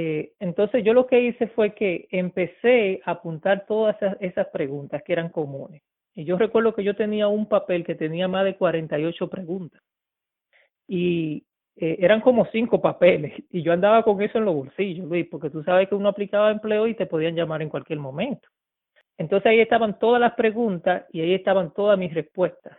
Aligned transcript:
Eh, 0.00 0.34
entonces 0.38 0.84
yo 0.84 0.94
lo 0.94 1.08
que 1.08 1.20
hice 1.20 1.48
fue 1.48 1.74
que 1.74 2.06
empecé 2.12 3.00
a 3.04 3.10
apuntar 3.12 3.66
todas 3.66 3.96
esas, 4.20 4.46
preguntas 4.52 5.02
que 5.04 5.12
eran 5.12 5.28
comunes. 5.28 5.82
Y 6.14 6.24
yo 6.24 6.38
recuerdo 6.38 6.72
que 6.72 6.84
yo 6.84 6.94
tenía 6.94 7.26
un 7.26 7.48
papel 7.48 7.84
que 7.84 7.96
tenía 7.96 8.28
más 8.28 8.44
de 8.44 8.56
48 8.56 9.28
preguntas. 9.28 9.82
Y 10.86 11.44
eh, 11.74 11.96
eran 11.98 12.20
como 12.20 12.46
cinco 12.52 12.80
papeles. 12.80 13.32
Y 13.50 13.62
yo 13.62 13.72
andaba 13.72 14.04
con 14.04 14.22
eso 14.22 14.38
en 14.38 14.44
los 14.44 14.54
bolsillos, 14.54 15.08
Luis, 15.08 15.26
porque 15.28 15.50
tú 15.50 15.64
sabes 15.64 15.88
que 15.88 15.96
uno 15.96 16.10
aplicaba 16.10 16.52
empleo 16.52 16.86
y 16.86 16.94
te 16.94 17.06
podían 17.06 17.34
llamar 17.34 17.60
en 17.62 17.68
cualquier 17.68 17.98
momento. 17.98 18.48
Entonces 19.16 19.50
ahí 19.50 19.58
estaban 19.58 19.98
todas 19.98 20.20
las 20.20 20.34
preguntas 20.34 21.06
y 21.12 21.22
ahí 21.22 21.34
estaban 21.34 21.72
todas 21.72 21.98
mis 21.98 22.14
respuestas. 22.14 22.78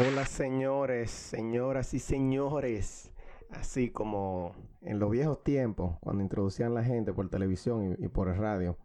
Hola 0.00 0.26
señores, 0.26 1.10
señoras 1.10 1.92
y 1.92 1.98
señores. 1.98 3.10
Así 3.50 3.90
como 3.90 4.54
en 4.80 5.00
los 5.00 5.10
viejos 5.10 5.42
tiempos, 5.42 5.96
cuando 5.98 6.22
introducían 6.22 6.72
la 6.72 6.84
gente 6.84 7.12
por 7.12 7.28
televisión 7.28 7.96
y, 7.98 8.06
por 8.06 8.28
radio, 8.28 8.78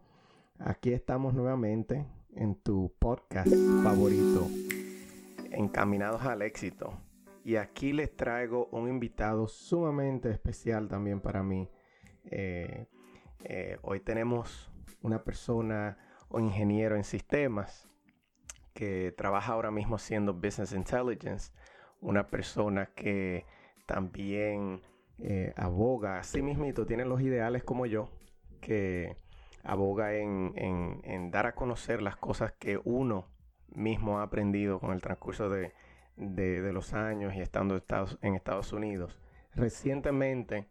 aquí 0.58 0.92
estamos 0.92 1.32
nuevamente 1.32 2.04
en 2.32 2.56
tu 2.56 2.92
podcast 2.98 3.54
favorito, 3.84 4.48
Encaminados 5.52 6.22
al 6.22 6.42
éxito. 6.42 6.92
Y 7.44 7.56
aquí 7.56 7.92
les 7.92 8.16
traigo 8.16 8.66
un 8.72 8.88
invitado 8.88 9.46
sumamente 9.46 10.30
especial 10.30 10.88
también 10.88 11.20
para 11.20 11.44
mí. 11.44 11.70
Eh, 12.24 12.88
eh, 13.44 13.78
hoy 13.82 14.00
tenemos 14.00 14.68
una 15.00 15.22
persona 15.22 15.96
o 16.28 16.40
ingeniero 16.40 16.96
en 16.96 17.04
sistemas 17.04 17.88
que 18.74 19.14
trabaja 19.16 19.52
ahora 19.52 19.70
mismo 19.70 19.96
haciendo 19.96 20.34
Business 20.34 20.72
Intelligence, 20.72 21.52
una 22.00 22.26
persona 22.26 22.90
que 22.94 23.46
también 23.86 24.82
eh, 25.18 25.54
aboga 25.56 26.18
a 26.18 26.24
sí 26.24 26.42
mismito, 26.42 26.84
tiene 26.84 27.04
los 27.04 27.20
ideales 27.22 27.62
como 27.62 27.86
yo, 27.86 28.10
que 28.60 29.16
aboga 29.62 30.14
en, 30.14 31.30
dar 31.30 31.46
a 31.46 31.54
conocer 31.54 32.02
las 32.02 32.16
cosas 32.16 32.52
que 32.52 32.78
uno 32.84 33.28
mismo 33.68 34.18
ha 34.18 34.24
aprendido 34.24 34.78
con 34.80 34.92
el 34.92 35.00
transcurso 35.00 35.48
de, 35.48 35.72
los 36.16 36.92
años 36.94 37.34
y 37.34 37.40
estando 37.40 37.80
en 38.22 38.34
Estados 38.34 38.72
Unidos. 38.72 39.18
Recientemente 39.54 40.66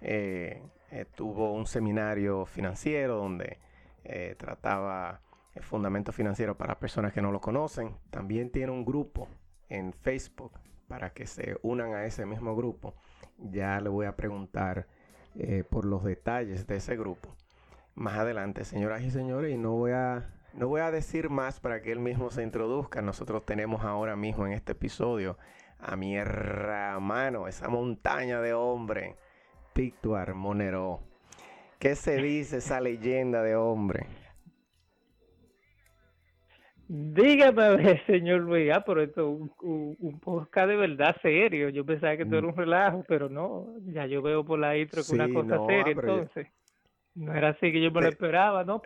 eh, 0.00 0.62
eh, 0.90 1.06
tuvo 1.14 1.52
un 1.54 1.66
seminario 1.66 2.44
financiero 2.46 3.16
donde 3.16 3.58
trataba 4.38 5.20
Fundamento 5.62 6.12
Financiero 6.12 6.56
para 6.56 6.78
personas 6.78 7.12
que 7.12 7.22
no 7.22 7.32
lo 7.32 7.40
conocen. 7.40 7.96
También 8.10 8.50
tiene 8.50 8.72
un 8.72 8.84
grupo 8.84 9.28
en 9.68 9.92
Facebook 9.92 10.52
para 10.88 11.10
que 11.10 11.26
se 11.26 11.58
unan 11.62 11.94
a 11.94 12.04
ese 12.04 12.26
mismo 12.26 12.56
grupo. 12.56 12.94
Ya 13.38 13.80
le 13.80 13.88
voy 13.88 14.06
a 14.06 14.16
preguntar 14.16 14.86
eh, 15.34 15.64
por 15.68 15.84
los 15.84 16.04
detalles 16.04 16.66
de 16.66 16.76
ese 16.76 16.96
grupo 16.96 17.34
más 17.94 18.16
adelante, 18.16 18.64
señoras 18.64 19.02
y 19.02 19.10
señores, 19.10 19.52
y 19.52 19.58
no 19.58 19.72
voy 19.72 19.90
a 19.92 20.30
no 20.54 20.66
voy 20.66 20.80
a 20.80 20.90
decir 20.90 21.30
más 21.30 21.60
para 21.60 21.82
que 21.82 21.92
él 21.92 22.00
mismo 22.00 22.30
se 22.30 22.42
introduzca. 22.42 23.02
Nosotros 23.02 23.44
tenemos 23.44 23.84
ahora 23.84 24.16
mismo 24.16 24.46
en 24.46 24.52
este 24.52 24.72
episodio 24.72 25.36
a 25.78 25.94
mi 25.94 26.16
hermano, 26.16 27.46
esa 27.46 27.68
montaña 27.68 28.40
de 28.40 28.54
hombre, 28.54 29.16
Pictuar 29.72 30.34
Monero. 30.34 31.00
¿Qué 31.78 31.94
se 31.94 32.16
dice 32.16 32.56
esa 32.56 32.80
leyenda 32.80 33.42
de 33.42 33.54
hombre? 33.54 34.06
Dígame, 36.88 38.02
señor 38.06 38.40
Luis, 38.40 38.72
ah, 38.72 38.82
pero 38.84 39.02
esto 39.02 39.20
es 39.20 39.26
un, 39.60 39.96
un, 40.00 40.20
podcast 40.20 40.68
de 40.68 40.76
verdad 40.76 41.14
serio. 41.20 41.68
Yo 41.68 41.84
pensaba 41.84 42.16
que 42.16 42.22
esto 42.22 42.38
era 42.38 42.46
mm. 42.46 42.50
un 42.50 42.56
relajo, 42.56 43.04
pero 43.06 43.28
no, 43.28 43.66
ya 43.84 44.06
yo 44.06 44.22
veo 44.22 44.42
por 44.42 44.58
la 44.58 44.76
intro 44.76 45.02
que 45.06 45.14
una 45.14 45.28
cosa 45.28 45.66
seria, 45.66 45.92
entonces. 45.92 46.46
No 47.14 47.34
era 47.34 47.48
así 47.48 47.72
que 47.72 47.82
yo 47.82 47.90
me 47.90 48.00
lo 48.00 48.08
esperaba, 48.08 48.64
¿no? 48.64 48.80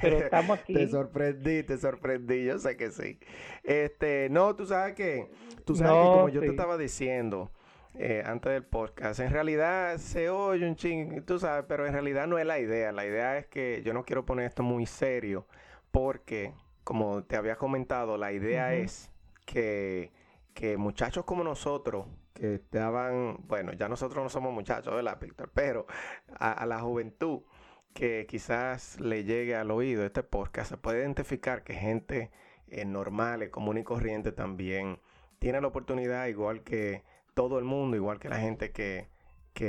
Pero, 0.00 0.18
estamos 0.24 0.58
aquí. 0.58 0.72
te 0.72 0.88
sorprendí, 0.88 1.62
te 1.62 1.76
sorprendí, 1.76 2.46
yo 2.46 2.58
sé 2.58 2.76
que 2.76 2.90
sí. 2.90 3.20
Este, 3.62 4.28
no, 4.30 4.56
tú 4.56 4.66
sabes 4.66 4.94
que, 4.94 5.28
tú 5.64 5.76
sabes 5.76 5.92
que 5.92 5.98
como 5.98 6.28
yo 6.30 6.40
te 6.40 6.46
estaba 6.48 6.78
diciendo 6.78 7.52
eh, 7.94 8.22
antes 8.24 8.50
del 8.50 8.64
podcast, 8.64 9.20
en 9.20 9.30
realidad 9.30 9.98
se 9.98 10.30
oye 10.30 10.66
un 10.66 10.74
ching, 10.74 11.22
tú 11.24 11.38
sabes, 11.38 11.66
pero 11.68 11.86
en 11.86 11.92
realidad 11.92 12.26
no 12.26 12.38
es 12.38 12.46
la 12.46 12.58
idea. 12.58 12.92
La 12.92 13.06
idea 13.06 13.38
es 13.38 13.46
que 13.46 13.82
yo 13.84 13.92
no 13.92 14.04
quiero 14.04 14.24
poner 14.24 14.46
esto 14.46 14.62
muy 14.62 14.86
serio 14.86 15.46
porque 15.90 16.54
como 16.86 17.24
te 17.24 17.34
había 17.34 17.56
comentado, 17.56 18.16
la 18.16 18.30
idea 18.30 18.72
es 18.72 19.10
que, 19.44 20.12
muchachos 20.78 21.24
como 21.24 21.42
nosotros, 21.42 22.06
que 22.32 22.54
estaban, 22.54 23.38
bueno, 23.48 23.72
ya 23.72 23.88
nosotros 23.88 24.22
no 24.22 24.30
somos 24.30 24.54
muchachos, 24.54 24.94
¿verdad, 24.94 25.18
Víctor? 25.20 25.50
Pero 25.52 25.88
a, 26.38 26.64
la 26.64 26.78
juventud 26.78 27.40
que 27.92 28.24
quizás 28.28 29.00
le 29.00 29.24
llegue 29.24 29.56
al 29.56 29.72
oído 29.72 30.06
este 30.06 30.22
podcast, 30.22 30.70
se 30.70 30.76
puede 30.76 31.00
identificar 31.00 31.64
que 31.64 31.74
gente 31.74 32.30
eh, 32.68 32.84
normal, 32.84 33.50
común 33.50 33.78
y 33.78 33.82
corriente 33.82 34.30
también 34.30 35.00
tiene 35.40 35.60
la 35.60 35.66
oportunidad, 35.66 36.26
igual 36.26 36.62
que 36.62 37.02
todo 37.34 37.58
el 37.58 37.64
mundo, 37.64 37.96
igual 37.96 38.20
que 38.20 38.28
la 38.28 38.38
gente 38.38 38.70
que, 38.70 39.08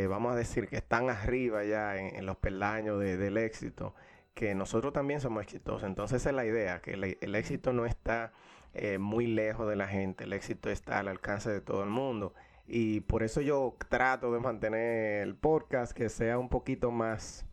vamos 0.07 0.33
a 0.33 0.35
decir 0.35 0.67
que 0.67 0.75
están 0.75 1.09
arriba 1.09 1.63
ya 1.63 1.97
en, 1.97 2.27
los 2.27 2.37
peldaños 2.37 2.99
del 2.99 3.37
éxito, 3.37 3.95
que 4.37 4.53
nosotros 4.53 4.93
también 4.93 5.19
somos 5.19 5.41
exitosos. 5.41 5.83
Entonces 5.83 6.21
esa 6.21 6.29
es 6.29 6.35
la 6.35 6.45
idea, 6.45 6.79
que 6.79 6.93
el, 6.93 7.35
éxito 7.35 7.73
no 7.73 7.87
está 7.87 8.31
eh, 8.75 8.99
muy 8.99 9.25
lejos 9.25 9.67
de 9.67 9.75
la 9.75 9.87
gente, 9.87 10.25
el 10.25 10.33
éxito 10.33 10.69
está 10.69 10.99
al 10.99 11.07
alcance 11.07 11.49
de 11.49 11.59
todo 11.59 11.83
el 11.83 11.89
mundo. 11.89 12.35
Y 12.67 12.99
por 13.01 13.23
eso 13.23 13.41
yo 13.41 13.75
trato 13.89 14.31
de 14.31 14.39
mantener 14.39 15.23
el 15.23 15.35
podcast 15.35 15.91
que 15.91 16.07
sea 16.09 16.37
un 16.37 16.49
poquito 16.49 16.91
más, 16.91 17.47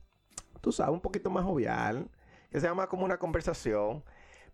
tú 0.61 0.73
sabes, 0.73 0.93
un 0.93 1.01
poquito 1.01 1.31
más 1.31 1.45
jovial, 1.45 2.11
que 2.51 2.61
sea 2.61 2.75
más 2.75 2.89
como 2.89 3.07
una 3.07 3.17
conversación. 3.19 4.05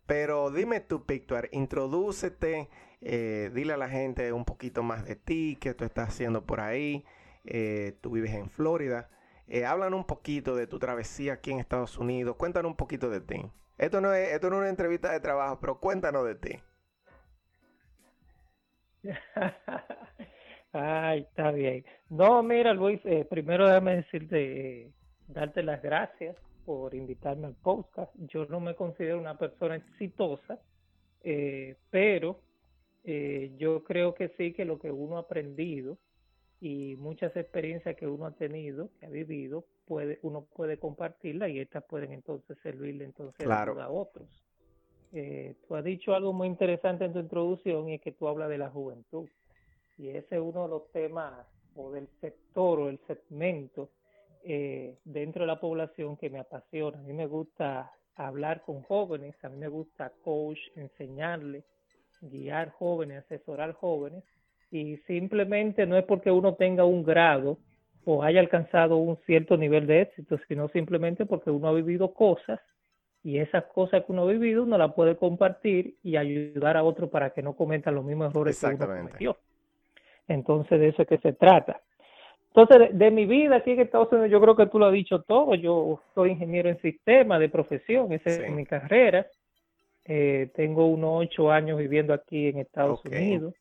Pero 0.07 0.53
dime 0.53 0.79
tú, 0.79 1.05
Pictuar, 1.07 1.49
introdúcete, 1.51 2.69
eh, 3.01 3.51
dile 3.53 3.73
a 3.73 3.77
la 3.77 3.89
gente 3.89 4.33
un 4.33 4.45
poquito 4.45 4.85
más 4.85 5.05
de 5.05 5.17
ti, 5.17 5.59
qué 5.61 5.75
tú 5.75 5.85
estás 5.85 6.11
haciendo 6.11 6.47
por 6.47 6.61
ahí. 6.61 7.05
Eh, 7.45 7.97
tú 8.01 8.13
vives 8.13 8.35
en 8.35 8.51
Florida. 8.51 9.09
Eh, 9.53 9.67
hablan 9.67 9.95
un 9.95 10.05
poquito 10.05 10.55
de 10.55 10.69
tu 10.69 10.79
travesía 10.79 11.33
aquí 11.35 11.51
en 11.51 11.59
Estados 11.59 11.99
Unidos. 11.99 12.37
Cuéntanos 12.37 12.71
un 12.71 12.77
poquito 12.77 13.11
de 13.11 13.21
ti. 13.21 13.43
Esto 13.79 14.01
no 14.01 14.15
es, 14.15 14.33
esto 14.33 14.49
no 14.49 14.57
es 14.57 14.61
una 14.61 14.69
entrevista 14.71 15.11
de 15.11 15.19
trabajo, 15.19 15.59
pero 15.61 15.81
cuéntanos 15.81 16.25
de 16.25 16.35
ti. 16.37 16.61
Ay, 20.73 21.23
está 21.23 21.51
bien. 21.51 21.85
No, 22.11 22.45
mira, 22.45 22.75
Luis, 22.75 23.01
eh, 23.05 23.27
primero 23.29 23.67
déjame 23.67 23.97
decirte, 23.97 24.83
eh, 24.83 24.93
darte 25.27 25.65
las 25.65 25.83
gracias 25.83 26.37
por 26.65 26.95
invitarme 26.95 27.49
al 27.49 27.57
podcast. 27.57 28.13
Yo 28.33 28.47
no 28.47 28.61
me 28.61 28.77
considero 28.77 29.19
una 29.19 29.37
persona 29.37 29.75
exitosa, 29.75 30.61
eh, 31.25 31.77
pero 31.91 32.41
yo 33.03 33.83
creo 33.83 34.15
que 34.15 34.29
sí 34.37 34.53
que 34.53 34.65
lo 34.65 34.79
que 34.79 34.93
uno 34.93 35.17
ha 35.17 35.21
aprendido 35.21 35.99
y 36.61 36.97
muchas 36.97 37.35
experiencias 37.37 37.97
que 37.97 38.07
uno 38.07 38.27
ha 38.27 38.33
tenido, 38.33 38.91
que 38.99 39.07
ha 39.07 39.09
vivido, 39.09 39.65
puede 39.87 40.19
uno 40.23 40.47
puede 40.55 40.79
compartirla 40.79 41.49
y 41.49 41.59
estas 41.59 41.85
pueden 41.85 42.13
entonces 42.13 42.59
servirle 42.63 43.05
entonces 43.05 43.47
a 43.49 43.89
otros. 43.89 44.29
Eh, 45.13 45.57
tú 45.67 45.75
has 45.75 45.85
dicho 45.85 46.15
algo 46.15 46.33
muy 46.33 46.47
interesante 46.47 47.05
en 47.05 47.15
tu 47.15 47.19
introducción 47.19 47.89
y 47.89 47.95
es 47.95 48.01
que 48.01 48.13
tú 48.13 48.29
hablas 48.29 48.51
de 48.51 48.59
la 48.59 48.71
juventud. 48.71 49.29
Y 49.97 50.09
ese 50.09 50.37
es 50.37 50.41
uno 50.41 50.65
de 50.65 50.69
los 50.69 50.93
temas 50.93 51.47
o 51.75 51.91
del 51.91 52.09
sector 52.21 52.81
o 52.81 52.89
el 52.89 53.01
segmento 53.07 53.91
eh, 54.45 54.99
dentro 55.05 55.43
de 55.43 55.47
la 55.47 55.61
población 55.61 56.17
que 56.17 56.31
me 56.31 56.39
apasiona. 56.39 56.99
A 56.99 57.03
mí 57.03 57.13
me 57.13 57.27
gusta 57.27 57.91
hablar 58.17 58.63
con 58.63 58.83
jóvenes, 58.83 59.35
a 59.43 59.49
mí 59.49 59.57
me 59.57 59.69
gusta 59.69 60.13
coach, 60.23 60.59
enseñarles, 60.77 61.65
guiar 62.21 62.71
jóvenes, 62.73 63.25
asesorar 63.25 63.73
jóvenes 63.73 64.25
y 64.71 64.97
simplemente 64.99 65.87
no 65.87 65.97
es 65.97 66.05
porque 66.05 66.31
uno 66.31 66.55
tenga 66.55 66.85
un 66.85 67.03
grado 67.03 67.59
o 68.05 68.23
haya 68.23 68.41
alcanzado 68.41 68.97
un 68.97 69.17
cierto 69.27 69.57
nivel 69.57 69.87
de 69.87 70.03
éxito, 70.03 70.39
sino 70.49 70.69
simplemente 70.69 71.27
porque 71.27 71.51
uno 71.51 71.69
ha 71.69 71.73
vivido 71.73 72.15
cosas 72.15 72.61
y 73.23 73.39
esas 73.39 73.65
cosas 73.65 74.05
que 74.05 74.13
uno 74.13 74.23
ha 74.23 74.33
vivido 74.33 74.63
uno 74.63 74.79
las 74.79 74.95
puede 74.95 75.17
compartir 75.17 75.97
y 76.03 76.17
ayudar 76.17 76.77
a 76.77 76.83
otro 76.83 77.11
para 77.11 77.31
que 77.31 77.43
no 77.43 77.55
cometan 77.55 77.95
los 77.95 78.05
mismos 78.05 78.31
errores 78.31 78.59
que 78.59 78.67
uno 78.67 78.87
cometió. 78.87 79.37
Entonces 80.29 80.81
de 80.81 80.89
eso 80.89 81.03
es 81.03 81.09
que 81.09 81.19
se 81.19 81.33
trata. 81.33 81.81
Entonces, 82.55 82.99
de, 82.99 83.11
mi 83.13 83.27
vida 83.27 83.57
aquí 83.57 83.71
en 83.73 83.81
Estados 83.81 84.11
Unidos, 84.11 84.31
yo 84.31 84.41
creo 84.41 84.57
que 84.57 84.67
tú 84.67 84.81
lo 84.81 84.87
has 84.87 84.93
dicho 84.93 85.23
todo. 85.23 85.55
Yo 85.55 86.03
soy 86.15 86.31
ingeniero 86.31 86.69
en 86.69 86.81
sistemas 86.81 87.39
de 87.39 87.49
profesión, 87.49 88.13
esa 88.13 88.31
es 88.31 88.51
mi 88.51 88.67
carrera. 88.67 89.27
Eh, 90.05 90.51
tengo 90.57 90.87
unos 90.87 91.27
ocho 91.27 91.53
años 91.53 91.79
viviendo 91.79 92.13
aquí 92.13 92.49
en 92.49 92.59
Estados 92.59 93.05
Unidos. 93.05 93.55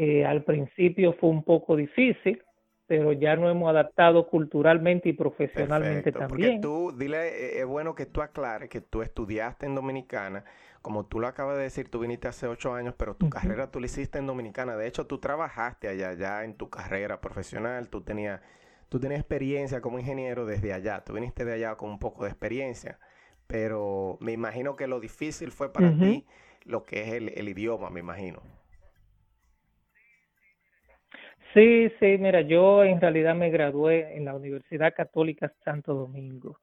Eh, 0.00 0.24
al 0.24 0.44
principio 0.44 1.12
fue 1.14 1.28
un 1.28 1.42
poco 1.42 1.74
difícil, 1.74 2.40
pero 2.86 3.12
ya 3.12 3.34
nos 3.34 3.50
hemos 3.50 3.68
adaptado 3.68 4.28
culturalmente 4.28 5.08
y 5.08 5.12
profesionalmente 5.12 6.12
también. 6.12 6.28
Porque 6.28 6.58
tú, 6.62 6.96
dile, 6.96 7.56
eh, 7.56 7.58
es 7.58 7.66
bueno 7.66 7.96
que 7.96 8.06
tú 8.06 8.22
aclares 8.22 8.68
que 8.68 8.80
tú 8.80 9.02
estudiaste 9.02 9.66
en 9.66 9.74
Dominicana, 9.74 10.44
como 10.82 11.06
tú 11.06 11.18
lo 11.18 11.26
acabas 11.26 11.56
de 11.56 11.64
decir, 11.64 11.90
tú 11.90 11.98
viniste 11.98 12.28
hace 12.28 12.46
ocho 12.46 12.72
años, 12.74 12.94
pero 12.96 13.16
tu 13.16 13.28
carrera 13.28 13.72
tú 13.72 13.80
la 13.80 13.86
hiciste 13.86 14.20
en 14.20 14.28
Dominicana. 14.28 14.76
De 14.76 14.86
hecho, 14.86 15.08
tú 15.08 15.18
trabajaste 15.18 15.88
allá, 15.88 16.14
ya 16.14 16.44
en 16.44 16.54
tu 16.54 16.70
carrera 16.70 17.20
profesional, 17.20 17.88
tú 17.88 18.02
tenías, 18.02 18.40
tú 18.88 19.00
tenías 19.00 19.18
experiencia 19.18 19.80
como 19.80 19.98
ingeniero 19.98 20.46
desde 20.46 20.72
allá, 20.72 21.02
tú 21.04 21.14
viniste 21.14 21.44
de 21.44 21.54
allá 21.54 21.74
con 21.74 21.90
un 21.90 21.98
poco 21.98 22.22
de 22.22 22.30
experiencia, 22.30 23.00
pero 23.48 24.16
me 24.20 24.30
imagino 24.30 24.76
que 24.76 24.86
lo 24.86 25.00
difícil 25.00 25.50
fue 25.50 25.72
para 25.72 25.98
ti 25.98 26.24
lo 26.64 26.84
que 26.84 27.02
es 27.02 27.14
el 27.14 27.48
idioma, 27.48 27.90
me 27.90 27.98
imagino. 27.98 28.57
Sí, 31.54 31.90
sí, 31.98 32.18
mira, 32.18 32.42
yo 32.42 32.84
en 32.84 33.00
realidad 33.00 33.34
me 33.34 33.50
gradué 33.50 34.16
en 34.16 34.26
la 34.26 34.34
Universidad 34.34 34.94
Católica 34.94 35.52
Santo 35.64 35.94
Domingo 35.94 36.58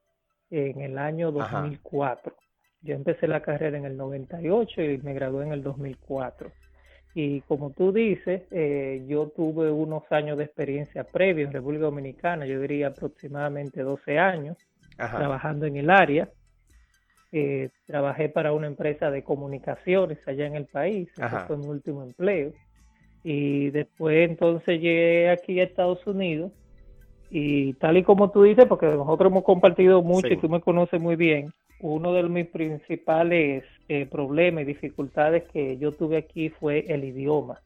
en 0.52 0.82
el 0.82 0.98
año 0.98 1.32
2004. 1.32 2.36
Yo 2.82 2.94
empecé 2.94 3.28
la 3.28 3.42
carrera 3.42 3.78
en 3.78 3.86
el 3.86 3.98
98 3.98 4.82
y 4.82 4.98
me 5.00 5.14
gradué 5.14 5.46
en 5.46 5.54
el 5.54 5.64
2004. 5.64 6.52
Y 7.16 7.42
como 7.42 7.72
tú 7.72 7.92
dices, 7.92 8.44
eh, 8.52 9.04
yo 9.08 9.30
tuve 9.30 9.72
unos 9.72 10.04
años 10.12 10.38
de 10.38 10.44
experiencia 10.44 11.04
previa 11.06 11.46
en 11.46 11.54
República 11.54 11.86
Dominicana, 11.86 12.46
yo 12.46 12.60
diría 12.60 12.88
aproximadamente 12.88 13.82
12 13.82 14.20
años, 14.20 14.58
trabajando 14.98 15.66
en 15.66 15.78
el 15.78 15.90
área. 15.90 16.30
Eh, 17.32 17.70
trabajé 17.86 18.30
para 18.30 18.54
una 18.54 18.68
empresa 18.68 19.10
de 19.12 19.24
comunicaciones 19.24 20.20
allá 20.28 20.46
en 20.46 20.56
el 20.56 20.66
país, 20.66 21.10
ese 21.18 21.40
fue 21.48 21.58
mi 21.58 21.68
último 21.68 22.04
empleo. 22.04 22.54
Y 23.28 23.72
después 23.72 24.30
entonces 24.30 24.80
llegué 24.80 25.32
aquí 25.32 25.60
a 25.60 25.64
Estados 25.64 26.06
Unidos 26.06 26.52
y 27.32 27.74
tal 27.74 27.98
y 27.98 28.04
como 28.04 28.30
tú 28.30 28.44
dices, 28.44 28.68
porque 28.68 28.86
nosotros 28.86 29.32
hemos 29.32 29.44
compartido 29.44 30.04
mucho 30.04 30.28
y 30.28 30.38
tú 30.38 30.48
me 30.48 30.62
conoces 30.62 31.02
muy 31.02 31.16
bien, 31.16 31.52
uno 31.80 32.14
de 32.14 32.22
mis 32.22 32.46
principales 32.46 33.64
eh, 33.90 34.06
problemas 34.06 34.62
y 34.62 34.66
dificultades 34.66 35.44
que 35.52 35.80
yo 35.80 35.92
tuve 35.92 36.18
aquí 36.18 36.50
fue 36.50 36.86
el 36.88 37.04
idioma. 37.04 37.60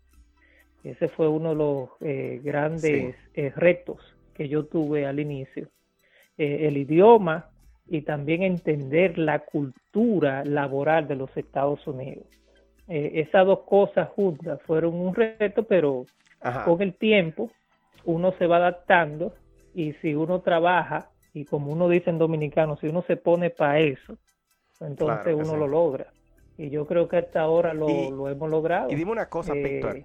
Ese 0.86 1.10
fue 1.10 1.28
uno 1.28 1.50
de 1.50 1.56
los 1.56 1.90
eh, 2.00 2.40
grandes 2.42 3.18
eh, 3.34 3.52
retos 3.54 3.98
que 4.36 4.48
yo 4.48 4.64
tuve 4.64 5.06
al 5.06 5.20
inicio. 5.20 5.68
el 6.38 6.78
idioma 6.78 7.50
y 7.86 8.04
también 8.04 8.44
entender 8.44 9.18
la 9.18 9.40
cultura 9.40 10.46
laboral 10.46 11.06
de 11.06 11.18
los 11.18 11.36
Estados 11.36 11.86
Unidos. 11.86 12.28
Eh, 12.90 13.22
esas 13.22 13.46
dos 13.46 13.60
cosas 13.68 14.10
juntas 14.10 14.60
fueron 14.64 14.96
un 14.96 15.14
reto, 15.14 15.64
pero 15.64 16.06
con 16.66 16.82
el 16.82 16.96
tiempo 16.96 17.52
uno 18.04 18.34
se 18.40 18.48
va 18.48 18.58
adaptando 18.58 19.34
y 19.76 19.94
si 20.02 20.16
uno 20.16 20.42
trabaja 20.42 21.10
y 21.34 21.46
como 21.46 21.72
uno 21.72 21.88
dice 21.88 22.10
en 22.10 22.18
dominicano, 22.18 22.78
si 22.78 22.88
uno 22.88 23.04
se 23.04 23.16
pone 23.16 23.52
para 23.52 23.80
eso, 23.80 24.18
entonces 24.80 25.36
uno 25.36 25.56
lo 25.56 25.68
logra. 25.68 26.08
Y 26.58 26.72
yo 26.72 26.88
creo 26.88 27.08
que 27.08 27.18
hasta 27.18 27.42
ahora 27.42 27.74
lo, 27.74 27.88
hemos 28.28 28.50
logrado. 28.50 28.90
Y 28.90 28.96
dime 28.96 29.12
una 29.12 29.30
cosa, 29.30 29.54
Víctor. 29.54 30.04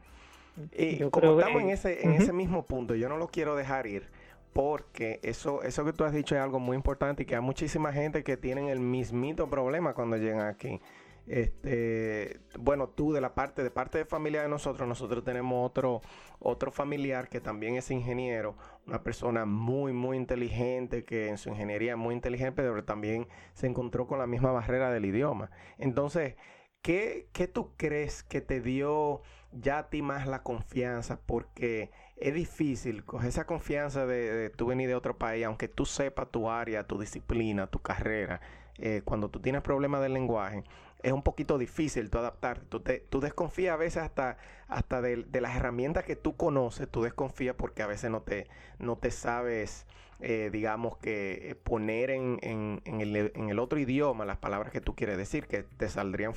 Y 0.76 0.98
como 1.10 1.40
estamos 1.40 1.62
en, 1.62 1.70
ese, 1.70 2.04
en 2.04 2.12
ese 2.12 2.32
mismo 2.32 2.64
punto, 2.64 2.94
yo 2.94 3.08
no 3.08 3.16
lo 3.16 3.28
quiero 3.28 3.56
dejar 3.56 3.86
ir 3.86 4.04
porque 4.52 5.18
eso, 5.22 5.62
eso 5.64 5.84
que 5.84 5.92
tú 5.92 6.04
has 6.04 6.12
dicho 6.12 6.36
es 6.36 6.40
algo 6.40 6.60
muy 6.60 6.76
importante 6.76 7.24
y 7.24 7.26
que 7.26 7.34
hay 7.34 7.40
muchísima 7.40 7.92
gente 7.92 8.22
que 8.22 8.36
tienen 8.36 8.68
el 8.68 8.78
mismito 8.78 9.50
problema 9.50 9.94
cuando 9.94 10.16
llegan 10.16 10.46
aquí. 10.46 10.80
Este, 11.26 12.40
bueno, 12.58 12.88
tú 12.88 13.12
de 13.12 13.20
la 13.20 13.34
parte, 13.34 13.62
de 13.62 13.70
parte 13.70 13.98
de 13.98 14.04
familia 14.04 14.42
de 14.42 14.48
nosotros, 14.48 14.86
nosotros 14.86 15.24
tenemos 15.24 15.66
otro, 15.66 16.02
otro 16.38 16.70
familiar 16.70 17.28
que 17.28 17.40
también 17.40 17.76
es 17.76 17.90
ingeniero, 17.90 18.56
una 18.86 19.02
persona 19.02 19.46
muy, 19.46 19.92
muy 19.92 20.16
inteligente, 20.16 21.04
que 21.04 21.28
en 21.28 21.38
su 21.38 21.48
ingeniería 21.48 21.92
es 21.92 21.98
muy 21.98 22.14
inteligente, 22.14 22.62
pero 22.62 22.84
también 22.84 23.26
se 23.54 23.66
encontró 23.66 24.06
con 24.06 24.18
la 24.18 24.26
misma 24.26 24.52
barrera 24.52 24.90
del 24.90 25.06
idioma. 25.06 25.50
Entonces, 25.78 26.36
¿qué, 26.82 27.28
qué 27.32 27.48
tú 27.48 27.72
crees 27.76 28.22
que 28.22 28.40
te 28.42 28.60
dio 28.60 29.22
ya 29.52 29.78
a 29.78 29.90
ti 29.90 30.02
más 30.02 30.26
la 30.26 30.42
confianza? 30.42 31.20
Porque 31.24 31.90
es 32.16 32.34
difícil 32.34 33.04
coger 33.04 33.30
esa 33.30 33.46
confianza 33.46 34.06
de, 34.06 34.32
de 34.32 34.50
tú 34.50 34.66
venir 34.66 34.88
de 34.88 34.94
otro 34.94 35.16
país, 35.16 35.46
aunque 35.46 35.68
tú 35.68 35.86
sepas 35.86 36.30
tu 36.30 36.50
área, 36.50 36.86
tu 36.86 36.98
disciplina, 36.98 37.66
tu 37.66 37.80
carrera. 37.80 38.40
Eh, 38.78 39.02
cuando 39.04 39.28
tú 39.30 39.40
tienes 39.40 39.62
problemas 39.62 40.02
del 40.02 40.14
lenguaje, 40.14 40.64
es 41.04 41.12
un 41.12 41.22
poquito 41.22 41.58
difícil 41.58 42.08
tú 42.08 42.18
adaptarte. 42.18 42.64
Tú, 42.66 42.80
te, 42.80 42.98
tú 42.98 43.20
desconfías 43.20 43.74
a 43.74 43.76
veces 43.76 44.02
hasta, 44.02 44.38
hasta 44.68 45.02
de, 45.02 45.26
las 45.38 45.54
herramientas 45.54 46.04
que 46.04 46.16
tú 46.16 46.34
conoces, 46.34 46.88
tú 46.88 47.02
desconfías 47.02 47.54
porque 47.56 47.82
a 47.82 47.86
veces 47.86 48.10
no 48.10 48.22
te, 48.22 48.48
no 48.78 48.96
te 48.96 49.10
sabes, 49.10 49.86
eh, 50.20 50.48
digamos 50.50 50.96
que 50.96 51.50
eh, 51.50 51.54
poner 51.56 52.08
en, 52.08 52.38
en, 52.40 52.80
el, 53.02 53.32
en, 53.34 53.50
el, 53.50 53.58
otro 53.58 53.78
idioma 53.78 54.24
las 54.24 54.38
palabras 54.38 54.72
que 54.72 54.80
tú 54.80 54.96
quieres 54.96 55.18
decir, 55.18 55.46
que 55.46 55.62
te 55.62 55.90
saldrían 55.90 56.32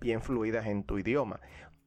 bien 0.00 0.20
fluidas 0.20 0.66
en 0.66 0.82
tu 0.82 0.98
idioma. 0.98 1.40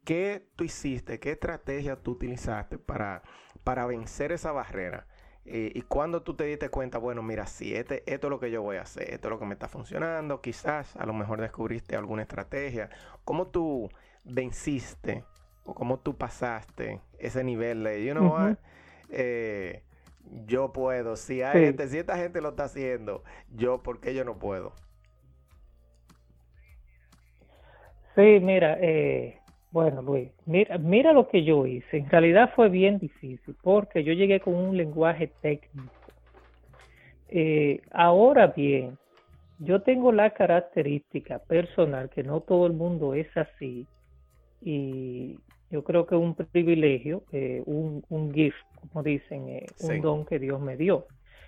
¿Qué 0.05 0.47
tú 0.55 0.63
hiciste? 0.63 1.19
¿Qué 1.19 1.31
estrategia 1.31 1.97
tú 1.97 2.11
utilizaste 2.11 2.77
para, 2.77 3.23
para 3.65 3.85
vencer 3.85 4.31
esa 4.31 4.53
barrera? 4.53 5.05
Eh, 5.45 5.71
y 5.73 5.81
cuando 5.81 6.21
tú 6.21 6.35
te 6.35 6.43
diste 6.43 6.69
cuenta, 6.69 6.99
bueno, 6.99 7.23
mira, 7.23 7.47
si 7.47 7.75
este, 7.75 8.03
esto 8.11 8.27
es 8.27 8.31
lo 8.31 8.39
que 8.39 8.51
yo 8.51 8.61
voy 8.61 8.77
a 8.77 8.81
hacer, 8.81 9.11
esto 9.11 9.27
es 9.27 9.31
lo 9.31 9.39
que 9.39 9.45
me 9.45 9.53
está 9.53 9.67
funcionando, 9.67 10.39
quizás 10.39 10.95
a 10.95 11.05
lo 11.05 11.13
mejor 11.13 11.41
descubriste 11.41 11.95
alguna 11.95 12.21
estrategia. 12.21 12.89
¿Cómo 13.25 13.47
tú 13.47 13.89
venciste 14.23 15.23
o 15.65 15.73
cómo 15.73 15.99
tú 15.99 16.15
pasaste 16.15 17.01
ese 17.17 17.43
nivel 17.43 17.83
de, 17.83 18.05
you 18.05 18.13
know 18.13 18.55
eh, 19.09 19.83
yo 20.45 20.71
puedo, 20.71 21.15
si, 21.15 21.41
hay 21.41 21.65
gente, 21.65 21.87
si 21.87 21.97
esta 21.97 22.15
gente 22.17 22.39
lo 22.39 22.49
está 22.49 22.65
haciendo, 22.65 23.23
yo, 23.49 23.81
¿por 23.81 23.99
qué 23.99 24.13
yo 24.13 24.23
no 24.23 24.37
puedo? 24.37 24.73
Sí, 28.15 28.39
mira, 28.41 28.77
eh, 28.79 29.40
bueno, 29.71 30.01
Luis, 30.01 30.29
mira, 30.45 30.77
mira 30.77 31.13
lo 31.13 31.29
que 31.29 31.43
yo 31.43 31.65
hice. 31.65 31.97
En 31.97 32.09
realidad 32.09 32.51
fue 32.55 32.67
bien 32.67 32.99
difícil 32.99 33.55
porque 33.61 34.03
yo 34.03 34.11
llegué 34.11 34.41
con 34.41 34.53
un 34.55 34.75
lenguaje 34.75 35.31
técnico. 35.41 35.93
Eh, 37.29 37.81
ahora 37.91 38.47
bien, 38.47 38.97
yo 39.59 39.81
tengo 39.81 40.11
la 40.11 40.31
característica 40.31 41.39
personal 41.39 42.09
que 42.09 42.23
no 42.23 42.41
todo 42.41 42.67
el 42.67 42.73
mundo 42.73 43.13
es 43.13 43.27
así 43.37 43.87
y 44.59 45.39
yo 45.69 45.85
creo 45.85 46.05
que 46.05 46.15
es 46.15 46.21
un 46.21 46.35
privilegio, 46.35 47.23
eh, 47.31 47.63
un, 47.65 48.03
un 48.09 48.33
gift, 48.33 48.57
como 48.81 49.03
dicen, 49.03 49.47
eh, 49.47 49.65
un 49.79 50.01
don 50.01 50.25
que 50.25 50.37
Dios 50.37 50.59
me 50.59 50.75
dio. 50.75 51.05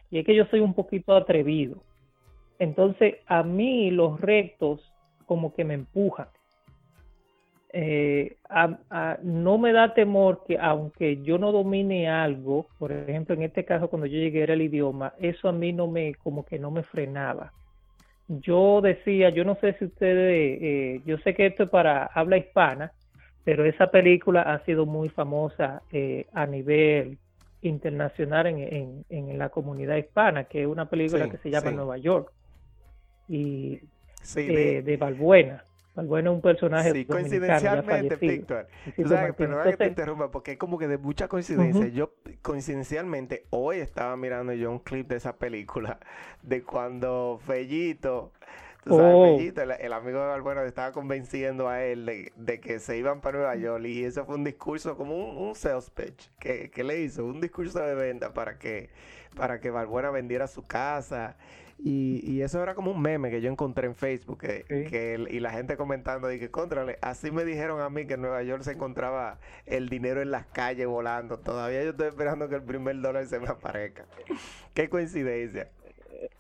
Y 0.10 0.20
es 0.20 0.26
que 0.26 0.34
yo 0.34 0.46
soy 0.46 0.62
un 0.62 0.74
poquito 0.74 1.14
atrevido. 1.14 1.84
Entonces, 2.58 3.16
a 3.26 3.44
mí 3.44 3.92
los 3.92 4.22
retos 4.22 4.80
como 5.26 5.54
que 5.54 5.66
me 5.66 5.74
empujan 5.74 6.28
eh, 7.76 8.38
no 9.24 9.58
me 9.58 9.74
da 9.74 9.96
temor 9.96 10.44
que 10.48 10.60
aunque 10.60 11.24
yo 11.24 11.40
no 11.40 11.52
domine 11.52 12.08
algo, 12.08 12.68
por 12.78 12.92
ejemplo 12.92 13.34
en 13.34 13.42
este 13.42 13.66
caso 13.66 13.90
cuando 13.90 14.06
yo 14.06 14.20
llegué 14.20 14.44
era 14.44 14.54
el 14.54 14.62
idioma, 14.62 15.14
eso 15.20 15.50
a 15.50 15.52
mí 15.52 15.74
no 15.74 15.88
me 15.88 16.14
como 16.14 16.46
que 16.46 16.60
no 16.60 16.70
me 16.70 16.84
frenaba. 16.84 17.52
Yo 18.28 18.80
decía, 18.82 19.32
yo 19.32 19.44
no 19.44 19.56
sé 19.56 19.74
si 19.80 19.86
ustedes, 19.86 20.60
eh, 20.62 21.02
yo 21.06 21.18
sé 21.20 21.34
que 21.34 21.48
esto 21.48 21.64
es 21.64 21.70
para 21.70 22.06
habla 22.06 22.38
hispana, 22.38 22.92
pero 23.44 23.66
esa 23.66 23.88
película 23.88 24.44
ha 24.44 24.64
sido 24.66 24.86
muy 24.86 25.10
famosa 25.10 25.82
eh, 25.92 26.28
a 26.32 26.46
nivel 26.46 27.18
internacional 27.64 28.46
en, 28.48 29.04
en, 29.10 29.38
la 29.40 29.50
comunidad 29.50 29.96
hispana, 29.96 30.44
que 30.44 30.62
es 30.62 30.68
una 30.68 30.86
película 30.90 31.28
que 31.28 31.38
se 31.38 31.50
llama 31.50 31.72
Nueva 31.72 31.98
York 31.98 32.32
y 33.28 33.80
de, 34.36 34.84
de 34.84 34.98
Balbuena. 34.98 35.64
Bueno, 35.96 36.34
un 36.34 36.42
personaje. 36.42 36.92
Sí, 36.92 37.06
coincidencialmente, 37.06 38.16
Víctor. 38.16 38.68
pero 39.38 39.64
que 39.64 39.78
te 39.78 39.88
interrumpa, 39.88 40.32
porque 40.32 40.54
es 40.54 40.58
como 40.58 40.78
que 40.78 40.88
de 40.88 40.98
mucha 40.98 41.28
coincidencia. 41.28 41.88
Yo, 41.88 42.14
coincidencialmente, 42.42 43.46
hoy 43.52 43.78
estaba 43.78 44.18
mirando 44.18 44.54
yo 44.54 44.72
un 44.72 44.80
clip 44.80 45.08
de 45.08 45.18
esa 45.18 45.38
película, 45.38 46.00
de 46.42 46.64
cuando 46.64 47.40
Fellito 47.46 48.32
Oh. 48.86 49.38
el, 49.40 49.94
amigo 49.94 50.20
de 50.20 50.26
Balbuena 50.26 50.64
estaba 50.66 50.92
convenciendo 50.92 51.70
a 51.70 51.82
él 51.84 52.32
de, 52.36 52.60
que 52.60 52.80
se 52.80 52.98
iban 52.98 53.22
para 53.22 53.38
Nueva 53.38 53.56
York 53.56 53.86
y 53.86 54.04
eso 54.04 54.26
fue 54.26 54.36
un 54.36 54.44
discurso 54.44 54.98
como 54.98 55.16
un, 55.16 55.56
sales 55.56 55.90
pitch 55.90 56.30
que, 56.38 56.70
que, 56.70 56.84
le 56.84 57.00
hizo, 57.00 57.26
un 57.26 57.40
discurso 57.40 57.80
de 57.80 57.96
venta 57.96 58.34
para 58.34 58.60
que, 58.60 58.90
para 59.38 59.62
que 59.62 59.70
Balbuena 59.70 60.12
vendiera 60.12 60.48
su 60.48 60.64
casa 60.64 61.38
y, 61.86 62.42
eso 62.42 62.64
era 62.64 62.76
como 62.76 62.92
un 62.92 63.02
meme 63.02 63.30
que 63.30 63.42
yo 63.42 63.52
encontré 63.52 63.88
en 63.88 63.96
Facebook 63.96 64.40
que, 64.40 65.26
y 65.30 65.40
la 65.42 65.50
gente 65.52 65.76
comentando 65.76 66.32
y 66.32 66.40
que 66.40 66.50
contrale, 66.50 66.98
así 67.02 67.30
me 67.30 67.44
dijeron 67.44 67.82
a 67.82 67.90
mí 67.90 68.08
que 68.08 68.14
en 68.14 68.22
Nueva 68.22 68.42
York 68.44 68.64
se 68.64 68.72
encontraba 68.72 69.40
el 69.66 69.90
dinero 69.90 70.22
en 70.22 70.32
las 70.32 70.46
calles 70.46 70.88
volando. 70.88 71.40
Todavía 71.40 71.84
yo 71.84 71.90
estoy 71.90 72.08
esperando 72.08 72.48
que 72.48 72.56
el 72.56 72.64
primer 72.64 73.02
dólar 73.02 73.26
se 73.26 73.40
me 73.40 73.48
aparezca. 73.48 74.06
Qué 74.74 74.88
coincidencia. 74.88 75.68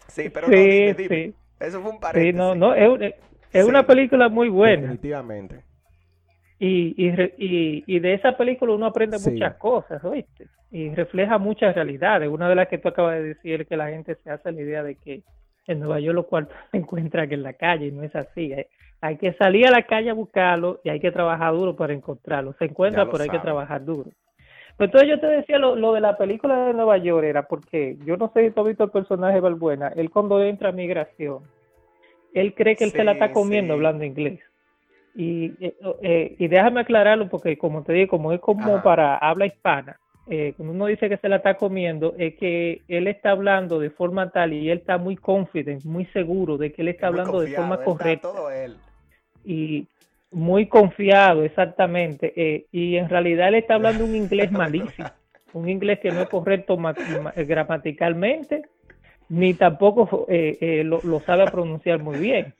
Sí, 0.07 0.29
pero 0.29 0.47
no, 0.47 0.55
Eso 0.55 1.81
fue 1.81 1.91
un 1.91 1.99
paréntesis. 1.99 2.31
Sí, 2.31 2.37
no, 2.37 2.55
no, 2.55 2.73
es, 2.73 3.13
es 3.51 3.65
una 3.65 3.85
película 3.85 4.29
muy 4.29 4.47
buena. 4.47 4.83
Definitivamente. 4.83 5.63
Y, 6.57 6.95
y, 6.97 7.83
y, 7.85 7.99
de 7.99 8.13
esa 8.13 8.37
película 8.37 8.73
uno 8.73 8.85
aprende 8.85 9.17
muchas 9.19 9.55
cosas, 9.55 10.01
¿oíste? 10.05 10.47
Y 10.73 10.89
refleja 10.95 11.37
muchas 11.37 11.75
realidades. 11.75 12.27
Una 12.27 12.49
de 12.49 12.55
las 12.55 12.67
que 12.67 12.79
tú 12.79 12.89
acabas 12.89 13.13
de 13.13 13.35
decir 13.35 13.61
es 13.61 13.67
que 13.67 13.77
la 13.77 13.89
gente 13.89 14.15
se 14.15 14.31
hace 14.31 14.51
la 14.51 14.59
idea 14.59 14.81
de 14.81 14.95
que 14.95 15.21
en 15.67 15.79
Nueva 15.79 15.99
York 15.99 16.15
lo 16.15 16.25
cual 16.25 16.49
se 16.71 16.77
encuentra 16.77 17.27
que 17.27 17.35
en 17.35 17.43
la 17.43 17.53
calle, 17.53 17.87
y 17.87 17.91
no 17.91 18.01
es 18.01 18.15
así. 18.15 18.53
Hay, 18.99 19.17
que 19.17 19.33
salir 19.33 19.67
a 19.67 19.71
la 19.71 19.83
calle 19.83 20.09
a 20.09 20.15
buscarlo 20.15 20.81
y 20.83 20.89
hay 20.89 20.99
que 20.99 21.11
trabajar 21.11 21.53
duro 21.53 21.75
para 21.75 21.93
encontrarlo. 21.93 22.55
Se 22.57 22.65
encuentra, 22.65 23.05
pero 23.07 23.23
hay 23.23 23.29
que 23.29 23.37
trabajar 23.37 23.85
duro. 23.85 24.09
Pues 24.75 24.87
entonces 24.87 25.09
yo 25.09 25.19
te 25.19 25.27
decía 25.27 25.59
lo, 25.59 25.75
lo, 25.75 25.93
de 25.93 26.01
la 26.01 26.17
película 26.17 26.65
de 26.65 26.73
Nueva 26.73 26.97
York 26.97 27.23
era 27.23 27.43
porque 27.43 27.95
yo 28.03 28.17
no 28.17 28.31
sé 28.33 28.47
si 28.47 28.51
tú 28.51 28.61
has 28.61 28.67
visto 28.67 28.85
el 28.85 28.89
personaje 28.89 29.35
de 29.35 29.41
Balbuena, 29.41 29.89
él 29.89 30.09
cuando 30.09 30.41
entra 30.41 30.69
a 30.69 30.71
migración, 30.71 31.43
él 32.33 32.55
cree 32.55 32.75
que 32.75 32.85
él 32.85 32.91
se 32.91 33.03
la 33.03 33.11
está 33.11 33.31
comiendo 33.31 33.73
hablando 33.73 34.03
inglés. 34.03 34.39
Y, 35.13 35.53
eh, 35.63 35.75
eh, 36.01 36.35
y 36.39 36.47
déjame 36.47 36.81
aclararlo 36.81 37.29
porque 37.29 37.55
como 37.55 37.83
te 37.83 37.93
digo, 37.93 38.07
como 38.07 38.31
es 38.31 38.39
como 38.39 38.81
para 38.81 39.15
habla 39.17 39.45
hispana, 39.45 39.99
eh, 40.27 40.53
cuando 40.55 40.73
uno 40.73 40.85
dice 40.85 41.09
que 41.09 41.17
se 41.17 41.29
la 41.29 41.37
está 41.37 41.55
comiendo, 41.55 42.13
es 42.17 42.35
que 42.35 42.81
él 42.87 43.07
está 43.07 43.31
hablando 43.31 43.79
de 43.79 43.89
forma 43.89 44.29
tal 44.31 44.53
y 44.53 44.69
él 44.69 44.79
está 44.79 44.97
muy 44.97 45.15
confident, 45.15 45.83
muy 45.83 46.05
seguro 46.07 46.57
de 46.57 46.71
que 46.71 46.81
él 46.81 46.89
está 46.89 47.07
hablando 47.07 47.41
de 47.41 47.55
forma 47.55 47.83
correcta. 47.83 48.29
Todo 48.31 48.51
él. 48.51 48.75
Y 49.45 49.87
muy 50.31 50.67
confiado, 50.67 51.43
exactamente. 51.43 52.65
y 52.71 52.95
en 52.95 53.09
realidad 53.09 53.49
él 53.49 53.55
está 53.55 53.75
hablando 53.75 54.05
un 54.05 54.15
inglés 54.15 54.51
malísimo, 54.51 55.09
un 55.53 55.69
inglés 55.69 55.99
que 55.99 56.11
no 56.11 56.21
es 56.21 56.29
correcto 56.29 56.77
gramaticalmente, 57.35 58.63
ni 59.29 59.53
tampoco 59.53 60.25
lo, 60.27 60.99
lo 61.03 61.19
sabe 61.19 61.45
pronunciar 61.51 61.99
muy 61.99 62.17
bien. 62.17 62.53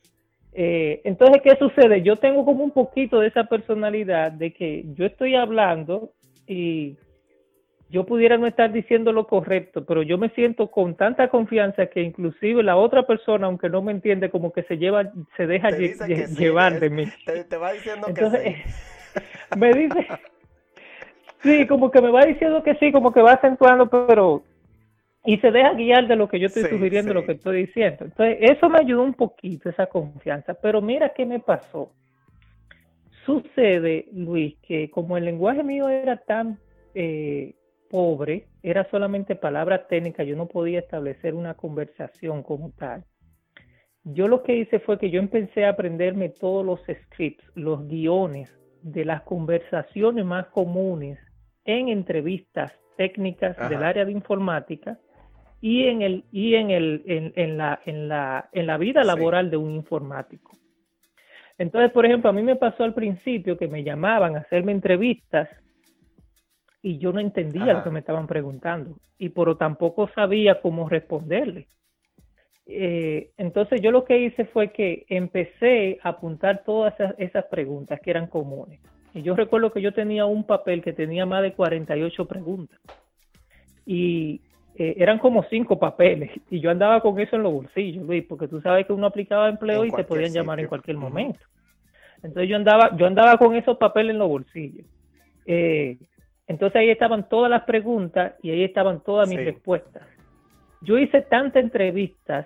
Eh, 0.55 1.01
entonces, 1.03 1.41
¿qué 1.41 1.55
sucede? 1.57 2.03
Yo 2.03 2.17
tengo 2.17 2.45
como 2.45 2.63
un 2.63 2.71
poquito 2.71 3.19
de 3.19 3.27
esa 3.27 3.45
personalidad 3.45 4.31
de 4.31 4.53
que 4.53 4.85
yo 4.95 5.05
estoy 5.05 5.35
hablando 5.35 6.11
y 6.47 6.95
yo 7.93 8.07
pudiera 8.07 8.39
no 8.39 8.47
estar 8.47 8.71
diciendo 8.71 9.11
lo 9.11 9.27
correcto, 9.27 9.85
pero 9.85 10.01
yo 10.01 10.17
me 10.17 10.29
siento 10.29 10.71
con 10.71 10.95
tanta 10.95 11.27
confianza 11.27 11.85
que 11.85 12.01
inclusive 12.01 12.63
la 12.63 12.75
otra 12.75 13.05
persona, 13.05 13.45
aunque 13.45 13.69
no 13.69 13.83
me 13.83 13.91
entiende, 13.91 14.31
como 14.31 14.51
que 14.51 14.63
se 14.63 14.79
lleva, 14.79 15.11
se 15.37 15.45
deja 15.45 15.69
llevar 15.69 16.79
de 16.79 16.89
mí. 16.89 17.05
Te, 17.47 17.55
va 17.55 17.71
diciendo 17.71 18.07
que 18.07 18.29
sí. 18.31 19.57
me 19.59 19.73
dice, 19.73 20.07
sí, 21.43 21.67
como 21.67 21.91
que 21.91 22.01
me 22.01 22.09
va 22.09 22.25
diciendo 22.25 22.63
que 22.63 22.73
sí, 22.77 22.91
como 22.91 23.13
que 23.13 23.21
va 23.21 23.33
acentuando, 23.33 23.87
pero 23.87 24.41
y 25.23 25.37
se 25.37 25.51
deja 25.51 25.75
guiar 25.75 26.07
de 26.07 26.15
lo 26.15 26.27
que 26.27 26.39
yo 26.39 26.47
estoy 26.47 26.63
sugiriendo, 26.63 27.13
lo 27.13 27.27
que 27.27 27.33
estoy 27.33 27.67
diciendo. 27.67 28.05
Entonces, 28.05 28.37
eso 28.39 28.69
me 28.69 28.79
ayudó 28.79 29.03
un 29.03 29.13
poquito, 29.13 29.69
esa 29.69 29.85
confianza. 29.85 30.55
Pero 30.55 30.81
mira 30.81 31.13
qué 31.15 31.27
me 31.27 31.39
pasó. 31.39 31.91
Sucede, 33.23 34.07
Luis, 34.13 34.57
que 34.63 34.89
como 34.89 35.15
el 35.15 35.25
lenguaje 35.25 35.61
mío 35.61 35.89
era 35.89 36.17
tan 36.17 36.57
eh, 36.95 37.53
pobre, 37.93 38.47
era 38.63 38.89
solamente 38.89 39.35
palabras 39.35 39.87
técnicas, 39.87 40.25
yo 40.25 40.35
no 40.35 40.47
podía 40.47 40.79
establecer 40.79 41.35
una 41.35 41.53
conversación 41.53 42.41
como 42.41 42.71
tal. 42.71 43.03
Yo 44.03 44.27
lo 44.27 44.41
que 44.41 44.55
hice 44.55 44.79
fue 44.79 44.97
que 44.97 45.11
yo 45.11 45.19
empecé 45.19 45.65
a 45.65 45.69
aprenderme 45.69 46.29
todos 46.29 46.65
los 46.65 46.79
scripts, 46.81 47.45
los 47.53 47.87
guiones 47.87 48.51
de 48.81 49.05
las 49.05 49.21
conversaciones 49.21 50.25
más 50.25 50.47
comunes 50.47 51.19
en 51.65 51.89
entrevistas 51.89 52.71
técnicas 52.97 53.55
del 53.69 53.83
área 53.83 54.05
de 54.05 54.11
informática 54.11 54.97
y 55.61 55.85
en 55.85 56.01
el 56.01 56.23
y 56.31 56.55
en 56.55 56.71
el 56.71 57.03
en, 57.35 57.57
la 57.59 57.79
en 57.85 58.07
la 58.07 58.49
en 58.53 58.65
la 58.65 58.77
vida 58.79 59.03
laboral 59.03 59.51
de 59.51 59.57
un 59.57 59.69
informático. 59.69 60.57
Entonces, 61.59 61.91
por 61.91 62.07
ejemplo, 62.07 62.31
a 62.31 62.33
mí 62.33 62.41
me 62.41 62.55
pasó 62.55 62.85
al 62.85 62.95
principio 62.95 63.55
que 63.55 63.67
me 63.67 63.83
llamaban 63.83 64.35
a 64.35 64.39
hacerme 64.39 64.71
entrevistas 64.71 65.47
y 66.83 66.97
yo 66.97 67.13
no 67.13 67.21
entendía 67.21 67.73
lo 67.73 67.83
que 67.83 67.89
me 67.89 67.99
estaban 67.99 68.27
preguntando 68.27 68.97
y 69.17 69.29
por 69.29 69.57
tampoco 69.57 70.09
sabía 70.13 70.61
cómo 70.61 70.89
responderle. 70.89 71.67
Eh, 72.65 73.31
entonces 73.37 73.81
yo 73.81 73.89
lo 73.89 74.03
que 74.03 74.19
hice 74.19 74.45
fue 74.45 74.71
que 74.71 75.05
empecé 75.07 75.97
a 76.03 76.09
apuntar 76.09 76.63
todas 76.65 76.93
esas, 76.93 77.15
esas, 77.17 77.45
preguntas 77.45 77.99
que 78.01 78.11
eran 78.11 78.27
comunes. 78.27 78.81
Y 79.13 79.21
yo 79.21 79.33
recuerdo 79.35 79.71
que 79.71 79.81
yo 79.81 79.93
tenía 79.93 80.25
un 80.25 80.43
papel 80.43 80.81
que 80.81 80.91
tenía 80.91 81.25
más 81.25 81.41
de 81.41 81.53
48 81.53 82.25
preguntas. 82.25 82.79
Y 83.85 84.41
eh, 84.75 84.95
eran 84.97 85.19
como 85.19 85.43
cinco 85.49 85.79
papeles 85.79 86.31
y 86.49 86.59
yo 86.59 86.69
andaba 86.69 86.99
con 86.99 87.19
eso 87.19 87.35
en 87.37 87.43
los 87.43 87.53
bolsillos, 87.53 88.05
Luis, 88.05 88.25
porque 88.27 88.47
tú 88.47 88.59
sabes 88.59 88.85
que 88.85 88.93
uno 88.93 89.07
aplicaba 89.07 89.47
empleo 89.47 89.85
y 89.85 89.91
te 89.91 90.03
podían 90.03 90.33
llamar 90.33 90.59
en 90.59 90.67
cualquier 90.67 90.97
momento. 90.97 91.39
Entonces 92.17 92.49
yo 92.49 92.57
andaba, 92.57 92.95
yo 92.97 93.05
andaba 93.05 93.37
con 93.37 93.55
esos 93.55 93.77
papeles 93.77 94.11
en 94.11 94.19
los 94.19 94.27
bolsillos. 94.29 94.85
Eh, 95.45 95.97
entonces 96.53 96.81
ahí 96.81 96.91
estaban 96.91 97.27
todas 97.29 97.49
las 97.49 97.63
preguntas 97.63 98.35
y 98.43 98.51
ahí 98.51 98.63
estaban 98.63 98.99
todas 98.99 99.27
mis 99.27 99.43
respuestas. 99.43 100.03
Yo 100.81 100.99
hice 100.99 101.23
tantas 101.23 101.63
entrevistas 101.63 102.45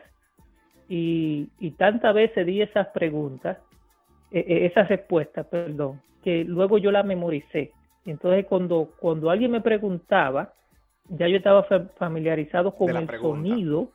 y, 0.88 1.50
y 1.60 1.72
tantas 1.72 2.16
veces 2.16 2.46
di 2.46 2.62
esas 2.62 2.88
preguntas, 2.88 3.58
eh, 4.32 4.66
esas 4.72 4.88
respuestas, 4.88 5.46
perdón, 5.48 6.00
que 6.24 6.46
luego 6.46 6.78
yo 6.78 6.90
las 6.90 7.06
memoricé. 7.06 7.74
Entonces 8.06 8.46
cuando, 8.46 8.94
cuando 8.98 9.30
alguien 9.30 9.52
me 9.52 9.60
preguntaba, 9.60 10.54
ya 11.10 11.28
yo 11.28 11.36
estaba 11.36 11.64
familiarizado 11.98 12.76
con 12.76 12.96
el 12.96 13.10
sonido 13.20 13.90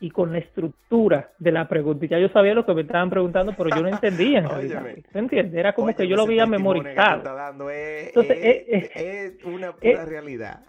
y 0.00 0.10
con 0.10 0.32
la 0.32 0.38
estructura 0.38 1.30
de 1.38 1.52
la 1.52 1.68
pregunta. 1.68 2.06
Ya 2.06 2.18
yo 2.18 2.28
sabía 2.28 2.54
lo 2.54 2.66
que 2.66 2.74
me 2.74 2.82
estaban 2.82 3.10
preguntando, 3.10 3.54
pero 3.56 3.70
yo 3.70 3.82
no 3.82 3.88
entendía 3.88 4.40
en 4.40 4.48
realidad. 4.48 4.86
entiendes? 5.14 5.54
Era 5.54 5.74
como 5.74 5.94
que 5.94 6.06
yo 6.06 6.16
lo 6.16 6.22
había 6.22 6.46
memorizado. 6.46 7.70
es, 7.70 8.08
Entonces, 8.08 8.36
eh, 8.38 8.66
eh, 8.68 9.34
es, 9.38 9.44
una 9.44 9.72
pura 9.72 10.02
eh, 10.02 10.04
realidad. 10.04 10.60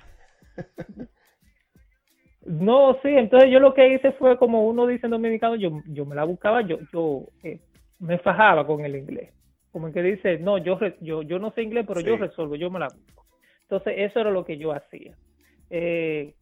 No, 2.46 2.98
sí, 3.04 3.10
entonces 3.10 3.52
yo 3.52 3.60
lo 3.60 3.74
que 3.74 3.94
hice 3.94 4.14
fue 4.14 4.38
como 4.38 4.66
uno 4.66 4.88
dice 4.88 5.08
en 5.08 5.12
dominicano, 5.12 5.56
yo, 5.56 5.82
yo 5.88 6.06
me 6.06 6.16
la 6.16 6.24
buscaba, 6.24 6.62
yo, 6.62 6.78
yo 6.94 7.26
me 8.00 8.18
fajaba 8.20 8.66
con 8.66 8.86
el 8.86 8.96
inglés. 8.96 9.34
Como 9.72 9.92
que 9.92 10.02
dice, 10.02 10.40
no, 10.40 10.58
yo, 10.58 10.80
yo, 11.02 11.24
yo 11.24 11.40
no 11.40 11.52
sé 11.52 11.64
inglés, 11.64 11.86
pero 11.86 12.00
yo 12.00 12.16
resuelvo, 12.16 12.56
yo 12.56 12.72
me 12.72 12.80
la 12.80 12.88
busco. 12.88 13.26
Entonces 13.64 13.96
eso 13.98 14.22
era 14.22 14.32
lo 14.32 14.46
que 14.46 14.58
yo 14.58 14.72
hacía. 14.72 15.14
Eh, 15.70 16.34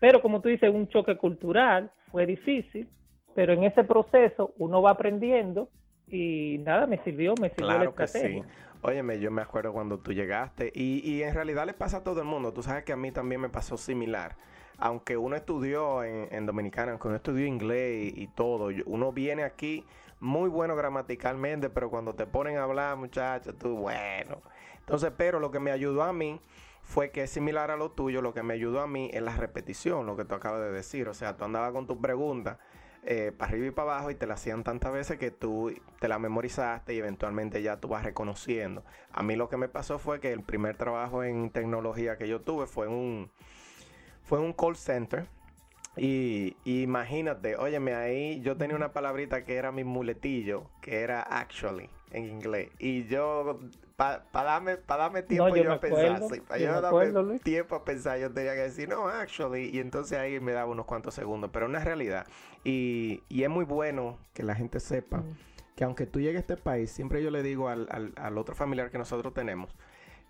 pero 0.00 0.20
como 0.20 0.40
tú 0.40 0.48
dices, 0.48 0.68
un 0.68 0.88
choque 0.88 1.16
cultural 1.16 1.90
fue 2.16 2.24
difícil, 2.24 2.88
pero 3.34 3.52
en 3.52 3.64
ese 3.64 3.84
proceso 3.84 4.54
uno 4.56 4.80
va 4.80 4.92
aprendiendo 4.92 5.68
y 6.08 6.56
nada, 6.60 6.86
me 6.86 6.96
sirvió, 7.04 7.34
me 7.38 7.50
sirvió 7.50 7.66
claro 7.66 7.94
Que 7.94 8.06
sí. 8.06 8.42
Óyeme, 8.80 9.20
yo 9.20 9.30
me 9.30 9.42
acuerdo 9.42 9.70
cuando 9.74 9.98
tú 9.98 10.14
llegaste 10.14 10.72
y, 10.74 11.02
y 11.04 11.22
en 11.22 11.34
realidad 11.34 11.66
le 11.66 11.74
pasa 11.74 11.98
a 11.98 12.04
todo 12.04 12.20
el 12.22 12.26
mundo. 12.26 12.54
Tú 12.54 12.62
sabes 12.62 12.84
que 12.84 12.94
a 12.94 12.96
mí 12.96 13.12
también 13.12 13.42
me 13.42 13.50
pasó 13.50 13.76
similar. 13.76 14.34
Aunque 14.78 15.18
uno 15.18 15.36
estudió 15.36 16.04
en, 16.04 16.34
en 16.34 16.46
Dominicana, 16.46 16.92
aunque 16.92 17.08
uno 17.08 17.18
estudió 17.18 17.44
inglés 17.44 18.14
y, 18.16 18.22
y 18.22 18.28
todo, 18.28 18.70
uno 18.86 19.12
viene 19.12 19.44
aquí 19.44 19.84
muy 20.18 20.48
bueno 20.48 20.74
gramaticalmente, 20.74 21.68
pero 21.68 21.90
cuando 21.90 22.14
te 22.14 22.24
ponen 22.24 22.56
a 22.56 22.62
hablar, 22.62 22.96
muchachos, 22.96 23.54
tú, 23.58 23.76
bueno. 23.76 24.40
Entonces, 24.78 25.12
pero 25.18 25.38
lo 25.38 25.50
que 25.50 25.60
me 25.60 25.70
ayudó 25.70 26.02
a 26.02 26.14
mí 26.14 26.40
fue 26.86 27.10
que 27.10 27.24
es 27.24 27.30
similar 27.30 27.72
a 27.72 27.76
lo 27.76 27.90
tuyo, 27.90 28.22
lo 28.22 28.32
que 28.32 28.44
me 28.44 28.54
ayudó 28.54 28.80
a 28.80 28.86
mí 28.86 29.10
es 29.12 29.20
la 29.20 29.36
repetición, 29.36 30.06
lo 30.06 30.16
que 30.16 30.24
tú 30.24 30.36
acabas 30.36 30.60
de 30.60 30.70
decir. 30.70 31.08
O 31.08 31.14
sea, 31.14 31.36
tú 31.36 31.44
andabas 31.44 31.72
con 31.72 31.88
tu 31.88 32.00
pregunta 32.00 32.60
eh, 33.02 33.32
para 33.36 33.50
arriba 33.50 33.66
y 33.66 33.70
para 33.72 33.94
abajo 33.94 34.10
y 34.12 34.14
te 34.14 34.26
la 34.26 34.34
hacían 34.34 34.62
tantas 34.62 34.92
veces 34.92 35.18
que 35.18 35.32
tú 35.32 35.74
te 35.98 36.06
la 36.06 36.20
memorizaste 36.20 36.94
y 36.94 36.98
eventualmente 36.98 37.60
ya 37.60 37.80
tú 37.80 37.88
vas 37.88 38.04
reconociendo. 38.04 38.84
A 39.10 39.24
mí 39.24 39.34
lo 39.34 39.48
que 39.48 39.56
me 39.56 39.68
pasó 39.68 39.98
fue 39.98 40.20
que 40.20 40.32
el 40.32 40.42
primer 40.42 40.76
trabajo 40.76 41.24
en 41.24 41.50
tecnología 41.50 42.16
que 42.18 42.28
yo 42.28 42.40
tuve 42.42 42.66
fue 42.66 42.86
en 42.86 42.92
un, 42.92 43.30
fue 44.22 44.38
un 44.38 44.52
call 44.52 44.76
center 44.76 45.26
Y, 45.96 46.56
imagínate, 46.64 47.56
óyeme, 47.56 47.94
ahí 47.94 48.40
yo 48.42 48.56
tenía 48.56 48.76
una 48.76 48.92
palabrita 48.92 49.44
que 49.44 49.56
era 49.56 49.72
mi 49.72 49.82
muletillo, 49.82 50.70
que 50.82 51.00
era 51.00 51.20
actually 51.20 51.90
en 52.10 52.24
inglés. 52.24 52.70
Y 52.78 53.04
yo, 53.06 53.60
para 53.96 54.22
darme, 54.32 54.78
darme 54.86 55.22
tiempo 55.22 55.56
yo, 55.56 55.72
a 55.72 55.80
pensar, 55.80 56.20
para 56.46 56.60
yo, 56.60 56.80
darme 56.80 57.38
tiempo 57.38 57.74
a 57.74 57.84
pensar, 57.84 58.18
yo 58.18 58.32
tenía 58.32 58.54
que 58.54 58.60
decir, 58.60 58.88
no, 58.88 59.08
actually. 59.08 59.70
Y 59.72 59.80
entonces 59.80 60.18
ahí 60.18 60.40
me 60.40 60.52
daba 60.52 60.70
unos 60.70 60.86
cuantos 60.86 61.14
segundos, 61.14 61.50
pero 61.52 61.66
una 61.66 61.82
realidad. 61.82 62.26
Y, 62.64 63.22
y 63.28 63.42
es 63.42 63.50
muy 63.50 63.64
bueno 63.64 64.18
que 64.34 64.42
la 64.42 64.54
gente 64.54 64.80
sepa 64.80 65.18
mm. 65.18 65.36
que 65.76 65.84
aunque 65.84 66.06
tú 66.06 66.20
llegues 66.20 66.36
a 66.36 66.40
este 66.40 66.56
país, 66.56 66.90
siempre 66.90 67.22
yo 67.22 67.30
le 67.30 67.42
digo 67.42 67.68
al, 67.68 68.12
al, 68.16 68.38
otro 68.38 68.54
familiar 68.54 68.90
que 68.90 68.98
nosotros 68.98 69.32
tenemos, 69.34 69.74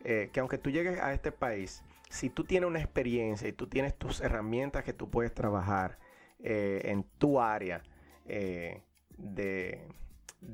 eh, 0.04 0.30
que 0.32 0.40
aunque 0.40 0.58
tú 0.58 0.70
llegues 0.70 1.00
a 1.00 1.12
este 1.12 1.32
país, 1.32 1.82
si 2.08 2.30
tú 2.30 2.44
tienes 2.44 2.68
una 2.68 2.80
experiencia 2.80 3.48
y 3.48 3.52
tú 3.52 3.66
tienes 3.66 3.94
tus 3.96 4.20
herramientas 4.20 4.84
que 4.84 4.92
tú 4.92 5.10
puedes 5.10 5.34
trabajar 5.34 5.98
eh, 6.40 6.82
en 6.84 7.04
tu 7.18 7.40
área 7.40 7.82
eh, 8.26 8.82
de, 9.16 9.88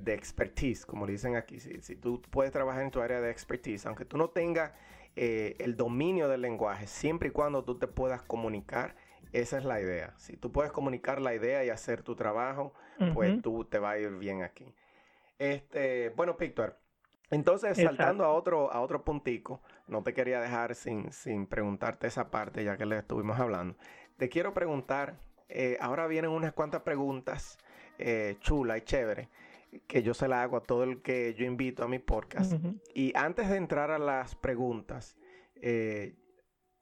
expertise, 0.06 0.86
como 0.86 1.06
le 1.06 1.12
dicen 1.12 1.36
aquí, 1.36 1.60
si, 1.60 1.96
tú 1.96 2.22
puedes 2.30 2.52
trabajar 2.52 2.82
en 2.82 2.90
tu 2.90 3.00
área 3.00 3.20
de 3.20 3.30
expertise, 3.30 3.86
aunque 3.86 4.04
tú 4.04 4.16
no 4.16 4.30
tengas 4.30 4.72
eh, 5.16 5.56
el 5.58 5.76
dominio 5.76 6.28
del 6.28 6.42
lenguaje, 6.42 6.86
siempre 6.86 7.28
y 7.28 7.32
cuando 7.32 7.64
tú 7.64 7.78
te 7.78 7.86
puedas 7.86 8.22
comunicar, 8.22 8.96
esa 9.32 9.58
es 9.58 9.64
la 9.64 9.80
idea. 9.80 10.14
Si 10.18 10.36
tú 10.36 10.52
puedes 10.52 10.72
comunicar 10.72 11.20
la 11.20 11.34
idea 11.34 11.64
y 11.64 11.70
hacer 11.70 12.02
tu 12.02 12.14
trabajo, 12.14 12.74
pues 13.14 13.40
tú 13.42 13.64
te 13.64 13.78
va 13.78 13.92
a 13.92 13.98
ir 13.98 14.10
bien 14.10 14.42
aquí. 14.42 14.74
Este, 15.38 16.10
bueno, 16.10 16.36
Víctor, 16.38 16.78
entonces, 17.32 17.78
saltando 17.78 18.24
a 18.24 18.32
otro, 18.32 18.70
a 18.70 18.80
otro 18.82 19.04
puntico, 19.04 19.62
no 19.88 20.02
te 20.02 20.12
quería 20.12 20.38
dejar 20.38 20.74
sin, 20.74 21.10
sin 21.12 21.46
preguntarte 21.46 22.06
esa 22.06 22.30
parte, 22.30 22.62
ya 22.62 22.76
que 22.76 22.84
le 22.84 22.98
estuvimos 22.98 23.40
hablando. 23.40 23.74
Te 24.18 24.28
quiero 24.28 24.52
preguntar, 24.52 25.16
eh, 25.48 25.78
ahora 25.80 26.06
vienen 26.06 26.30
unas 26.30 26.52
cuantas 26.52 26.82
preguntas 26.82 27.58
eh, 27.98 28.36
chulas 28.40 28.78
y 28.78 28.80
chéveres, 28.82 29.28
que 29.86 30.02
yo 30.02 30.14
se 30.14 30.28
las 30.28 30.40
hago 30.40 30.56
a 30.56 30.62
todo 30.62 30.84
el 30.84 31.02
que 31.02 31.34
yo 31.34 31.44
invito 31.44 31.84
a 31.84 31.88
mi 31.88 31.98
podcast. 31.98 32.54
Y 32.94 33.12
antes 33.16 33.48
de 33.48 33.56
entrar 33.56 33.90
a 33.90 33.98
las 33.98 34.34
preguntas, 34.34 35.16
eh, 35.56 36.16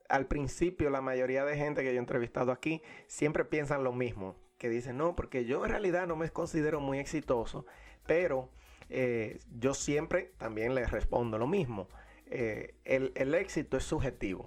al 0.08 0.26
principio 0.26 0.90
la 0.90 1.00
mayoría 1.00 1.44
de 1.44 1.56
gente 1.56 1.82
que 1.82 1.92
yo 1.92 1.96
he 1.96 1.98
entrevistado 1.98 2.50
aquí 2.50 2.82
siempre 3.06 3.44
piensan 3.44 3.84
lo 3.84 3.92
mismo, 3.92 4.36
que 4.58 4.68
dicen, 4.68 4.96
no, 4.96 5.14
porque 5.14 5.44
yo 5.44 5.64
en 5.64 5.70
realidad 5.70 6.06
no 6.06 6.16
me 6.16 6.28
considero 6.30 6.80
muy 6.80 6.98
exitoso, 6.98 7.64
pero 8.06 8.50
eh, 8.88 9.38
yo 9.56 9.72
siempre 9.72 10.32
también 10.36 10.74
les 10.74 10.90
respondo 10.90 11.38
lo 11.38 11.46
mismo. 11.46 11.88
Eh, 12.26 12.74
el, 12.84 13.34
éxito 13.34 13.76
es 13.76 13.84
subjetivo. 13.84 14.46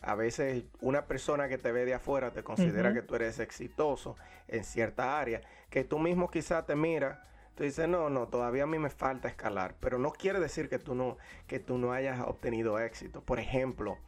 A 0.00 0.14
veces 0.14 0.64
una 0.80 1.06
persona 1.06 1.48
que 1.48 1.58
te 1.58 1.70
ve 1.72 1.84
de 1.84 1.94
afuera 1.94 2.32
te 2.32 2.42
considera 2.42 2.92
que 2.92 3.02
tú 3.02 3.14
eres 3.14 3.38
exitoso 3.38 4.16
en 4.48 4.64
cierta 4.64 5.20
área, 5.20 5.42
que 5.70 5.84
tú 5.84 5.98
mismo 5.98 6.28
quizás 6.28 6.66
te 6.66 6.74
mira, 6.74 7.28
tú 7.54 7.64
dices, 7.64 7.88
no, 7.88 8.10
no, 8.10 8.28
todavía 8.28 8.64
a 8.64 8.66
mí 8.66 8.78
me 8.78 8.90
falta 8.90 9.28
escalar, 9.28 9.76
pero 9.80 9.98
no 9.98 10.10
quiere 10.12 10.40
decir 10.40 10.68
que 10.68 10.78
tú 10.78 10.94
no, 10.94 11.16
que 11.46 11.58
tú 11.58 11.78
no 11.78 11.92
hayas 11.92 12.20
obtenido 12.20 12.78
éxito. 12.78 13.22
Por 13.22 13.38
ejemplo, 13.38 13.98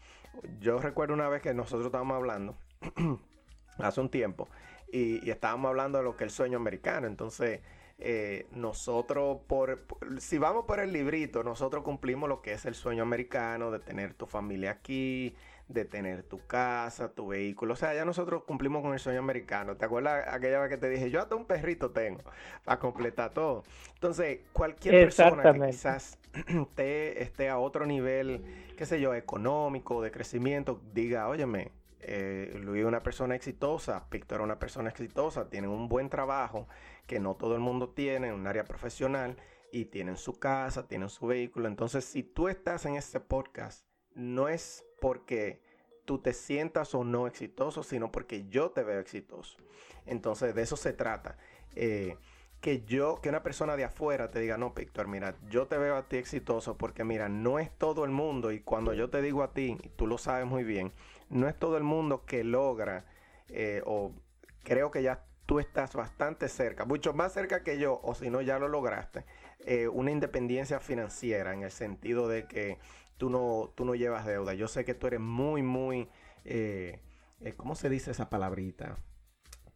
yo 0.61 0.79
recuerdo 0.79 1.15
una 1.15 1.29
vez 1.29 1.43
que 1.43 1.55
nosotros 1.55 1.87
estábamos 1.87 2.17
hablando, 2.17 2.57
hace 3.79 4.01
un 4.01 4.09
tiempo, 4.09 4.49
y, 4.93 5.27
y 5.27 5.31
estábamos 5.31 5.69
hablando 5.69 5.99
de 5.99 6.05
lo 6.05 6.17
que 6.17 6.25
es 6.25 6.31
el 6.31 6.35
sueño 6.37 6.57
americano, 6.59 7.07
entonces 7.07 7.61
eh, 7.99 8.49
nosotros, 8.51 9.41
por, 9.47 9.87
si 10.19 10.39
vamos 10.39 10.65
por 10.67 10.81
el 10.81 10.93
librito, 10.93 11.45
nosotros 11.45 11.85
cumplimos 11.85 12.29
lo 12.29 12.43
que 12.43 12.53
es 12.53 12.65
el 12.65 12.75
sueño 12.75 13.03
americano 13.03 13.71
de 13.71 13.79
tener 13.79 14.15
tu 14.15 14.27
familia 14.27 14.73
aquí, 14.73 15.35
de 15.69 15.85
tener 15.85 16.23
tu 16.23 16.47
casa, 16.47 17.13
tu 17.13 17.29
vehículo. 17.29 17.73
O 17.73 17.77
sea, 17.77 17.95
ya 17.95 18.05
nosotros 18.05 18.45
cumplimos 18.45 18.83
con 18.83 18.93
el 18.93 18.99
sueño 18.99 19.21
americano. 19.21 19.77
¿Te 19.77 19.85
acuerdas 19.85 20.27
aquella 20.29 20.61
vez 20.61 20.69
que 20.69 20.77
te 20.77 20.89
dije, 20.89 21.11
yo 21.11 21.21
hasta 21.21 21.35
un 21.35 21.47
perrito 21.47 21.91
tengo 21.91 22.23
para 22.65 22.79
completar 22.79 23.33
todo? 23.33 23.65
Entonces, 23.95 24.41
cualquier 24.53 25.05
persona 25.05 25.53
que 25.53 25.61
quizás 25.67 26.19
esté, 26.77 27.49
a 27.49 27.59
otro 27.59 27.87
nivel, 27.87 28.45
qué 28.77 28.87
sé 28.87 29.01
yo, 29.01 29.15
económico, 29.15 30.03
de 30.03 30.11
crecimiento, 30.11 30.81
diga, 30.93 31.29
óyeme, 31.29 31.73
eh, 32.01 32.53
Luis 32.61 32.83
es 32.83 32.87
una 32.87 33.03
persona 33.03 33.35
exitosa, 33.35 34.07
Víctor 34.11 34.41
es 34.41 34.45
una 34.45 34.59
persona 34.59 34.91
exitosa, 34.91 35.49
tienen 35.49 35.71
un 35.71 35.89
buen 35.89 36.11
trabajo, 36.11 36.69
que 37.07 37.19
no 37.21 37.35
todo 37.35 37.55
el 37.55 37.61
mundo 37.61 37.89
tiene 37.89 38.29
en 38.29 38.35
un 38.35 38.47
área 38.47 38.65
profesional 38.65 39.37
y 39.73 39.87
tienen 39.87 40.19
su 40.19 40.39
casa, 40.39 40.87
tienen 40.87 41.09
su 41.09 41.27
vehículo. 41.27 41.69
Entonces, 41.69 42.05
si 42.05 42.23
tú 42.23 42.49
estás 42.49 42.85
en 42.85 42.97
este 42.97 43.21
podcast, 43.21 43.87
no 44.15 44.49
es 44.49 44.85
porque 45.05 45.61
tú 46.07 46.19
te 46.19 46.33
sientas 46.33 46.95
o 46.95 47.05
no 47.05 47.27
exitoso, 47.27 47.83
sino 47.83 48.11
porque 48.11 48.49
yo 48.49 48.71
te 48.71 48.83
veo 48.83 49.01
exitoso. 49.01 49.59
Entonces, 50.07 50.55
de 50.55 50.63
eso 50.63 50.79
se 50.79 50.95
trata. 50.95 51.37
Eh, 51.77 52.17
que 52.63 52.85
yo, 52.87 53.21
que 53.21 53.29
una 53.29 53.43
persona 53.43 53.77
de 53.77 53.85
afuera 53.85 54.31
te 54.31 54.41
diga, 54.41 54.57
no, 54.57 54.71
Víctor, 54.71 55.07
mira, 55.07 55.37
yo 55.51 55.67
te 55.67 55.77
veo 55.77 55.97
a 55.97 56.09
ti 56.09 56.17
exitoso 56.17 56.79
porque 56.79 57.05
mira, 57.05 57.29
no 57.29 57.59
es 57.59 57.71
todo 57.77 58.07
el 58.07 58.13
mundo, 58.13 58.51
y 58.51 58.61
cuando 58.61 58.95
yo 58.95 59.11
te 59.11 59.21
digo 59.21 59.43
a 59.43 59.53
ti, 59.53 59.77
y 59.83 59.89
tú 59.91 60.07
lo 60.07 60.17
sabes 60.17 60.47
muy 60.47 60.65
bien, 60.65 60.91
no 61.29 61.49
es 61.49 61.59
todo 61.59 61.77
el 61.77 61.83
mundo 61.83 62.25
que 62.25 62.43
logra, 62.43 63.05
eh, 63.51 63.83
o 63.85 64.15
creo 64.63 64.91
que 64.91 65.03
ya 65.03 65.27
tú 65.45 65.59
estás 65.59 65.95
bastante 65.95 66.49
cerca, 66.49 66.87
mucho 66.87 67.13
más 67.13 67.35
cerca 67.35 67.63
que 67.63 67.79
yo, 67.79 68.01
o 68.03 68.15
si 68.15 68.31
no 68.31 68.41
ya 68.41 68.59
lo 68.59 68.69
lograste, 68.69 69.27
eh, 69.67 69.87
una 69.87 70.11
independencia 70.11 70.81
financiera 70.81 71.53
en 71.53 71.63
el 71.63 71.71
sentido 71.71 72.27
de 72.27 72.47
que 72.47 72.79
tú 73.17 73.31
no, 73.31 73.73
tú 73.75 73.85
no 73.85 73.95
llevas 73.95 74.27
deuda. 74.27 74.55
Yo 74.55 74.69
sé 74.69 74.85
que 74.85 74.95
tú 74.95 75.07
eres 75.07 75.21
muy, 75.21 75.63
muy, 75.63 76.09
eh, 76.45 77.01
eh, 77.41 77.55
¿cómo 77.57 77.75
se 77.75 77.89
dice 77.89 78.11
esa 78.11 78.31
palabrita? 78.31 78.99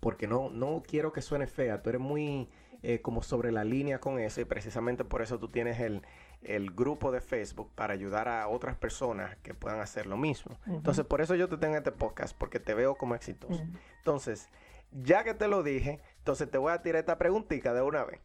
Porque 0.01 0.27
no, 0.27 0.51
no 0.51 0.83
quiero 0.87 1.13
que 1.13 1.23
suene 1.23 1.47
fea, 1.47 1.83
tú 1.83 1.91
eres 1.91 2.01
muy 2.01 2.49
como 3.03 3.23
sobre 3.23 3.51
la 3.51 3.65
línea 3.65 3.99
con 3.99 4.21
eso 4.21 4.41
y 4.41 4.45
precisamente 4.45 5.03
por 5.03 5.21
eso 5.21 5.41
tú 5.41 5.49
tienes 5.49 5.81
el, 5.81 6.01
grupo 6.71 7.11
de 7.11 7.21
Facebook 7.21 7.73
para 7.75 7.93
ayudar 7.93 8.29
a 8.29 8.47
otras 8.47 8.77
personas 8.77 9.37
que 9.39 9.53
puedan 9.53 9.81
hacer 9.81 10.07
lo 10.07 10.17
mismo. 10.17 10.57
Entonces, 10.65 11.05
por 11.05 11.21
eso 11.21 11.35
yo 11.35 11.49
te 11.49 11.57
tengo 11.57 11.77
este 11.77 11.91
podcast, 11.91 12.39
porque 12.39 12.61
te 12.61 12.75
veo 12.75 12.95
como 12.95 13.17
exitoso. 13.17 13.67
Entonces, 13.97 14.49
ya 14.93 15.25
que 15.25 15.35
te 15.35 15.49
lo 15.49 15.63
dije, 15.63 16.01
entonces 16.19 16.51
te 16.51 16.59
voy 16.59 16.73
a 16.73 16.83
tirar 16.83 17.01
esta 17.01 17.19
preguntita 17.19 17.75
de 17.75 17.83
una 17.83 18.05
vez. 18.05 18.21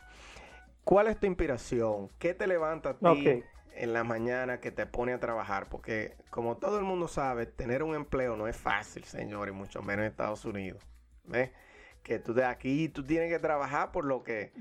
¿Cuál 0.84 1.08
es 1.08 1.19
tu 1.19 1.28
inspiración? 1.28 2.10
¿Qué 2.19 2.34
te 2.34 2.48
levanta 2.48 2.89
a 2.89 2.98
ti 3.00 3.43
en 3.76 3.93
la 3.93 4.04
mañana 4.04 4.60
que 4.60 4.72
te 4.72 4.86
pone 4.86 5.13
a 5.13 5.19
trabajar? 5.19 5.69
Porque 5.69 6.17
como 6.30 6.58
todo 6.58 6.78
el 6.78 6.84
mundo 6.84 7.08
sabe, 7.08 7.46
tener 7.46 7.84
un 7.84 7.96
empleo 7.96 8.36
no 8.36 8.48
es 8.48 8.58
fácil, 8.58 9.04
señor, 9.04 9.48
y 9.48 9.52
mucho 9.52 9.82
menos 9.82 10.06
en 10.06 10.12
Estados 10.12 10.46
Unidos. 10.46 10.84
¿Ves? 11.26 11.52
Que 12.04 12.19
tú 12.19 12.34
de 12.34 12.43
aquí 12.43 12.89
tú 12.89 13.06
tienes 13.06 13.30
que 13.32 13.39
trabajar 13.39 13.93
por 13.93 14.04
lo 14.04 14.24
que 14.24 14.52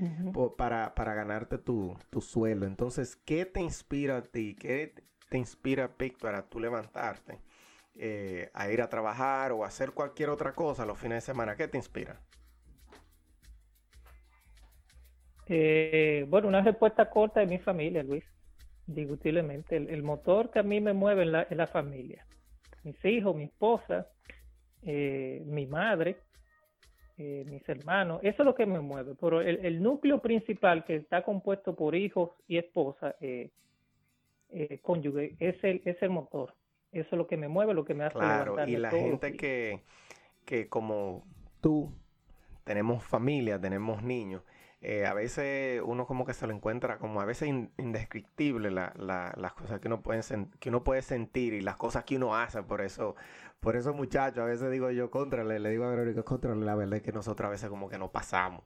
para, 0.57 0.95
para, 0.95 1.15
ganarte 1.15 1.59
tu, 1.59 1.99
tu, 2.09 2.21
sueldo. 2.21 2.67
Entonces, 2.67 3.17
¿qué 3.17 3.45
te 3.45 3.61
inspira 3.61 4.19
a 4.19 4.23
ti? 4.23 4.55
¿Qué 4.55 4.95
te 5.29 5.39
inspira, 5.39 5.91
Víctor, 5.99 6.31
para 6.31 6.49
tú 6.49 6.61
levantarte? 6.61 7.41
Eh, 7.95 8.51
a 8.55 8.71
ir 8.71 8.81
a 8.81 8.89
trabajar 8.89 9.53
o 9.53 9.65
a 9.65 9.67
hacer 9.67 9.91
cualquier 9.91 10.31
otra 10.31 10.55
cosa 10.55 10.87
los 10.87 10.99
fines 10.99 11.17
de 11.17 11.21
semana? 11.21 11.57
¿Qué 11.57 11.67
te 11.67 11.77
inspira? 11.77 12.21
Eh, 15.55 16.25
bueno, 16.31 16.49
una 16.49 16.63
respuesta 16.63 17.11
corta 17.11 17.41
de 17.41 17.47
mi 17.47 17.59
familia, 17.59 18.03
Luis, 18.03 18.25
indiscutiblemente. 18.89 19.77
El, 19.77 20.03
motor 20.03 20.51
que 20.51 20.61
a 20.61 20.63
mí 20.63 20.81
me 20.81 20.95
mueve 20.95 21.25
es 21.25 21.57
la, 21.57 21.67
familia. 21.67 22.25
Mis 22.85 23.05
hijos, 23.05 23.37
mi 23.37 23.45
esposa, 23.45 24.07
eh, 24.83 25.43
mi 25.45 25.67
madre, 25.67 26.17
mis 27.19 27.69
hermanos, 27.69 28.21
eso 28.23 28.43
es 28.43 28.47
lo 28.47 28.55
que 28.55 28.65
me 28.65 28.81
mueve. 28.81 29.15
Pero 29.21 29.43
el, 29.43 29.83
núcleo 29.83 30.23
principal 30.23 30.87
que 30.87 30.97
está 30.97 31.23
compuesto 31.23 31.77
por 31.77 31.95
hijos 31.95 32.31
y 32.49 32.57
esposa, 32.57 33.15
cónyuge, 34.81 35.37
es 35.39 35.63
el, 35.63 35.83
es 35.85 36.03
el 36.03 36.11
motor. 36.11 36.55
Eso 36.93 37.09
es 37.13 37.19
lo 37.19 37.27
que 37.27 37.37
me 37.37 37.49
mueve, 37.49 37.75
lo 37.75 37.85
que 37.85 37.95
me 37.95 38.05
hace 38.05 38.19
Claro, 38.19 38.57
y 38.67 38.77
la 38.77 38.91
gente 38.91 39.37
que, 39.37 39.83
que 40.47 40.69
como 40.69 41.27
tú, 41.61 41.93
tenemos 42.65 43.05
familia, 43.05 43.61
tenemos 43.61 44.03
niños, 44.03 44.43
eh, 44.85 45.07
a 45.07 45.15
veces 45.15 45.81
uno 45.85 46.07
como 46.07 46.25
que 46.27 46.35
se 46.35 46.45
lo 46.49 46.53
encuentra 46.53 46.99
como 46.99 47.21
a 47.21 47.25
veces 47.25 47.49
indescriptible 47.79 48.73
la, 48.73 48.93
las 48.97 49.53
cosas 49.53 49.79
que 49.79 49.87
uno, 49.87 50.03
puede 50.03 50.23
que 50.59 50.71
uno 50.71 50.83
puede 50.83 51.03
sentir 51.03 51.55
y 51.55 51.61
las 51.61 51.77
cosas 51.77 52.03
que 52.03 52.17
uno 52.17 52.35
hace. 52.35 52.65
Por 52.65 52.81
eso, 52.81 53.15
por 53.61 53.77
eso 53.77 53.95
muchachos, 53.95 54.41
a 54.41 54.45
veces 54.45 54.73
digo 54.73 54.91
yo, 54.91 55.09
contra 55.09 55.45
le 55.45 55.71
digo 55.71 55.85
a 55.85 55.91
Verónica, 55.91 56.25
contra 56.25 56.53
la 56.57 56.75
verdad 56.75 56.97
es 56.97 57.03
que 57.03 57.13
nosotros 57.13 57.47
a 57.47 57.51
veces 57.51 57.71
como 57.71 57.89
que 57.89 57.97
no 57.97 58.11
pasamos. 58.11 58.65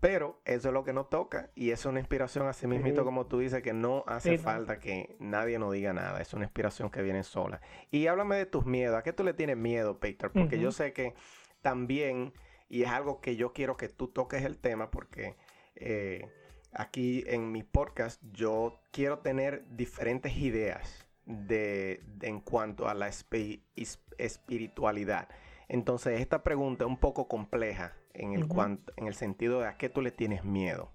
Pero 0.00 0.40
eso 0.46 0.68
es 0.68 0.74
lo 0.74 0.84
que 0.84 0.94
nos 0.94 1.10
toca 1.10 1.50
y 1.54 1.70
es 1.70 1.84
una 1.84 1.98
inspiración 1.98 2.46
así 2.46 2.66
mismito 2.66 3.04
como 3.04 3.26
tú 3.26 3.40
dices 3.40 3.62
que 3.62 3.74
no 3.74 4.04
hace 4.06 4.38
falta 4.38 4.78
que 4.78 5.16
nadie 5.18 5.58
nos 5.58 5.72
diga 5.72 5.92
nada, 5.92 6.20
es 6.22 6.32
una 6.32 6.44
inspiración 6.44 6.88
que 6.88 7.02
viene 7.02 7.24
sola. 7.24 7.60
Y 7.90 8.06
háblame 8.06 8.36
de 8.36 8.46
tus 8.46 8.64
miedos, 8.64 8.96
¿a 8.96 9.02
qué 9.02 9.12
tú 9.12 9.22
le 9.22 9.34
tienes 9.34 9.58
miedo, 9.58 9.98
Peter? 9.98 10.30
Porque 10.30 10.58
yo 10.58 10.72
sé 10.72 10.94
que 10.94 11.14
también, 11.60 12.32
y 12.70 12.84
es 12.84 12.88
algo 12.88 13.20
que 13.20 13.36
yo 13.36 13.52
quiero 13.52 13.76
que 13.76 13.88
tú 13.88 14.08
toques 14.08 14.44
el 14.44 14.56
tema 14.56 14.90
porque 14.90 15.36
eh, 15.80 16.28
aquí 16.72 17.24
en 17.26 17.52
mi 17.52 17.62
podcast 17.62 18.22
yo 18.32 18.80
quiero 18.90 19.18
tener 19.18 19.64
diferentes 19.70 20.36
ideas 20.36 21.06
de, 21.24 22.02
en 22.22 22.40
cuanto 22.40 22.88
a 22.88 22.94
la 22.94 23.08
espiritualidad. 23.08 25.28
Entonces, 25.68 26.20
esta 26.20 26.42
pregunta 26.42 26.84
es 26.84 26.90
un 26.90 26.96
poco 26.96 27.28
compleja 27.28 27.94
en 28.14 28.32
el, 28.32 28.48
en 28.96 29.06
el 29.06 29.14
sentido 29.14 29.60
de 29.60 29.68
a 29.68 29.76
qué 29.76 29.88
tú 29.88 30.00
le 30.00 30.10
tienes 30.10 30.44
miedo. 30.44 30.90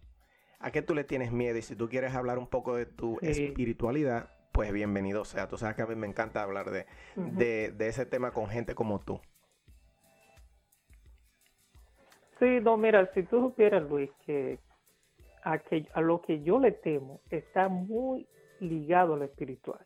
¿A 0.59 0.71
qué 0.71 0.81
tú 0.81 0.95
le 0.95 1.03
tienes 1.03 1.31
miedo? 1.31 1.57
Y 1.57 1.61
si 1.61 1.75
tú 1.75 1.89
quieres 1.89 2.15
hablar 2.15 2.39
un 2.39 2.47
poco 2.47 2.75
de 2.75 2.85
tu 2.85 3.19
espiritualidad, 3.21 4.29
pues 4.53 4.71
bienvenido 4.71 5.25
sea. 5.25 5.49
Tú 5.49 5.57
sabes 5.57 5.75
que 5.75 5.81
a 5.81 5.85
mí 5.85 5.95
me 5.95 6.07
encanta 6.07 6.41
hablar 6.41 6.71
de, 6.71 6.85
de, 7.15 7.87
ese 7.87 8.05
tema 8.05 8.31
con 8.31 8.47
gente 8.47 8.73
como 8.73 8.99
tú. 8.99 9.19
Sí, 12.39 12.59
no, 12.61 12.77
mira, 12.77 13.11
si 13.13 13.23
tú 13.23 13.41
supieras, 13.41 13.83
Luis, 13.89 14.09
que 14.25 14.59
a, 15.43 15.59
que 15.59 15.87
a 15.93 16.01
lo 16.01 16.21
que 16.21 16.41
yo 16.41 16.59
le 16.59 16.71
temo 16.71 17.21
está 17.29 17.69
muy 17.69 18.27
ligado 18.59 19.13
a 19.13 19.17
lo 19.17 19.25
espiritual. 19.25 19.85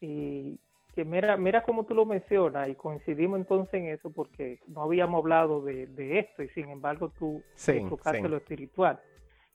Y 0.00 0.58
que 0.94 1.04
mira, 1.04 1.36
mira 1.36 1.62
cómo 1.62 1.84
tú 1.84 1.94
lo 1.94 2.04
mencionas 2.04 2.68
y 2.68 2.74
coincidimos 2.74 3.38
entonces 3.38 3.74
en 3.74 3.88
eso 3.88 4.10
porque 4.10 4.60
no 4.66 4.82
habíamos 4.82 5.20
hablado 5.20 5.62
de, 5.62 6.18
esto 6.18 6.42
y 6.42 6.48
sin 6.50 6.68
embargo 6.68 7.10
tú 7.18 7.42
tocaste 7.88 8.28
lo 8.28 8.36
espiritual. 8.36 9.00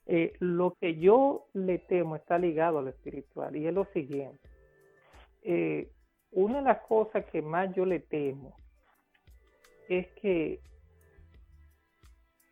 Eh, 0.08 0.34
lo 0.40 0.74
que 0.80 0.98
yo 0.98 1.48
le 1.54 1.80
temo 1.80 2.16
está 2.16 2.40
ligado 2.40 2.80
a 2.80 2.82
lo 2.82 2.90
espiritual 2.90 3.56
y 3.56 3.68
es 3.68 3.74
lo 3.74 3.86
siguiente. 3.94 4.40
Eh, 5.44 5.92
una 6.32 6.58
de 6.58 6.64
las 6.64 6.80
cosas 6.88 7.26
que 7.26 7.42
más 7.42 7.74
yo 7.76 7.86
le 7.86 8.00
temo 8.00 8.56
es 9.90 10.08
que 10.22 10.62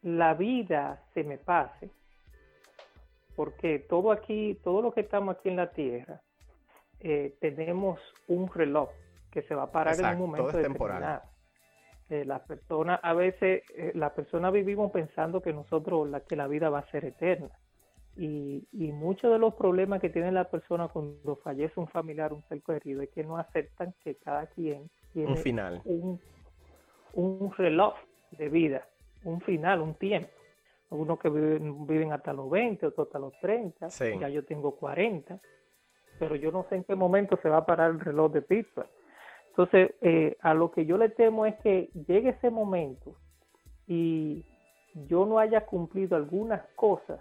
la 0.02 0.34
vida 0.36 1.04
se 1.14 1.24
me 1.24 1.38
pase, 1.38 1.90
porque 3.36 3.80
todo 3.80 4.12
aquí, 4.12 4.60
todo 4.64 4.82
lo 4.82 4.94
que 4.94 5.02
estamos 5.02 5.36
aquí 5.36 5.50
en 5.50 5.56
la 5.58 5.72
tierra, 5.72 6.22
eh, 7.00 7.36
tenemos 7.40 8.00
un 8.28 8.50
reloj 8.52 8.90
que 9.32 9.42
se 9.44 9.54
va 9.54 9.64
a 9.64 9.72
parar 9.72 10.00
en 10.00 10.06
un 10.06 10.30
momento 10.30 10.58
determinado. 10.58 11.22
Eh, 12.10 12.24
las 12.24 12.42
personas, 12.42 13.00
a 13.02 13.14
veces, 13.14 13.64
eh, 13.76 13.92
las 13.96 14.12
personas 14.12 14.54
vivimos 14.54 14.92
pensando 14.92 15.42
que 15.42 15.52
nosotros, 15.54 16.08
la, 16.08 16.22
que 16.22 16.36
la 16.36 16.48
vida 16.48 16.70
va 16.70 16.80
a 16.80 16.92
ser 16.92 17.04
eterna. 17.06 17.50
Y, 18.16 18.66
y 18.72 18.92
muchos 18.92 19.32
de 19.32 19.40
los 19.40 19.56
problemas 19.56 20.00
que 20.00 20.10
tiene 20.10 20.32
la 20.32 20.46
persona 20.46 20.88
cuando 20.88 21.36
fallece 21.38 21.80
un 21.80 21.88
familiar, 21.88 22.32
un 22.32 22.44
ser 22.44 22.62
querido, 22.62 23.02
es 23.02 23.10
que 23.10 23.24
no 23.24 23.38
aceptan 23.38 23.94
que 24.04 24.16
cada 24.16 24.48
quien 24.48 24.90
tiene 25.12 25.32
un 25.32 25.38
final, 25.38 25.82
un, 25.84 26.22
un 27.14 27.52
reloj 27.58 27.96
de 28.32 28.50
vida, 28.50 28.88
un 29.24 29.42
final, 29.42 29.82
un 29.82 29.96
tiempo. 29.96 30.30
Algunos 30.96 31.20
que 31.20 31.30
viven, 31.30 31.86
viven 31.86 32.14
hasta 32.14 32.32
los 32.32 32.50
20, 32.50 32.86
otros 32.86 33.08
hasta 33.08 33.20
los 33.20 33.38
30, 33.42 33.90
ya 33.90 34.30
yo 34.30 34.46
tengo 34.46 34.78
40, 34.78 35.42
pero 36.18 36.38
yo 36.38 36.54
no 36.54 36.66
sé 36.70 36.76
en 36.76 36.86
qué 36.86 36.96
momento 36.96 37.38
se 37.44 37.50
va 37.50 37.58
a 37.58 37.66
parar 37.66 37.92
el 37.92 38.00
reloj 38.00 38.32
de 38.32 38.42
Pittsburgh. 38.42 38.88
Entonces, 39.50 39.94
eh, 40.00 40.38
a 40.40 40.54
lo 40.54 40.72
que 40.72 40.86
yo 40.86 40.98
le 40.98 41.10
temo 41.10 41.46
es 41.46 41.56
que 41.58 41.90
llegue 42.08 42.30
ese 42.30 42.50
momento 42.50 43.18
y 43.88 44.46
yo 44.94 45.26
no 45.26 45.38
haya 45.38 45.66
cumplido 45.66 46.16
algunas 46.16 46.66
cosas 46.78 47.20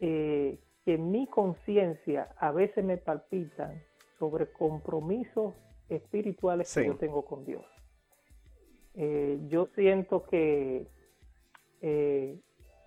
eh, 0.00 0.58
que 0.84 0.94
en 0.94 1.12
mi 1.12 1.28
conciencia 1.28 2.34
a 2.36 2.50
veces 2.50 2.84
me 2.84 2.96
palpitan 2.96 3.80
sobre 4.18 4.50
compromisos 4.50 5.54
espirituales 5.88 6.74
que 6.74 6.84
yo 6.84 6.96
tengo 6.96 7.24
con 7.24 7.44
Dios. 7.44 7.64
Eh, 8.94 9.38
yo 9.46 9.68
siento 9.76 10.24
que 10.24 10.88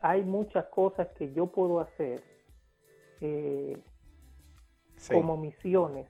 hay 0.02 0.24
muchas 0.24 0.66
cosas 0.66 1.08
que 1.18 1.34
yo 1.34 1.48
puedo 1.48 1.80
hacer 1.80 2.24
como 5.10 5.38
misiones 5.38 6.08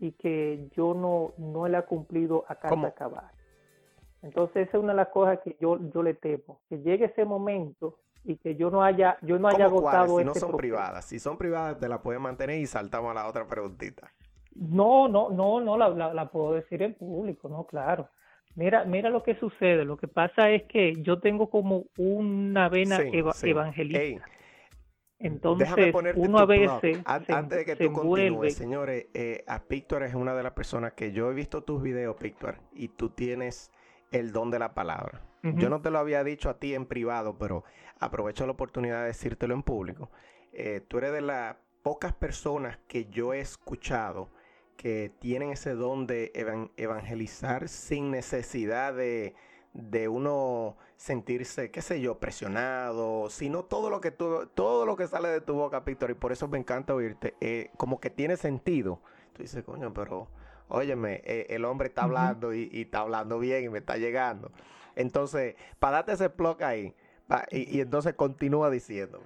y 0.00 0.12
que 0.12 0.68
yo 0.76 0.94
no, 0.94 1.32
no 1.38 1.66
la 1.66 1.80
he 1.80 1.84
cumplido 1.84 2.44
a 2.48 2.54
de 2.54 2.86
acabar. 2.86 3.32
Entonces 4.22 4.68
esa 4.68 4.78
es 4.78 4.82
una 4.82 4.92
de 4.92 4.96
las 4.96 5.08
cosas 5.08 5.38
que 5.44 5.56
yo, 5.60 5.78
yo 5.92 6.02
le 6.02 6.14
temo, 6.14 6.60
que 6.68 6.78
llegue 6.78 7.06
ese 7.06 7.24
momento 7.24 7.98
y 8.24 8.36
que 8.36 8.56
yo 8.56 8.70
no 8.70 8.82
haya, 8.82 9.16
yo 9.22 9.38
no 9.38 9.48
haya 9.48 9.66
agotado 9.66 10.18
Si 10.18 10.24
no 10.24 10.34
son 10.34 10.56
privadas, 10.56 11.04
si 11.04 11.18
son 11.18 11.38
privadas 11.38 11.78
te 11.78 11.88
la 11.88 12.02
pueden 12.02 12.22
mantener 12.22 12.58
y 12.58 12.66
saltamos 12.66 13.12
a 13.12 13.14
la 13.14 13.28
otra 13.28 13.46
preguntita. 13.46 14.12
No, 14.54 15.08
no, 15.08 15.30
no, 15.30 15.60
no 15.60 15.76
la, 15.76 15.88
la, 16.12 16.30
puedo 16.30 16.52
decir 16.52 16.82
en 16.82 16.94
público, 16.94 17.48
no, 17.48 17.64
claro. 17.64 18.08
Mira, 18.58 18.84
mira 18.84 19.08
lo 19.08 19.22
que 19.22 19.36
sucede. 19.36 19.84
Lo 19.84 19.96
que 19.96 20.08
pasa 20.08 20.50
es 20.50 20.64
que 20.64 21.00
yo 21.02 21.20
tengo 21.20 21.48
como 21.48 21.84
una 21.96 22.68
vena 22.68 22.98
evangelista. 23.40 24.26
Entonces, 25.20 25.94
uno 26.16 26.38
a 26.40 26.44
veces. 26.44 26.98
Antes 27.04 27.50
de 27.50 27.64
que 27.64 27.76
tú 27.76 27.92
continúes, 27.92 28.56
señores, 28.56 29.06
eh, 29.14 29.44
a 29.46 29.62
Pictor 29.62 30.02
es 30.02 30.14
una 30.14 30.34
de 30.34 30.42
las 30.42 30.54
personas 30.54 30.94
que 30.94 31.12
yo 31.12 31.30
he 31.30 31.34
visto 31.34 31.62
tus 31.62 31.80
videos, 31.80 32.16
Pictor, 32.16 32.56
y 32.72 32.88
tú 32.88 33.10
tienes 33.10 33.70
el 34.10 34.32
don 34.32 34.50
de 34.50 34.58
la 34.58 34.74
palabra. 34.74 35.22
Yo 35.44 35.70
no 35.70 35.80
te 35.80 35.90
lo 35.90 36.00
había 36.00 36.24
dicho 36.24 36.50
a 36.50 36.58
ti 36.58 36.74
en 36.74 36.86
privado, 36.86 37.38
pero 37.38 37.62
aprovecho 38.00 38.44
la 38.44 38.52
oportunidad 38.52 39.02
de 39.02 39.06
decírtelo 39.06 39.54
en 39.54 39.62
público. 39.62 40.10
Eh, 40.52 40.80
tú 40.88 40.98
eres 40.98 41.12
de 41.12 41.20
las 41.20 41.56
pocas 41.84 42.12
personas 42.12 42.76
que 42.88 43.04
yo 43.04 43.32
he 43.32 43.38
escuchado 43.38 44.30
que 44.78 45.12
tienen 45.18 45.50
ese 45.50 45.74
don 45.74 46.06
de 46.06 46.32
evangelizar 46.76 47.68
sin 47.68 48.12
necesidad 48.12 48.94
de, 48.94 49.34
de 49.74 50.08
uno 50.08 50.76
sentirse, 50.96 51.72
qué 51.72 51.82
sé 51.82 52.00
yo, 52.00 52.18
presionado, 52.20 53.28
sino 53.28 53.64
todo 53.64 53.90
lo 53.90 54.00
que 54.00 54.12
tú, 54.12 54.48
todo 54.54 54.86
lo 54.86 54.96
que 54.96 55.08
sale 55.08 55.28
de 55.28 55.40
tu 55.40 55.54
boca, 55.54 55.80
Víctor, 55.80 56.12
y 56.12 56.14
por 56.14 56.30
eso 56.30 56.46
me 56.46 56.58
encanta 56.58 56.94
oírte, 56.94 57.34
eh, 57.40 57.70
como 57.76 57.98
que 57.98 58.08
tiene 58.08 58.36
sentido. 58.36 59.00
Tú 59.32 59.42
dices, 59.42 59.64
coño, 59.64 59.92
pero, 59.92 60.28
óyeme, 60.68 61.22
eh, 61.24 61.46
el 61.50 61.64
hombre 61.64 61.88
está 61.88 62.04
hablando 62.04 62.54
y, 62.54 62.70
está 62.72 63.00
hablando 63.00 63.40
bien 63.40 63.64
y 63.64 63.68
me 63.68 63.78
está 63.78 63.96
llegando. 63.96 64.52
Entonces, 64.94 65.56
para 65.80 65.98
darte 65.98 66.12
ese 66.12 66.30
plug 66.30 66.62
ahí, 66.62 66.94
y, 67.50 67.80
entonces 67.80 68.14
continúa 68.14 68.70
diciendo. 68.70 69.22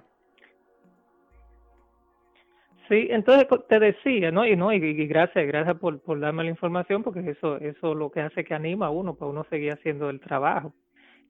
Sí, 2.93 3.07
entonces 3.09 3.47
te 3.67 3.79
decía, 3.79 4.29
¿no? 4.29 4.45
Y 4.45 4.55
no, 4.55 4.71
y, 4.71 5.07
gracias, 5.07 5.47
gracias 5.47 5.79
por, 5.79 5.99
por 6.01 6.19
darme 6.19 6.43
la 6.43 6.51
información, 6.51 7.01
porque 7.01 7.27
eso, 7.27 7.57
eso 7.57 7.95
lo 7.95 8.11
que 8.11 8.21
hace 8.21 8.43
que 8.43 8.53
anima 8.53 8.85
a 8.85 8.89
uno, 8.91 9.15
para 9.15 9.31
uno 9.31 9.43
seguir 9.49 9.73
haciendo 9.73 10.11
el 10.11 10.19
trabajo. 10.19 10.75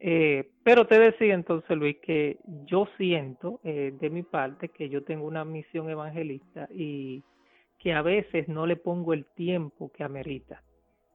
Eh, 0.02 0.50
pero 0.66 0.86
te 0.88 1.00
decía 1.00 1.34
entonces, 1.34 1.78
Luis, 1.78 2.00
que 2.02 2.38
yo 2.66 2.90
siento 2.98 3.62
eh, 3.64 3.94
de 3.98 4.10
mi 4.10 4.24
parte 4.24 4.68
que 4.68 4.90
yo 4.90 5.06
tengo 5.06 5.26
una 5.26 5.46
misión 5.46 5.90
evangelista 5.90 6.68
y 6.70 7.24
que 7.80 7.94
a 7.94 8.02
veces 8.02 8.50
no 8.50 8.66
le 8.66 8.76
pongo 8.76 9.14
el 9.14 9.24
tiempo 9.28 9.90
que 9.94 10.04
amerita, 10.04 10.62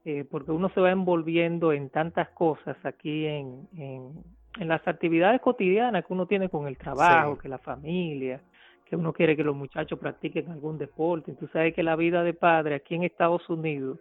eh, 0.06 0.24
porque 0.30 0.50
uno 0.50 0.70
se 0.70 0.80
va 0.80 0.90
envolviendo 0.90 1.74
en 1.74 1.90
tantas 1.90 2.30
cosas 2.30 2.78
aquí 2.84 3.26
en, 3.26 3.68
en, 3.76 4.24
las 4.66 4.88
actividades 4.88 5.42
cotidianas 5.42 6.06
que 6.06 6.12
uno 6.14 6.24
tiene 6.24 6.48
con 6.48 6.66
el 6.66 6.78
trabajo, 6.78 7.36
que 7.36 7.50
la 7.50 7.58
familia, 7.58 8.40
que 8.88 8.96
uno 8.96 9.12
quiere 9.12 9.36
que 9.36 9.44
los 9.44 9.54
muchachos 9.54 9.98
practiquen 9.98 10.50
algún 10.50 10.78
deporte. 10.78 11.34
Tú 11.34 11.46
sabes 11.48 11.74
que 11.74 11.82
la 11.82 11.96
vida 11.96 12.22
de 12.22 12.32
padre 12.32 12.74
aquí 12.76 12.94
en 12.94 13.04
Estados 13.04 13.48
Unidos 13.48 13.98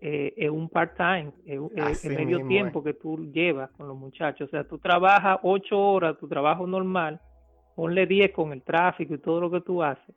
eh, 0.00 0.34
es 0.36 0.50
un 0.50 0.68
part-time, 0.68 1.32
es, 1.46 2.04
el 2.04 2.16
medio 2.16 2.46
tiempo 2.46 2.82
que 2.82 2.94
tú 2.94 3.30
llevas 3.32 3.70
con 3.72 3.86
los 3.86 3.96
muchachos. 3.96 4.48
O 4.48 4.50
sea, 4.50 4.64
tú 4.64 4.78
trabajas 4.78 5.38
ocho 5.42 5.80
horas, 5.80 6.18
tu 6.18 6.28
trabajo 6.28 6.66
normal, 6.66 7.20
ponle 7.76 8.06
diez 8.06 8.32
con 8.32 8.52
el 8.52 8.62
tráfico 8.62 9.14
y 9.14 9.18
todo 9.18 9.40
lo 9.40 9.50
que 9.50 9.60
tú 9.60 9.82
haces. 9.82 10.14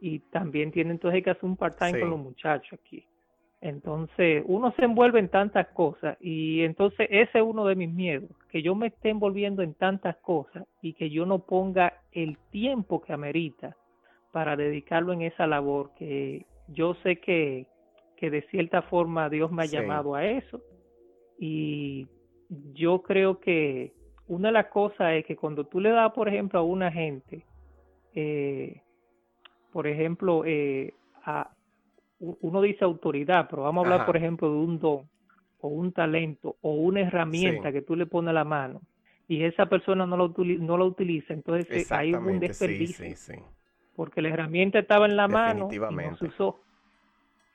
Y 0.00 0.18
también 0.30 0.72
tiene 0.72 0.90
entonces 0.90 1.22
que 1.22 1.30
hacer 1.30 1.44
un 1.44 1.56
part-time 1.56 2.00
con 2.00 2.10
los 2.10 2.18
muchachos 2.18 2.78
aquí. 2.80 3.04
Entonces, 3.60 4.42
uno 4.46 4.72
se 4.72 4.84
envuelve 4.84 5.18
en 5.18 5.28
tantas 5.28 5.68
cosas 5.68 6.16
y 6.20 6.62
entonces 6.62 7.06
ese 7.10 7.38
es 7.38 7.44
uno 7.44 7.66
de 7.66 7.74
mis 7.74 7.92
miedos, 7.92 8.30
que 8.48 8.62
yo 8.62 8.74
me 8.74 8.86
esté 8.86 9.10
envolviendo 9.10 9.62
en 9.62 9.74
tantas 9.74 10.16
cosas 10.16 10.66
y 10.80 10.94
que 10.94 11.10
yo 11.10 11.26
no 11.26 11.40
ponga 11.40 11.92
el 12.12 12.38
tiempo 12.50 13.02
que 13.02 13.12
amerita 13.12 13.76
para 14.32 14.56
dedicarlo 14.56 15.12
en 15.12 15.22
esa 15.22 15.46
labor 15.46 15.90
que 15.98 16.46
yo 16.68 16.94
sé 17.02 17.16
que, 17.16 17.66
que 18.16 18.30
de 18.30 18.42
cierta 18.48 18.80
forma 18.82 19.28
Dios 19.28 19.52
me 19.52 19.64
ha 19.64 19.66
llamado 19.66 20.14
a 20.14 20.24
eso. 20.24 20.62
Y 21.38 22.06
yo 22.74 23.02
creo 23.02 23.40
que 23.40 23.92
una 24.26 24.48
de 24.48 24.52
las 24.52 24.66
cosas 24.66 25.14
es 25.14 25.26
que 25.26 25.36
cuando 25.36 25.64
tú 25.64 25.80
le 25.80 25.90
das, 25.90 26.12
por 26.12 26.28
ejemplo, 26.28 26.60
a 26.60 26.62
una 26.62 26.90
gente, 26.90 27.44
eh, 28.14 28.80
por 29.72 29.86
ejemplo, 29.86 30.44
eh, 30.46 30.94
a, 31.24 31.50
uno 32.20 32.60
dice 32.60 32.84
autoridad, 32.84 33.48
pero 33.48 33.62
vamos 33.62 33.84
a 33.84 33.90
hablar, 33.90 34.06
por 34.06 34.16
ejemplo, 34.16 34.50
de 34.50 34.56
un 34.56 34.78
don 34.78 35.08
o 35.60 35.68
un 35.68 35.92
talento 35.92 36.56
o 36.60 36.74
una 36.74 37.00
herramienta 37.00 37.72
que 37.72 37.82
tú 37.82 37.96
le 37.96 38.06
pones 38.06 38.30
a 38.30 38.34
la 38.34 38.44
mano 38.44 38.80
y 39.28 39.44
esa 39.44 39.66
persona 39.66 40.06
no 40.06 40.16
lo, 40.16 40.34
no 40.36 40.76
lo 40.76 40.86
utiliza, 40.86 41.32
entonces 41.32 41.90
hay 41.92 42.12
un 42.14 42.40
desperdicio. 42.40 43.06
porque 43.94 44.20
la 44.22 44.28
herramienta 44.30 44.78
estaba 44.78 45.06
en 45.06 45.16
la 45.16 45.28
mano 45.28 45.68
y 45.70 45.78
no 45.78 46.16
se 46.16 46.26
usó. 46.26 46.60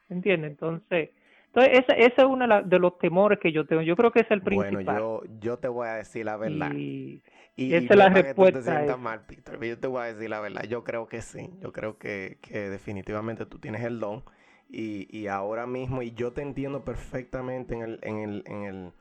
¿Entiendes? 0.08 0.52
Entonces, 0.52 1.10
entonces 1.48 1.80
ese, 1.80 2.00
ese 2.00 2.22
es 2.22 2.24
uno 2.24 2.62
de 2.64 2.80
los 2.80 2.98
temores 3.00 3.40
que 3.40 3.52
yo 3.52 3.66
tengo. 3.66 3.82
Yo 3.82 3.96
creo 3.96 4.12
que 4.12 4.22
es 4.22 4.32
el 4.32 4.42
principal. 4.42 4.86
Bueno, 4.86 5.00
yo, 5.00 5.40
yo 5.40 5.58
te 5.58 5.68
voy 5.68 5.88
a 5.88 5.96
decir 5.96 6.26
la 6.26 6.38
verdad. 6.38 6.72
Y, 6.74 7.22
esa 7.58 7.94
es 7.94 7.96
la 7.98 8.10
respuesta. 8.10 8.86
te 8.86 8.96
mal, 8.98 9.26
Peter, 9.26 9.60
yo 9.60 9.80
te 9.80 9.88
voy 9.88 10.02
a 10.02 10.14
decir 10.14 10.30
la 10.30 10.40
verdad. 10.40 10.64
Yo 10.64 10.84
creo 10.84 11.08
que 11.08 11.22
sí. 11.22 11.50
Yo 11.62 11.74
creo 11.74 11.98
que, 11.98 12.38
que 12.42 12.70
definitivamente 12.70 13.46
tú 13.46 13.60
tienes 13.60 13.84
el 13.84 14.00
don 14.00 14.24
y, 14.70 15.08
y 15.18 15.28
ahora 15.28 15.66
mismo, 15.68 16.02
y 16.02 16.12
yo 16.12 16.34
te 16.34 16.42
entiendo 16.42 16.84
perfectamente 16.84 17.76
en 17.76 17.82
el, 17.82 18.00
en 18.02 18.18
el, 18.20 18.44
en 18.46 18.64
el, 18.64 18.92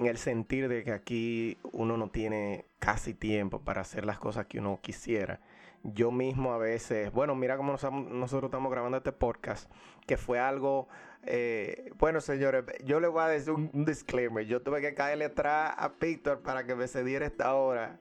en 0.00 0.06
el 0.06 0.16
sentir 0.18 0.68
de 0.68 0.82
que 0.82 0.92
aquí 0.92 1.58
uno 1.72 1.96
no 1.96 2.08
tiene 2.08 2.64
casi 2.78 3.14
tiempo 3.14 3.60
para 3.60 3.82
hacer 3.82 4.04
las 4.06 4.18
cosas 4.18 4.46
que 4.46 4.58
uno 4.58 4.80
quisiera. 4.82 5.40
Yo 5.82 6.10
mismo 6.10 6.52
a 6.52 6.58
veces, 6.58 7.12
bueno, 7.12 7.34
mira 7.34 7.56
cómo 7.56 7.72
nosotros 7.72 8.44
estamos 8.48 8.72
grabando 8.72 8.96
este 8.96 9.12
podcast, 9.12 9.70
que 10.06 10.16
fue 10.16 10.38
algo 10.38 10.88
eh, 11.24 11.92
bueno, 11.98 12.20
señores, 12.20 12.64
yo 12.84 12.98
le 12.98 13.08
voy 13.08 13.22
a 13.22 13.28
decir 13.28 13.52
un, 13.52 13.70
disclaimer. 13.84 14.46
Yo 14.46 14.62
tuve 14.62 14.80
que 14.80 14.94
caerle 14.94 15.26
atrás 15.26 15.74
a 15.76 15.92
Víctor 16.00 16.40
para 16.40 16.64
que 16.64 16.74
me 16.74 16.88
cediera 16.88 17.26
esta 17.26 17.54
hora. 17.54 17.98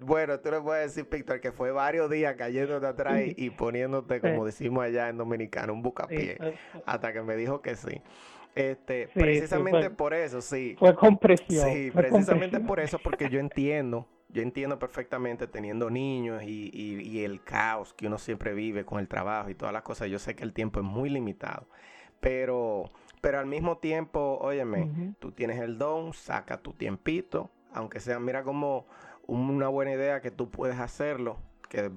Bueno, 0.00 0.40
tú 0.40 0.50
le 0.50 0.60
puedes 0.60 0.94
decir, 0.94 1.08
Víctor, 1.10 1.40
que 1.40 1.52
fue 1.52 1.70
varios 1.70 2.10
días 2.10 2.34
cayéndote 2.36 2.86
atrás 2.86 3.20
y, 3.24 3.50
poniéndote, 3.50 4.20
como 4.20 4.44
decimos 4.44 4.84
allá 4.84 5.08
en 5.08 5.16
Dominicano, 5.16 5.72
un 5.72 5.82
bucapié, 5.82 6.38
hasta 6.86 7.12
que 7.12 7.22
me 7.22 7.36
dijo 7.36 7.60
que 7.60 7.76
sí. 7.76 8.02
Este, 8.54 9.08
precisamente 9.14 9.90
por 9.90 10.14
eso, 10.14 10.40
sí. 10.40 10.76
Fue 10.78 10.94
compresión. 10.94 11.68
Sí, 11.70 11.90
precisamente 11.90 12.60
por 12.60 12.80
eso, 12.80 12.98
porque 12.98 13.28
yo 13.28 13.38
entiendo, 13.38 14.06
yo 14.28 14.42
entiendo 14.42 14.78
perfectamente 14.78 15.46
teniendo 15.46 15.90
niños 15.90 16.42
y, 16.42 16.70
y, 16.72 17.24
el 17.24 17.42
caos 17.42 17.94
que 17.94 18.06
uno 18.06 18.18
siempre 18.18 18.52
vive 18.54 18.84
con 18.84 19.00
el 19.00 19.08
trabajo 19.08 19.50
y 19.50 19.54
todas 19.54 19.72
las 19.72 19.82
cosas. 19.82 20.08
Yo 20.08 20.18
sé 20.18 20.34
que 20.34 20.44
el 20.44 20.52
tiempo 20.52 20.80
es 20.80 20.86
muy 20.86 21.10
limitado. 21.10 21.68
Pero, 22.20 22.90
pero 23.20 23.38
al 23.38 23.46
mismo 23.46 23.78
tiempo, 23.78 24.38
óyeme, 24.40 25.14
tú 25.18 25.32
tienes 25.32 25.58
el 25.60 25.78
don, 25.78 26.12
saca 26.12 26.58
tu 26.58 26.72
tiempito, 26.72 27.50
aunque 27.72 28.00
sea, 28.00 28.18
mira 28.18 28.42
como 28.42 28.86
una 29.26 29.68
buena 29.68 29.92
idea 29.92 30.20
que 30.20 30.30
tú 30.30 30.50
puedes 30.50 30.78
hacerlo, 30.78 31.38
que 31.68 31.90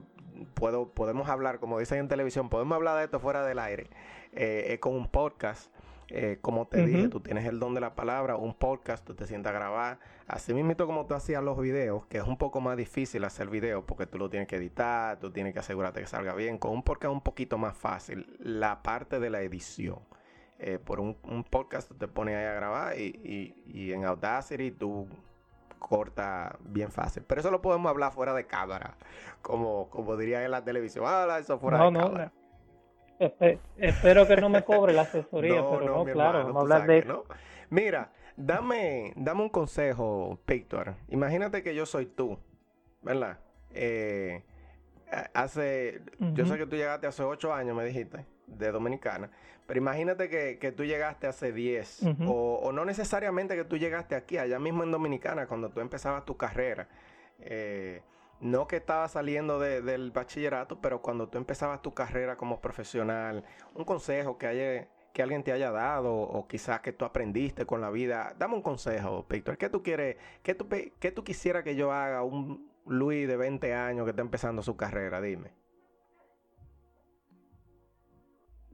puedo, 0.54 0.90
podemos 0.90 1.28
hablar, 1.30 1.60
como 1.60 1.80
dicen 1.80 2.00
en 2.00 2.08
televisión, 2.08 2.50
podemos 2.50 2.76
hablar 2.76 2.98
de 2.98 3.06
esto 3.06 3.20
fuera 3.20 3.46
del 3.46 3.60
aire, 3.60 3.90
eh, 4.32 4.68
es 4.70 4.80
con 4.80 4.94
un 4.96 5.08
podcast. 5.08 5.73
Eh, 6.16 6.38
como 6.42 6.68
te 6.68 6.86
dije, 6.86 7.08
tú 7.08 7.22
tienes 7.22 7.44
el 7.48 7.60
don 7.60 7.74
de 7.74 7.82
la 7.82 7.96
palabra, 7.96 8.36
un 8.36 8.54
podcast, 8.54 9.04
tú 9.04 9.16
te 9.16 9.26
sientas 9.26 9.50
a 9.50 9.56
grabar. 9.56 10.00
Así 10.28 10.54
mismo 10.54 10.76
como 10.86 11.08
tú 11.08 11.16
hacías 11.16 11.44
los 11.44 11.60
videos, 11.60 12.06
que 12.06 12.20
es 12.20 12.24
un 12.24 12.38
poco 12.38 12.62
más 12.62 12.78
difícil 12.78 13.24
hacer 13.24 13.50
videos 13.50 13.84
porque 13.88 14.06
tú 14.06 14.20
lo 14.20 14.30
tienes 14.30 14.48
que 14.48 14.58
editar, 14.58 15.18
tú 15.20 15.32
tienes 15.32 15.54
que 15.54 15.60
asegurarte 15.60 16.02
que 16.02 16.06
salga 16.06 16.36
bien. 16.36 16.60
Con 16.60 16.70
un 16.70 16.84
podcast 16.84 17.06
es 17.06 17.16
un 17.16 17.22
poquito 17.22 17.58
más 17.58 17.76
fácil 17.76 18.38
la 18.40 18.84
parte 18.84 19.20
de 19.20 19.32
la 19.32 19.42
edición. 19.42 20.02
Eh, 20.60 20.78
por 20.78 21.00
un, 21.00 21.16
podcast 21.50 21.92
te 21.98 22.08
pones 22.08 22.36
ahí 22.36 22.46
a 22.46 22.54
grabar 22.54 23.00
y, 23.00 23.56
y, 23.66 23.92
en 23.92 24.06
Audacity 24.06 24.70
tú 24.70 25.08
corta 25.80 26.60
bien 26.62 26.92
fácil. 26.92 27.24
Pero 27.24 27.42
eso 27.42 27.50
lo 27.50 27.60
podemos 27.60 27.90
hablar 27.90 28.12
fuera 28.12 28.36
de 28.36 28.46
cámara, 28.46 28.98
como, 29.42 29.90
como 29.90 30.16
diría 30.16 30.46
en 30.46 30.52
la 30.52 30.64
televisión. 30.64 31.08
Habla 31.08 31.40
eso 31.40 31.58
fuera 31.58 31.84
de 31.84 31.92
cámara. 31.92 32.32
Espero 33.78 34.28
que 34.28 34.36
no 34.38 34.50
me 34.50 34.64
cobre 34.64 34.94
la 34.94 35.04
asesoría, 35.04 35.64
pero 35.72 35.86
no, 35.86 36.04
claro, 36.06 36.40
a 36.40 36.62
hablar 36.62 36.88
de 36.88 37.00
eso. 37.00 37.26
Mira, 37.70 38.12
dame, 38.36 39.14
dame 39.16 39.42
un 39.42 39.50
consejo, 39.50 40.40
Víctor. 40.48 40.96
Imagínate 41.10 41.64
que 41.64 41.76
yo 41.76 41.86
soy 41.86 42.06
tú, 42.06 42.38
¿verdad? 43.02 43.40
Eh, 43.72 44.44
hace, 45.34 46.02
yo 46.20 46.46
sé 46.46 46.58
que 46.58 46.66
tú 46.66 46.76
llegaste 46.76 47.08
hace 47.08 47.24
ocho 47.24 47.54
años, 47.54 47.76
me 47.76 47.86
dijiste, 47.86 48.26
de 48.48 48.72
Dominicana. 48.72 49.30
Pero 49.66 49.80
imagínate 49.80 50.30
que, 50.30 50.72
tú 50.74 50.84
llegaste 50.84 51.26
hace 51.26 51.54
10, 51.54 52.02
o, 52.28 52.72
no 52.74 52.84
necesariamente 52.84 53.56
que 53.56 53.64
tú 53.64 53.78
llegaste 53.78 54.16
aquí, 54.16 54.38
allá 54.38 54.60
mismo 54.60 54.84
en 54.84 54.92
Dominicana, 54.92 55.48
cuando 55.48 55.70
tú 55.70 55.80
empezabas 55.80 56.26
tu 56.26 56.36
carrera. 56.36 56.88
Eh, 57.40 58.02
no 58.40 58.68
que 58.68 58.78
estabas 58.78 59.12
saliendo 59.12 59.60
del 59.60 60.12
bachillerato, 60.12 60.80
pero 60.82 61.02
cuando 61.02 61.28
tú 61.30 61.38
empezabas 61.38 61.82
tu 61.82 61.94
carrera 61.94 62.36
como 62.36 62.60
profesional, 62.60 63.44
un 63.74 63.86
consejo 63.86 64.38
que, 64.38 64.48
haya, 64.48 64.88
que 65.14 65.22
alguien 65.22 65.44
te 65.44 65.52
haya 65.52 65.72
dado, 65.72 66.14
o 66.14 66.48
quizás 66.48 66.82
que 66.82 66.92
tú 66.92 67.06
aprendiste 67.06 67.66
con 67.66 67.82
la 67.82 67.90
vida. 67.90 68.36
Dame 68.38 68.56
un 68.56 68.62
consejo, 68.62 69.26
Víctor. 69.30 69.58
¿Qué 69.58 69.70
tú 69.70 69.82
quieres, 69.82 70.18
qué 70.42 70.56
tú, 70.56 70.68
qué 71.00 71.12
tú 71.12 71.24
quisieras 71.24 71.64
que 71.64 71.76
yo 71.76 71.92
haga 71.92 72.24
un 72.24 72.70
Luis 72.86 73.28
de 73.28 73.38
20 73.38 73.74
años 73.74 74.04
que 74.04 74.10
está 74.10 74.22
empezando 74.22 74.62
su 74.62 74.76
carrera? 74.76 75.22
Dime. 75.22 75.52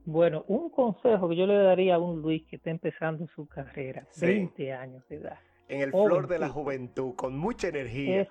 Bueno, 0.06 0.44
un 0.48 0.72
consejo 0.72 1.30
que 1.30 1.36
yo 1.36 1.46
le 1.46 1.56
daría 1.56 1.96
a 1.96 2.00
un 2.00 2.24
Luis 2.24 2.44
que 2.48 2.56
está 2.56 2.72
empezando 2.72 3.28
su 3.28 3.48
carrera, 3.48 4.08
20 4.20 4.74
años 4.74 5.08
de 5.08 5.18
edad. 5.18 5.38
En 5.68 5.82
el 5.82 5.92
flor 5.92 6.28
de 6.28 6.40
la 6.40 6.50
juventud, 6.50 7.14
con 7.14 7.38
mucha 7.38 7.68
energía. 7.68 8.28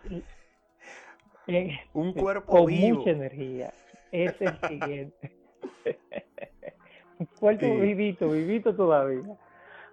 Un 1.94 2.12
cuerpo 2.12 2.52
con 2.52 2.72
mucha 2.72 3.10
energía. 3.10 3.72
Es 4.12 4.34
el 4.40 4.58
siguiente. 4.68 5.32
un 7.18 7.26
cuerpo 7.38 7.66
vivito, 7.78 8.30
vivito 8.30 8.74
todavía. 8.74 9.36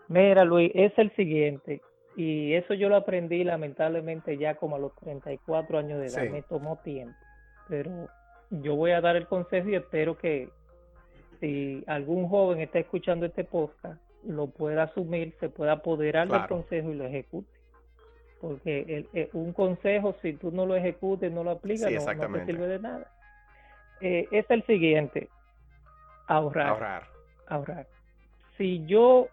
Mira, 0.08 0.46
Luis, 0.46 0.72
es 0.74 0.94
el 0.98 1.14
siguiente. 1.16 1.82
Y 2.16 2.54
eso 2.54 2.74
yo 2.74 2.88
lo 2.88 2.96
aprendí 2.96 3.44
lamentablemente 3.44 4.38
ya 4.38 4.56
como 4.56 4.78
a 4.78 4.80
los 4.80 4.96
34 4.96 5.80
años 5.80 6.00
de 6.00 6.08
edad. 6.08 6.32
Me 6.32 6.42
tomó 6.44 6.78
tiempo. 6.78 7.18
Pero 7.68 8.08
yo 8.50 8.76
voy 8.76 8.92
a 8.92 9.02
dar 9.02 9.16
el 9.16 9.28
consejo 9.28 9.70
y 9.70 9.76
espero 9.76 10.18
que 10.18 10.50
si 11.40 11.84
algún 11.88 12.30
joven 12.30 12.62
está 12.62 12.80
escuchando 12.80 13.26
este 13.26 13.44
podcast, 13.44 14.02
lo 14.24 14.48
pueda 14.48 14.84
asumir, 14.84 15.34
se 15.40 15.50
pueda 15.50 15.74
apoderar 15.74 16.28
del 16.28 16.48
consejo 16.48 16.92
y 16.92 16.96
lo 16.96 17.06
ejecute. 17.06 17.55
Porque 18.42 19.08
el, 19.14 19.30
un 19.34 19.54
consejo, 19.54 20.16
si 20.22 20.34
tú 20.34 20.52
no 20.52 20.66
lo 20.66 20.76
ejecutes, 20.76 21.32
no 21.32 21.44
lo 21.44 21.52
aplicas, 21.52 21.92
no, 21.92 22.34
te 22.34 22.46
sirve 22.46 22.68
de 22.68 22.80
nada. 22.80 23.12
Eh, 24.02 24.28
es 24.32 24.46
el 24.50 24.64
siguiente, 24.66 25.30
ahorrar. 26.28 26.68
Ahorrar. 26.68 27.04
Ahorrar. 27.48 27.88
Si 28.58 28.86
yo, 28.86 29.30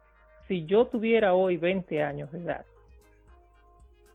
si 0.48 0.64
yo 0.66 0.86
tuviera 0.86 1.34
hoy 1.34 1.56
20 1.56 2.02
años 2.02 2.30
de 2.32 2.40
edad, 2.40 2.64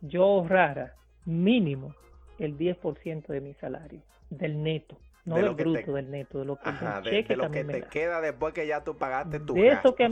yo 0.00 0.24
ahorrara 0.24 0.94
mínimo 1.26 1.94
el 2.38 2.56
10% 2.56 3.26
de 3.26 3.40
mi 3.40 3.54
salario, 3.54 4.00
del 4.30 4.62
neto 4.62 4.96
no 5.28 5.36
del 5.36 5.50
bruto, 5.50 5.92
del 5.92 6.10
neto, 6.10 6.38
de 6.38 6.44
lo 6.44 6.56
que, 6.56 6.70
de, 6.70 7.36
lo 7.36 7.50
que 7.50 7.64
te 7.64 7.82
queda 7.82 8.20
después 8.20 8.54
que 8.54 8.66
ya 8.66 8.82
tú 8.82 8.96
pagaste 8.96 9.40
tu 9.40 9.54
de 9.54 9.68
eso 9.68 9.94
que 9.94 10.08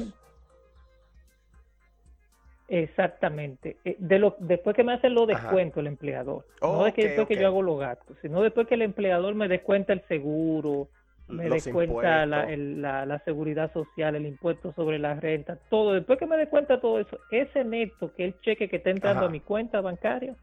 Exactamente. 2.69 3.77
Eh, 3.85 3.97
de 3.99 4.19
lo, 4.19 4.37
después 4.41 4.75
que 4.75 4.83
me 4.83 4.95
hacen 4.95 5.15
los 5.15 5.29
descuentos 5.29 5.79
el 5.79 5.87
empleador. 5.87 6.45
no 6.61 6.87
es 6.87 6.95
que 6.95 7.09
después 7.09 7.29
que 7.29 7.37
yo 7.37 7.47
hago 7.47 7.63
los 7.63 7.79
gastos, 7.79 8.17
sino 8.23 8.43
después 8.43 8.67
que 8.67 8.75
el 8.75 8.83
empleador 8.83 9.35
me 9.35 9.49
descuenta 9.49 9.93
el 9.93 10.03
seguro, 10.09 10.89
me 11.29 11.49
descuenta 11.49 12.27
la, 12.27 12.47
la, 12.57 13.07
la, 13.07 13.19
seguridad 13.21 13.73
social, 13.73 14.15
el 14.15 14.27
impuesto 14.27 14.73
sobre 14.75 14.99
la 14.99 15.15
renta, 15.15 15.59
todo. 15.71 15.93
Después 15.93 16.19
que 16.19 16.27
me 16.27 16.37
descuenta 16.37 16.81
todo 16.81 17.01
eso, 17.01 17.19
ese 17.31 17.65
neto, 17.65 18.13
que 18.15 18.27
es 18.27 18.35
el 18.35 18.41
cheque 18.41 18.69
que 18.69 18.77
está 18.77 18.91
entrando 18.91 19.27
a 19.27 19.29
mi 19.29 19.41
cuenta 19.41 19.81
bancaria, 19.81 20.37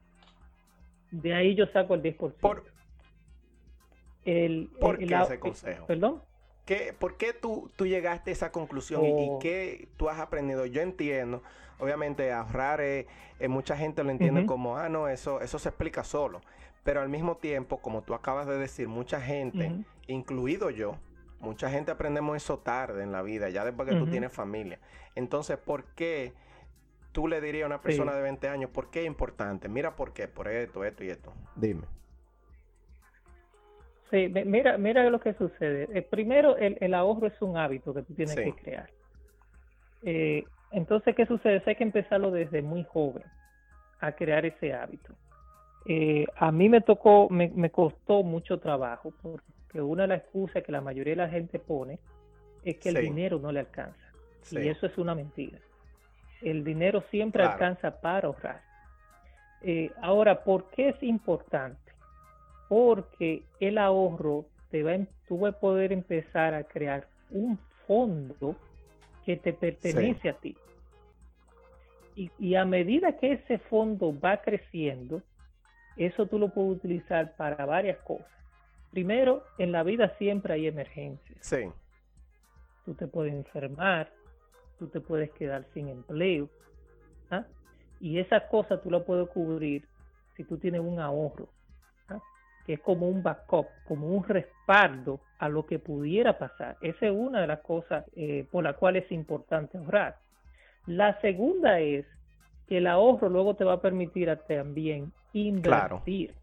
de 1.12 1.34
ahí 1.34 1.56
yo 1.56 1.68
saco 1.68 1.94
el 1.94 2.02
10%. 2.02 2.34
Por, 2.34 2.64
el, 4.26 4.70
¿Por 4.80 4.98
qué 4.98 5.06
ese 5.06 5.40
consejo? 5.40 5.86
¿Perdón? 5.86 6.22
¿Qué, 6.66 6.94
¿Por 6.98 7.18
qué 7.18 7.34
tú, 7.34 7.70
tú 7.76 7.86
llegaste 7.86 8.32
a 8.32 8.34
esa 8.34 8.52
conclusión 8.52 9.06
y, 9.06 9.28
oh. 9.30 9.40
qué 9.40 9.90
tú 9.98 10.10
has 10.10 10.20
aprendido? 10.20 10.66
Yo 10.66 10.82
entiendo, 10.82 11.44
obviamente 11.80 12.32
ahorrar, 12.32 12.82
eh, 12.82 13.08
mucha 13.48 13.76
gente 13.76 14.04
lo 14.04 14.12
entiende 14.12 14.46
como, 14.46 14.78
ah, 14.78 14.90
no, 14.90 15.08
eso, 15.08 15.42
eso 15.42 15.60
se 15.60 15.70
explica 15.70 16.04
solo. 16.04 16.42
Pero 16.84 17.02
al 17.02 17.10
mismo 17.10 17.38
tiempo, 17.38 17.82
como 17.82 18.02
tú 18.02 18.14
acabas 18.14 18.48
de 18.48 18.58
decir, 18.58 18.88
mucha 18.88 19.22
gente, 19.22 19.86
incluido 20.08 20.70
yo, 20.70 20.98
mucha 21.40 21.70
gente 21.70 21.92
aprendemos 21.92 22.36
eso 22.36 22.60
tarde 22.60 23.04
en 23.04 23.12
la 23.12 23.22
vida, 23.22 23.50
ya 23.50 23.64
después 23.64 23.88
que 23.88 23.96
tú 23.96 24.08
tienes 24.08 24.32
familia. 24.32 24.80
Entonces, 25.16 25.58
¿por 25.58 25.86
qué 25.96 26.34
tú 27.12 27.28
le 27.28 27.40
dirías 27.40 27.64
a 27.64 27.68
una 27.68 27.82
persona 27.82 28.14
de 28.14 28.22
20 28.22 28.48
años, 28.50 28.70
por 28.70 28.90
qué 28.90 29.02
es 29.02 29.08
importante? 29.08 29.70
Mira 29.70 29.96
por 29.96 30.14
qué, 30.14 30.28
por 30.28 30.48
esto, 30.48 30.84
esto 30.84 31.04
y 31.04 31.10
esto. 31.10 31.34
Dime. 31.56 31.84
Sí, 34.12 34.32
mira, 34.46 34.78
mira 34.78 35.10
lo 35.10 35.20
que 35.20 35.34
sucede. 35.34 35.88
Eh, 35.92 36.02
primero, 36.04 36.56
el, 36.58 36.94
ahorro 36.94 37.28
es 37.28 37.42
un 37.42 37.58
hábito 37.58 37.94
que 37.94 38.04
tú 38.04 38.14
tienes 38.14 38.36
que 38.36 38.54
crear. 38.54 38.90
Eh, 40.04 40.44
entonces, 40.74 41.16
¿qué 41.16 41.26
sucede? 41.26 41.62
Hay 41.66 41.76
que 41.76 41.84
empezarlo 41.84 42.32
desde 42.32 42.62
muy 42.62 42.84
joven 42.84 43.24
a 44.00 44.12
crear 44.12 44.46
ese 44.46 44.74
hábito. 44.74 45.14
Eh, 45.86 46.26
a 46.36 46.52
mí 46.52 46.70
me 46.70 46.82
tocó, 46.82 47.30
me, 47.30 47.50
me, 47.50 47.70
costó 47.70 48.24
mucho 48.24 48.60
trabajo 48.60 49.14
porque 49.22 49.82
una 49.82 50.04
de 50.04 50.10
las 50.10 50.22
excusas 50.22 50.64
que 50.64 50.72
la 50.72 50.82
mayoría 50.82 51.14
de 51.14 51.18
la 51.18 51.30
gente 51.30 51.60
pone 51.60 52.00
es 52.64 52.78
que 52.78 52.90
el 52.90 53.02
dinero 53.02 53.40
no 53.40 53.52
le 53.52 53.62
alcanza. 53.62 53.98
Y 54.52 54.68
eso 54.68 54.86
es 54.86 54.98
una 54.98 55.16
mentira. 55.16 55.60
El 56.42 56.64
dinero 56.64 57.04
siempre 57.12 57.44
alcanza 57.44 58.02
para 58.02 58.28
ahorrar. 58.28 58.62
ahora, 60.02 60.44
¿por 60.44 60.70
qué 60.70 60.90
es 60.90 61.04
importante? 61.04 61.84
porque 62.74 63.44
el 63.60 63.78
ahorro 63.78 64.46
te 64.72 64.82
va, 64.82 64.98
tú 65.28 65.38
vas 65.38 65.54
a 65.54 65.60
poder 65.60 65.92
empezar 65.92 66.56
a 66.56 66.64
crear 66.64 67.08
un 67.30 67.60
fondo 67.86 68.56
que 69.26 69.38
te 69.38 69.54
pertenece 69.54 70.30
a 70.30 70.34
ti. 70.34 70.56
Y, 72.16 72.56
a 72.56 72.66
medida 72.66 73.18
que 73.18 73.34
ese 73.34 73.58
fondo 73.58 74.18
va 74.20 74.38
creciendo, 74.42 75.22
eso 75.98 76.28
tú 76.28 76.38
lo 76.38 76.50
puedes 76.50 76.78
utilizar 76.78 77.36
para 77.36 77.66
varias 77.66 77.98
cosas. 78.00 78.28
Primero, 78.92 79.44
en 79.58 79.72
la 79.72 79.84
vida 79.84 80.16
siempre 80.18 80.54
hay 80.54 80.68
emergencias. 80.68 81.38
Sí. 81.42 81.70
tú 82.86 82.94
te 82.94 83.08
puedes 83.08 83.34
enfermar, 83.34 84.12
tú 84.78 84.88
te 84.88 85.00
puedes 85.00 85.32
quedar 85.32 85.66
sin 85.74 85.88
empleo. 85.88 86.50
¿ah? 87.32 87.46
Y 88.00 88.20
esas 88.20 88.44
cosas 88.44 88.82
tú 88.82 88.92
las 88.92 89.04
puedes 89.04 89.30
cubrir 89.30 89.88
si 90.36 90.44
tú 90.44 90.58
tienes 90.58 90.82
un 90.82 91.00
ahorro, 91.00 91.50
¿ah? 92.10 92.20
que 92.66 92.74
es 92.74 92.80
como 92.82 93.08
un 93.08 93.24
backup, 93.24 93.68
como 93.88 94.08
un 94.08 94.24
respaldo 94.24 95.22
a 95.40 95.50
lo 95.50 95.66
que 95.66 95.80
pudiera 95.80 96.38
pasar. 96.38 96.78
Esa 96.82 97.08
es 97.08 97.12
una 97.12 97.42
de 97.42 97.48
las 97.48 97.62
cosas 97.62 98.06
eh, 98.16 98.46
por 98.52 98.64
las 98.64 98.76
cuales 98.76 99.06
es 99.06 99.12
importante 99.12 99.78
ahorrar. 99.78 100.23
La 100.86 101.20
segunda 101.22 101.80
es 101.80 102.06
que 102.68 102.78
el 102.78 102.88
ahorro 102.88 103.30
luego 103.30 103.56
te 103.56 103.64
va 103.64 103.74
a 103.74 103.82
permitir 103.82 104.30
a 104.30 104.38
también 104.38 105.12
invertir. 105.34 106.34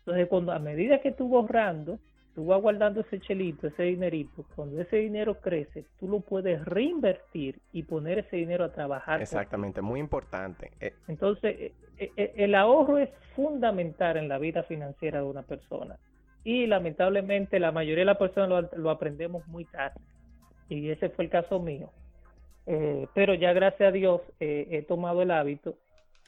Entonces, 0.00 0.28
cuando 0.28 0.52
a 0.52 0.58
medida 0.58 1.00
que 1.00 1.12
tú 1.12 1.28
vas 1.28 1.42
ahorrando, 1.42 1.98
tú 2.36 2.46
vas 2.46 2.60
guardando 2.60 3.00
ese 3.00 3.18
chelito, 3.18 3.66
ese 3.66 3.84
dinerito, 3.84 4.44
cuando 4.54 4.80
ese 4.80 4.96
dinero 4.98 5.40
crece, 5.40 5.86
tú 5.98 6.06
lo 6.06 6.20
puedes 6.20 6.64
reinvertir 6.64 7.58
y 7.72 7.82
poner 7.82 8.18
ese 8.18 8.36
dinero 8.36 8.64
a 8.64 8.72
trabajar. 8.72 9.20
Exactamente, 9.22 9.80
muy 9.80 9.98
importante. 9.98 10.70
Eh, 10.78 10.92
Entonces, 11.08 11.72
eh, 11.98 12.12
eh, 12.16 12.32
el 12.36 12.54
ahorro 12.54 12.98
es 12.98 13.08
fundamental 13.34 14.18
en 14.18 14.28
la 14.28 14.38
vida 14.38 14.62
financiera 14.64 15.20
de 15.20 15.24
una 15.24 15.42
persona. 15.42 15.96
Y 16.44 16.66
lamentablemente 16.66 17.58
la 17.58 17.72
mayoría 17.72 18.02
de 18.02 18.04
las 18.04 18.18
personas 18.18 18.70
lo, 18.76 18.90
aprendemos 18.90 19.46
muy 19.48 19.64
tarde. 19.64 19.98
Y 20.68 20.90
ese 20.90 21.08
fue 21.08 21.24
el 21.24 21.30
caso 21.30 21.58
mío. 21.58 21.90
Pero 23.14 23.34
ya 23.34 23.52
gracias 23.52 23.88
a 23.88 23.92
Dios 23.92 24.20
he 24.40 24.82
tomado 24.82 25.22
el 25.22 25.30
hábito. 25.30 25.76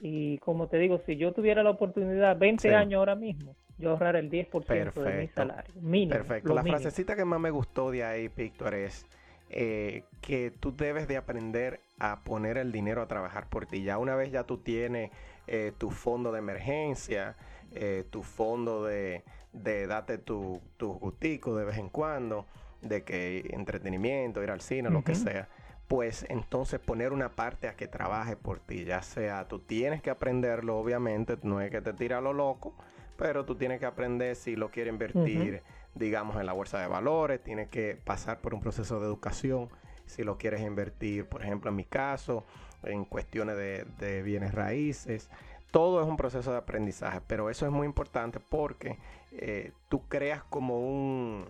Y 0.00 0.38
como 0.38 0.68
te 0.68 0.78
digo, 0.78 1.00
si 1.06 1.16
yo 1.16 1.32
tuviera 1.32 1.62
la 1.62 1.70
oportunidad, 1.70 2.36
20 2.38 2.74
años 2.74 2.98
ahora 2.98 3.14
mismo, 3.14 3.56
yo 3.78 3.90
ahorrar 3.90 4.16
el 4.16 4.30
10% 4.30 4.92
de 4.92 5.20
mi 5.20 5.28
salario. 5.28 5.74
Mínimo, 5.80 6.12
Perfecto. 6.12 6.54
La 6.54 6.62
frasecita 6.62 7.16
que 7.16 7.24
más 7.24 7.40
me 7.40 7.50
gustó 7.50 7.90
de 7.90 8.04
ahí, 8.04 8.28
Víctor, 8.28 8.74
es 8.74 9.06
eh, 9.50 10.04
que 10.20 10.52
tú 10.52 10.74
debes 10.76 11.08
de 11.08 11.16
aprender 11.16 11.80
a 11.98 12.20
poner 12.22 12.58
el 12.58 12.70
dinero 12.70 13.02
a 13.02 13.08
trabajar 13.08 13.48
por 13.48 13.66
ti. 13.66 13.82
Ya 13.82 13.98
una 13.98 14.14
vez 14.14 14.30
ya 14.30 14.44
tú 14.44 14.58
tienes 14.58 15.10
eh, 15.46 15.72
tu 15.78 15.90
fondo 15.90 16.30
de 16.30 16.38
emergencia, 16.38 17.34
eh, 17.74 18.04
tu 18.10 18.22
fondo 18.22 18.84
de, 18.84 19.24
de 19.52 19.86
date 19.86 20.18
tu, 20.18 20.60
tu 20.76 20.92
gustico 20.92 21.56
de 21.56 21.64
vez 21.64 21.78
en 21.78 21.88
cuando, 21.88 22.46
de 22.82 23.02
que 23.02 23.48
entretenimiento, 23.50 24.42
ir 24.44 24.50
al 24.50 24.60
cine, 24.60 24.90
lo 24.90 25.02
que 25.02 25.16
sea 25.16 25.48
pues 25.88 26.26
entonces 26.28 26.78
poner 26.78 27.12
una 27.12 27.30
parte 27.30 27.66
a 27.66 27.74
que 27.74 27.88
trabaje 27.88 28.36
por 28.36 28.60
ti, 28.60 28.84
ya 28.84 29.02
sea 29.02 29.48
tú 29.48 29.58
tienes 29.58 30.02
que 30.02 30.10
aprenderlo, 30.10 30.78
obviamente, 30.78 31.38
no 31.42 31.62
es 31.62 31.70
que 31.70 31.80
te 31.80 31.94
tira 31.94 32.18
a 32.18 32.20
lo 32.20 32.34
loco, 32.34 32.74
pero 33.16 33.44
tú 33.46 33.56
tienes 33.56 33.80
que 33.80 33.86
aprender 33.86 34.36
si 34.36 34.54
lo 34.54 34.70
quieres 34.70 34.92
invertir, 34.92 35.62
digamos, 35.94 36.36
en 36.36 36.46
la 36.46 36.52
bolsa 36.52 36.78
de 36.78 36.86
valores, 36.86 37.42
tienes 37.42 37.68
que 37.68 37.98
pasar 38.04 38.38
por 38.40 38.54
un 38.54 38.60
proceso 38.60 39.00
de 39.00 39.06
educación, 39.06 39.70
si 40.04 40.22
lo 40.24 40.36
quieres 40.36 40.60
invertir, 40.60 41.26
por 41.26 41.42
ejemplo, 41.42 41.70
en 41.70 41.76
mi 41.76 41.84
caso, 41.84 42.44
en 42.82 43.04
cuestiones 43.04 43.56
de, 43.56 44.22
bienes 44.22 44.54
raíces. 44.54 45.30
Todo 45.70 46.00
es 46.00 46.08
un 46.08 46.16
proceso 46.16 46.50
de 46.50 46.58
aprendizaje, 46.58 47.20
pero 47.26 47.50
eso 47.50 47.66
es 47.66 47.72
muy 47.72 47.86
importante 47.86 48.40
porque 48.40 48.98
eh, 49.32 49.72
tú 49.88 50.06
creas 50.08 50.42
como 50.44 50.80
un, 50.80 51.44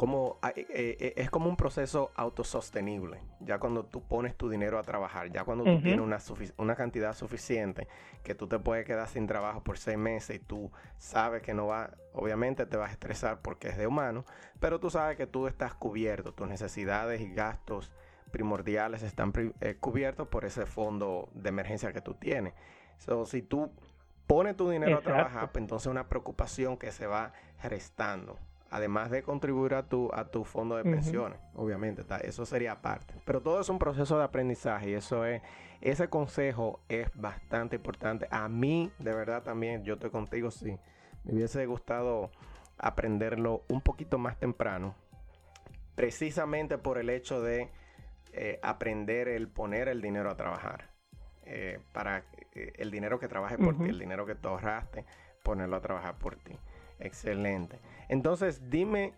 como, 0.00 0.38
eh, 0.56 0.66
eh, 0.70 0.96
eh, 0.98 1.12
es 1.18 1.28
como 1.28 1.50
un 1.50 1.56
proceso 1.56 2.10
autosostenible. 2.14 3.20
Ya 3.40 3.58
cuando 3.58 3.84
tú 3.84 4.00
pones 4.02 4.34
tu 4.34 4.48
dinero 4.48 4.78
a 4.78 4.82
trabajar, 4.82 5.30
ya 5.30 5.44
cuando 5.44 5.64
tú 5.64 5.82
tienes 5.82 6.00
una, 6.00 6.18
una 6.56 6.74
cantidad 6.74 7.12
suficiente 7.12 7.86
que 8.22 8.34
tú 8.34 8.48
te 8.48 8.58
puedes 8.58 8.86
quedar 8.86 9.06
sin 9.08 9.26
trabajo 9.26 9.62
por 9.62 9.76
seis 9.76 9.98
meses 9.98 10.36
y 10.36 10.38
tú 10.38 10.72
sabes 10.96 11.42
que 11.42 11.52
no 11.52 11.66
va, 11.66 11.90
obviamente 12.14 12.64
te 12.64 12.78
vas 12.78 12.88
a 12.88 12.92
estresar 12.92 13.42
porque 13.42 13.68
es 13.68 13.76
de 13.76 13.86
humano, 13.86 14.24
pero 14.58 14.80
tú 14.80 14.88
sabes 14.88 15.18
que 15.18 15.26
tú 15.26 15.46
estás 15.46 15.74
cubierto, 15.74 16.32
tus 16.32 16.48
necesidades 16.48 17.20
y 17.20 17.34
gastos 17.34 17.92
primordiales 18.30 19.02
están 19.02 19.34
cubiertos 19.80 20.28
por 20.28 20.46
ese 20.46 20.64
fondo 20.64 21.28
de 21.34 21.50
emergencia 21.50 21.92
que 21.92 22.00
tú 22.00 22.14
tienes. 22.14 22.54
So, 22.96 23.26
si 23.26 23.42
tú 23.42 23.70
pones 24.26 24.56
tu 24.56 24.70
dinero 24.70 24.96
a 24.96 25.02
trabajar, 25.02 25.52
pues 25.52 25.60
entonces 25.60 25.88
una 25.88 26.08
preocupación 26.08 26.78
que 26.78 26.90
se 26.90 27.06
va 27.06 27.34
restando 27.62 28.38
además 28.70 29.10
de 29.10 29.22
contribuir 29.22 29.74
a 29.74 29.82
tu, 29.82 30.10
a 30.14 30.24
tu 30.24 30.44
fondo 30.44 30.76
de 30.76 30.84
pensiones, 30.84 31.38
obviamente, 31.54 32.04
eso 32.22 32.46
sería 32.46 32.72
aparte. 32.72 33.14
Pero 33.24 33.40
todo 33.40 33.60
es 33.60 33.68
un 33.68 33.78
proceso 33.78 34.16
de 34.16 34.24
aprendizaje 34.24 34.90
y 34.90 34.94
eso 34.94 35.24
es, 35.24 35.42
ese 35.80 36.08
consejo 36.08 36.80
es 36.88 37.10
bastante 37.14 37.76
importante. 37.76 38.28
A 38.30 38.48
mí, 38.48 38.92
de 38.98 39.12
verdad 39.12 39.42
también, 39.42 39.82
yo 39.84 39.94
estoy 39.94 40.10
contigo, 40.10 40.50
sí, 40.50 40.78
me 41.24 41.34
hubiese 41.34 41.66
gustado 41.66 42.30
aprenderlo 42.78 43.64
un 43.68 43.80
poquito 43.80 44.18
más 44.18 44.38
temprano, 44.38 44.94
precisamente 45.96 46.78
por 46.78 46.98
el 46.98 47.10
hecho 47.10 47.42
de 47.42 47.68
eh, 48.32 48.60
aprender 48.62 49.28
el 49.28 49.48
poner 49.48 49.88
el 49.88 50.00
dinero 50.00 50.30
a 50.30 50.36
trabajar. 50.36 50.88
Eh, 51.52 51.80
para 51.92 52.22
eh, 52.52 52.74
el 52.76 52.92
dinero 52.92 53.18
que 53.18 53.26
trabaje 53.26 53.58
por 53.58 53.76
ti, 53.76 53.88
el 53.88 53.98
dinero 53.98 54.24
que 54.24 54.36
tú 54.36 54.48
ahorraste, 54.48 55.04
ponerlo 55.42 55.76
a 55.76 55.80
trabajar 55.80 56.16
por 56.16 56.36
ti. 56.36 56.56
Excelente. 57.00 57.80
Entonces, 58.10 58.68
dime 58.68 59.12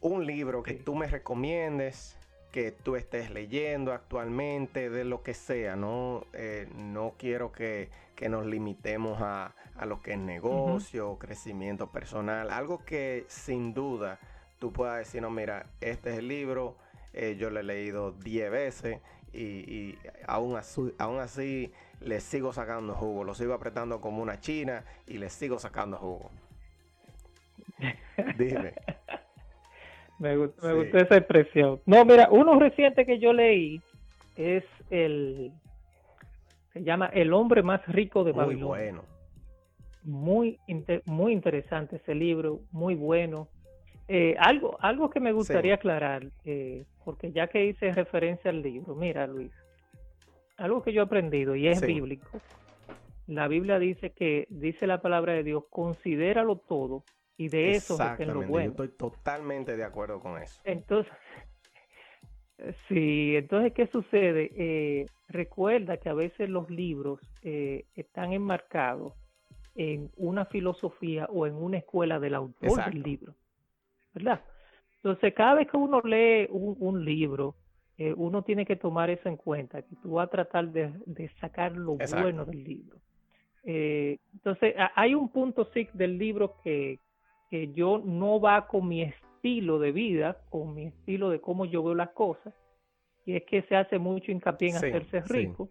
un 0.00 0.26
libro 0.26 0.64
que 0.64 0.74
tú 0.74 0.96
me 0.96 1.06
recomiendes, 1.06 2.18
que 2.50 2.72
tú 2.72 2.96
estés 2.96 3.30
leyendo 3.30 3.92
actualmente, 3.92 4.90
de 4.90 5.04
lo 5.04 5.22
que 5.22 5.34
sea. 5.34 5.76
No, 5.76 6.26
eh, 6.32 6.68
no 6.74 7.14
quiero 7.16 7.52
que, 7.52 7.90
nos 8.28 8.44
limitemos 8.44 9.20
a, 9.20 9.54
lo 9.86 10.02
que 10.02 10.14
es 10.14 10.18
negocio, 10.18 11.10
o 11.10 11.18
crecimiento 11.18 11.92
personal. 11.92 12.50
Algo 12.50 12.84
que 12.84 13.24
sin 13.28 13.72
duda 13.72 14.18
tú 14.58 14.72
puedas 14.72 14.98
decir, 14.98 15.22
no, 15.22 15.30
mira, 15.30 15.66
este 15.80 16.10
es 16.10 16.18
el 16.18 16.26
libro, 16.26 16.76
eh, 17.12 17.36
yo 17.38 17.50
lo 17.50 17.60
he 17.60 17.62
leído 17.62 18.10
10 18.10 18.50
veces 18.50 19.00
y, 19.32 19.96
aún, 20.26 20.56
así, 20.56 20.92
aún 20.98 21.20
así 21.20 21.72
le 22.00 22.20
sigo 22.20 22.52
sacando 22.52 22.94
jugo, 22.94 23.22
lo 23.22 23.34
sigo 23.36 23.54
apretando 23.54 24.00
como 24.00 24.22
una 24.22 24.40
china 24.40 24.84
y 25.06 25.18
le 25.18 25.30
sigo 25.30 25.60
sacando 25.60 25.98
jugo. 25.98 26.32
Dime. 28.36 28.72
me, 30.18 30.36
gustó, 30.36 30.70
esa 30.70 31.16
expresión. 31.16 31.80
No, 31.86 32.04
mira, 32.04 32.28
uno 32.30 32.58
reciente 32.58 33.04
que 33.06 33.18
yo 33.18 33.32
leí 33.32 33.80
es 34.36 34.64
el. 34.90 35.52
Se 36.72 36.82
llama 36.82 37.06
El 37.06 37.32
hombre 37.32 37.62
más 37.62 37.86
rico 37.86 38.24
de 38.24 38.32
muy 38.32 38.56
Bueno. 38.56 39.04
Muy, 40.02 40.58
muy 41.06 41.32
interesante 41.32 41.96
ese 41.96 42.14
libro, 42.14 42.60
muy 42.72 42.94
bueno. 42.94 43.48
Eh, 44.06 44.36
algo, 44.38 44.76
algo 44.80 45.08
que 45.08 45.18
me 45.18 45.32
gustaría 45.32 45.76
aclarar, 45.76 46.26
eh, 46.44 46.84
porque 47.06 47.32
ya 47.32 47.46
que 47.46 47.64
hice 47.64 47.90
referencia 47.92 48.50
al 48.50 48.60
libro, 48.60 48.94
mira 48.94 49.26
Luis, 49.26 49.50
algo 50.58 50.82
que 50.82 50.92
yo 50.92 51.00
he 51.00 51.04
aprendido 51.04 51.56
y 51.56 51.68
es 51.68 51.80
bíblico. 51.80 52.28
La 53.26 53.48
Biblia 53.48 53.78
dice 53.78 54.10
que, 54.10 54.46
dice 54.50 54.86
la 54.86 55.00
palabra 55.00 55.32
de 55.32 55.42
Dios, 55.42 55.64
considéralo 55.70 56.56
todo 56.56 57.04
y 57.36 57.48
de 57.48 57.72
eso 57.72 57.98
es 58.18 58.28
lo 58.28 58.42
bueno. 58.42 58.74
Yo 58.76 58.84
estoy 58.84 58.88
totalmente 58.96 59.76
de 59.76 59.84
acuerdo 59.84 60.20
con 60.20 60.40
eso. 60.40 60.60
Entonces, 60.64 61.12
sí, 62.88 63.36
entonces, 63.36 63.72
¿qué 63.72 63.86
sucede? 63.88 64.50
Eh, 64.56 65.06
recuerda 65.28 65.96
que 65.96 66.08
a 66.08 66.14
veces 66.14 66.48
los 66.48 66.70
libros 66.70 67.20
eh, 67.42 67.86
están 67.94 68.32
enmarcados 68.32 69.14
en 69.74 70.10
una 70.16 70.44
filosofía 70.44 71.26
o 71.26 71.46
en 71.46 71.54
una 71.54 71.78
escuela 71.78 72.20
del 72.20 72.34
autor 72.34 72.84
del 72.84 73.02
libro, 73.02 73.34
¿verdad? 74.12 74.40
Entonces, 74.96 75.34
cada 75.34 75.54
vez 75.54 75.68
que 75.68 75.76
uno 75.76 76.00
lee 76.02 76.46
un, 76.48 77.04
libro, 77.04 77.56
eh, 77.98 78.14
uno 78.16 78.42
tiene 78.42 78.64
que 78.64 78.76
tomar 78.76 79.10
eso 79.10 79.28
en 79.28 79.36
cuenta, 79.36 79.82
que 79.82 79.96
tú 80.00 80.12
vas 80.12 80.28
a 80.28 80.30
tratar 80.30 80.68
de, 80.68 81.28
sacar 81.40 81.72
lo 81.72 81.96
bueno 81.96 82.44
del 82.44 82.62
libro. 82.62 82.98
entonces, 83.64 84.74
hay 84.94 85.14
un 85.14 85.28
punto 85.28 85.68
sí 85.74 85.88
del 85.92 86.16
libro 86.16 86.56
que, 86.62 87.00
que 87.54 87.72
yo 87.72 88.02
no 88.04 88.40
va 88.40 88.66
con 88.66 88.88
mi 88.88 89.02
estilo 89.02 89.78
de 89.78 89.92
vida, 89.92 90.38
con 90.50 90.74
mi 90.74 90.86
estilo 90.86 91.30
de 91.30 91.40
cómo 91.40 91.66
yo 91.66 91.84
veo 91.84 91.94
las 91.94 92.10
cosas, 92.10 92.52
y 93.24 93.36
es 93.36 93.44
que 93.44 93.62
se 93.68 93.76
hace 93.76 93.96
mucho 93.96 94.32
hincapié 94.32 94.70
en 94.70 94.76
hacerse 94.78 95.20
rico. 95.20 95.68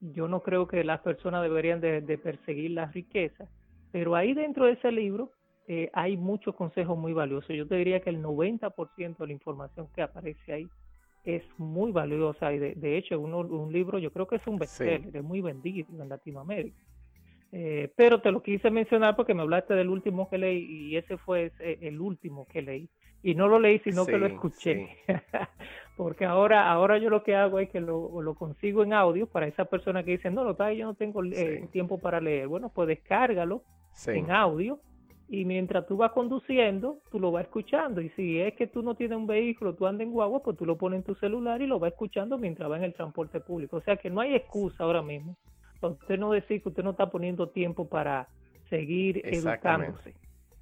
Yo 0.00 0.28
no 0.28 0.40
creo 0.42 0.66
que 0.66 0.82
las 0.82 1.00
personas 1.00 1.42
deberían 1.42 1.82
de, 1.82 2.00
perseguir 2.16 2.70
la 2.70 2.86
riqueza, 2.86 3.50
pero 3.92 4.14
ahí 4.14 4.32
dentro 4.32 4.64
de 4.64 4.72
ese 4.72 4.90
libro 4.90 5.30
eh, 5.68 5.90
hay 5.92 6.16
muchos 6.16 6.54
consejos 6.54 6.96
muy 6.96 7.12
valiosos. 7.12 7.54
Yo 7.54 7.68
te 7.68 7.74
diría 7.74 8.00
que 8.00 8.08
el 8.08 8.22
90% 8.22 9.18
de 9.18 9.26
la 9.26 9.32
información 9.34 9.88
que 9.94 10.00
aparece 10.00 10.54
ahí 10.54 10.66
es 11.22 11.42
muy 11.58 11.92
valiosa 11.92 12.50
y 12.54 12.58
de, 12.58 12.96
hecho 12.96 13.20
uno, 13.20 13.40
un 13.40 13.70
libro 13.70 13.98
yo 13.98 14.10
creo 14.10 14.26
que 14.26 14.36
es 14.36 14.46
un 14.46 14.56
bestseller, 14.56 15.14
es 15.14 15.22
muy 15.22 15.42
vendido 15.42 15.86
en 16.00 16.08
Latinoamérica. 16.08 16.82
Eh, 17.52 17.92
pero 17.96 18.20
te 18.20 18.30
lo 18.30 18.42
quise 18.42 18.70
mencionar 18.70 19.16
porque 19.16 19.34
me 19.34 19.42
hablaste 19.42 19.74
del 19.74 19.88
último 19.88 20.28
que 20.28 20.38
leí 20.38 20.64
y 20.64 20.96
ese 20.96 21.16
fue 21.16 21.52
el 21.60 22.00
último 22.00 22.46
que 22.46 22.62
leí. 22.62 22.88
Y 23.22 23.34
no 23.34 23.48
lo 23.48 23.58
leí, 23.58 23.80
sino 23.80 24.06
que 24.06 24.18
lo 24.18 24.26
escuché. 24.26 24.88
porque 25.96 26.24
ahora 26.24 26.70
ahora 26.70 26.98
yo 26.98 27.10
lo 27.10 27.22
que 27.22 27.34
hago 27.34 27.58
es 27.58 27.70
que 27.70 27.80
lo, 27.80 28.20
lo 28.20 28.34
consigo 28.34 28.82
en 28.82 28.92
audio 28.92 29.26
para 29.26 29.46
esa 29.46 29.64
persona 29.64 30.04
que 30.04 30.12
dice, 30.12 30.30
no, 30.30 30.44
no, 30.44 30.72
yo 30.72 30.86
no 30.86 30.94
tengo 30.94 31.24
eh, 31.24 31.66
tiempo 31.72 31.98
para 31.98 32.20
leer. 32.20 32.46
Bueno, 32.46 32.70
pues 32.74 32.88
descárgalo 32.88 33.62
en 34.06 34.30
audio 34.30 34.78
y 35.28 35.44
mientras 35.44 35.86
tú 35.86 35.96
vas 35.96 36.12
conduciendo, 36.12 37.00
tú 37.10 37.18
lo 37.18 37.32
vas 37.32 37.44
escuchando. 37.44 38.00
Y 38.00 38.10
si 38.10 38.40
es 38.40 38.54
que 38.54 38.66
tú 38.66 38.82
no 38.82 38.94
tienes 38.94 39.18
un 39.18 39.26
vehículo, 39.26 39.74
tú 39.74 39.86
andas 39.86 40.06
en 40.06 40.12
guagua, 40.12 40.42
pues 40.42 40.56
tú 40.56 40.64
lo 40.64 40.76
pones 40.76 40.98
en 40.98 41.04
tu 41.04 41.14
celular 41.16 41.60
y 41.60 41.66
lo 41.66 41.78
vas 41.78 41.92
escuchando 41.92 42.38
mientras 42.38 42.70
va 42.70 42.76
en 42.76 42.84
el 42.84 42.94
transporte 42.94 43.40
público. 43.40 43.78
O 43.78 43.80
sea 43.80 43.96
que 43.96 44.10
no 44.10 44.20
hay 44.20 44.34
excusa 44.34 44.84
ahora 44.84 45.02
mismo. 45.02 45.36
Usted 45.80 46.18
no 46.18 46.32
decir 46.32 46.62
que 46.62 46.68
usted 46.68 46.82
no 46.82 46.90
está 46.90 47.10
poniendo 47.10 47.48
tiempo 47.48 47.88
para 47.88 48.28
seguir 48.68 49.22
educándose. 49.24 50.14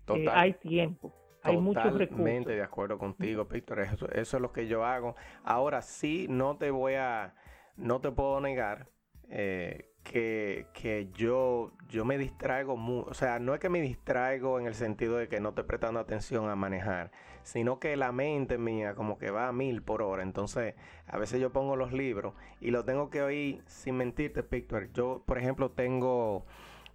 Eh, 0.08 0.26
hay 0.30 0.52
tiempo. 0.54 1.12
Hay 1.42 1.58
muchos 1.58 1.84
recursos. 1.84 2.08
Totalmente 2.08 2.52
de 2.52 2.62
acuerdo 2.62 2.98
contigo, 2.98 3.44
Víctor. 3.44 3.80
Eso, 3.80 4.08
eso 4.10 4.36
es 4.36 4.40
lo 4.40 4.52
que 4.52 4.66
yo 4.66 4.84
hago. 4.84 5.14
Ahora 5.44 5.82
sí, 5.82 6.26
no 6.28 6.56
te 6.56 6.70
voy 6.70 6.94
a, 6.94 7.34
no 7.76 8.00
te 8.00 8.10
puedo 8.10 8.40
negar 8.40 8.88
eh, 9.28 9.93
que, 10.04 10.66
que, 10.74 11.08
yo, 11.14 11.72
yo 11.88 12.04
me 12.04 12.18
distraigo 12.18 12.76
mucho. 12.76 13.10
O 13.10 13.14
sea, 13.14 13.38
no 13.40 13.54
es 13.54 13.60
que 13.60 13.68
me 13.68 13.80
distraigo 13.80 14.60
en 14.60 14.66
el 14.66 14.74
sentido 14.74 15.16
de 15.16 15.28
que 15.28 15.40
no 15.40 15.48
estoy 15.48 15.64
prestando 15.64 15.98
atención 15.98 16.48
a 16.48 16.54
manejar, 16.54 17.10
sino 17.42 17.80
que 17.80 17.96
la 17.96 18.12
mente 18.12 18.58
mía 18.58 18.94
como 18.94 19.18
que 19.18 19.30
va 19.30 19.48
a 19.48 19.52
mil 19.52 19.82
por 19.82 20.02
hora. 20.02 20.22
Entonces, 20.22 20.74
a 21.08 21.18
veces 21.18 21.40
yo 21.40 21.50
pongo 21.52 21.74
los 21.74 21.92
libros 21.92 22.34
y 22.60 22.70
los 22.70 22.84
tengo 22.84 23.10
que 23.10 23.22
oír 23.22 23.62
sin 23.66 23.96
mentirte, 23.96 24.42
Víctor. 24.42 24.92
Yo, 24.92 25.22
por 25.26 25.38
ejemplo, 25.38 25.70
tengo 25.70 26.44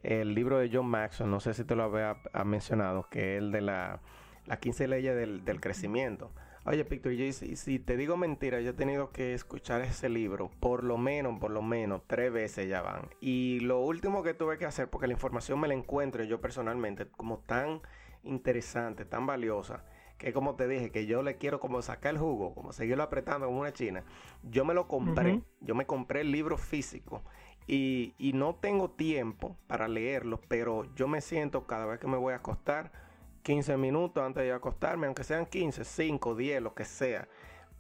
el 0.04 0.34
libro 0.34 0.60
de 0.60 0.70
John 0.72 0.88
Maxwell, 0.88 1.30
no 1.30 1.40
sé 1.40 1.54
si 1.54 1.66
te 1.66 1.76
lo 1.76 1.84
había 1.84 2.18
mencionado, 2.46 3.10
que 3.10 3.36
es 3.36 3.42
el 3.42 3.52
de 3.52 3.62
la, 3.62 4.00
las 4.46 4.60
15 4.60 4.88
leyes 4.88 5.16
del, 5.16 5.44
del 5.44 5.60
crecimiento. 5.60 6.32
Oye, 6.70 6.84
Víctor, 6.84 7.14
yo, 7.14 7.34
si, 7.34 7.56
si, 7.56 7.80
te 7.80 7.98
digo 7.98 8.16
mentira, 8.16 8.62
yo 8.62 8.70
he 8.70 8.74
tenido 8.74 9.10
que 9.10 9.34
escuchar 9.34 9.82
ese 9.82 10.08
libro 10.08 10.52
por 10.60 10.84
lo 10.84 11.00
menos, 11.00 11.40
por 11.40 11.50
lo 11.50 11.64
menos, 11.64 12.04
tres 12.06 12.32
veces 12.32 12.70
ya 12.70 12.84
van. 12.84 13.10
Y 13.20 13.60
lo 13.62 13.80
último 13.80 14.22
que 14.22 14.36
tuve 14.36 14.60
que 14.60 14.68
hacer, 14.68 14.88
porque 14.88 15.08
la 15.08 15.14
información 15.14 15.60
me 15.60 15.68
la 15.68 15.74
encuentro 15.74 16.24
yo 16.24 16.40
personalmente 16.40 17.08
como 17.08 17.40
tan 17.40 17.82
interesante, 18.22 19.04
tan 19.04 19.26
valiosa, 19.26 19.84
que 20.20 20.32
como 20.32 20.58
te 20.58 20.68
dije, 20.68 20.92
que 20.92 21.08
yo 21.08 21.24
le 21.24 21.38
quiero 21.38 21.60
como 21.60 21.82
sacar 21.82 22.14
el 22.14 22.20
jugo, 22.20 22.54
como 22.54 22.72
seguirlo 22.72 23.02
apretando 23.02 23.48
como 23.48 23.62
una 23.62 23.74
china. 23.74 24.04
Yo 24.44 24.64
me 24.64 24.76
lo 24.76 24.88
compré, 24.88 25.42
yo 25.62 25.74
me 25.74 25.88
compré 25.88 26.22
el 26.22 26.32
libro 26.32 26.56
físico 26.56 27.24
y, 27.66 28.14
y 28.20 28.34
no 28.34 28.54
tengo 28.54 28.92
tiempo 28.92 29.58
para 29.66 29.88
leerlo, 29.88 30.40
pero 30.48 30.86
yo 30.94 31.08
me 31.08 31.22
siento 31.22 31.66
cada 31.66 31.88
vez 31.88 32.00
que 32.00 32.06
me 32.06 32.18
voy 32.18 32.34
a 32.34 32.36
acostar 32.36 33.09
15 33.44 33.78
minutos 33.78 34.24
antes 34.24 34.44
de 34.44 34.52
acostarme, 34.52 35.08
aunque 35.08 35.24
sean 35.24 35.46
15, 35.46 35.84
5, 35.84 36.36
10, 36.36 36.62
lo 36.62 36.74
que 36.74 36.86
sea, 36.86 37.28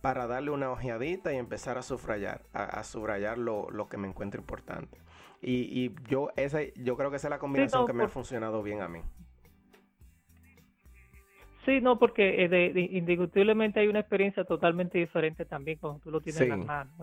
para 0.02 0.28
darle 0.28 0.52
una 0.52 0.72
ojeadita 0.72 1.34
y 1.34 1.38
empezar 1.38 1.78
a 1.78 1.82
subrayar, 1.82 2.42
a, 2.54 2.84
subrayar 2.84 3.38
lo, 3.38 3.88
que 3.90 3.98
me 3.98 4.08
encuentro 4.08 4.40
importante. 4.40 4.98
Y, 5.42 5.94
yo, 6.10 6.32
ese, 6.36 6.74
yo 6.76 6.98
creo 6.98 7.10
que 7.10 7.18
esa 7.18 7.28
es 7.28 7.32
la 7.32 7.40
combinación 7.40 7.86
que 7.86 7.94
me 7.94 8.04
ha 8.04 8.10
funcionado 8.10 8.62
bien 8.62 8.82
a 8.82 8.88
mí. 8.88 9.02
Sí, 11.66 11.82
no, 11.82 12.00
porque 12.00 12.46
eh, 12.46 12.90
indiscutiblemente 12.92 13.80
hay 13.80 13.88
una 13.88 14.00
experiencia 14.00 14.44
totalmente 14.44 14.98
diferente 14.98 15.46
también 15.46 15.78
cuando 15.78 16.00
tú 16.00 16.10
lo 16.10 16.22
tienes 16.22 16.42
en 16.42 16.50
las 16.50 16.66
manos. 16.66 16.94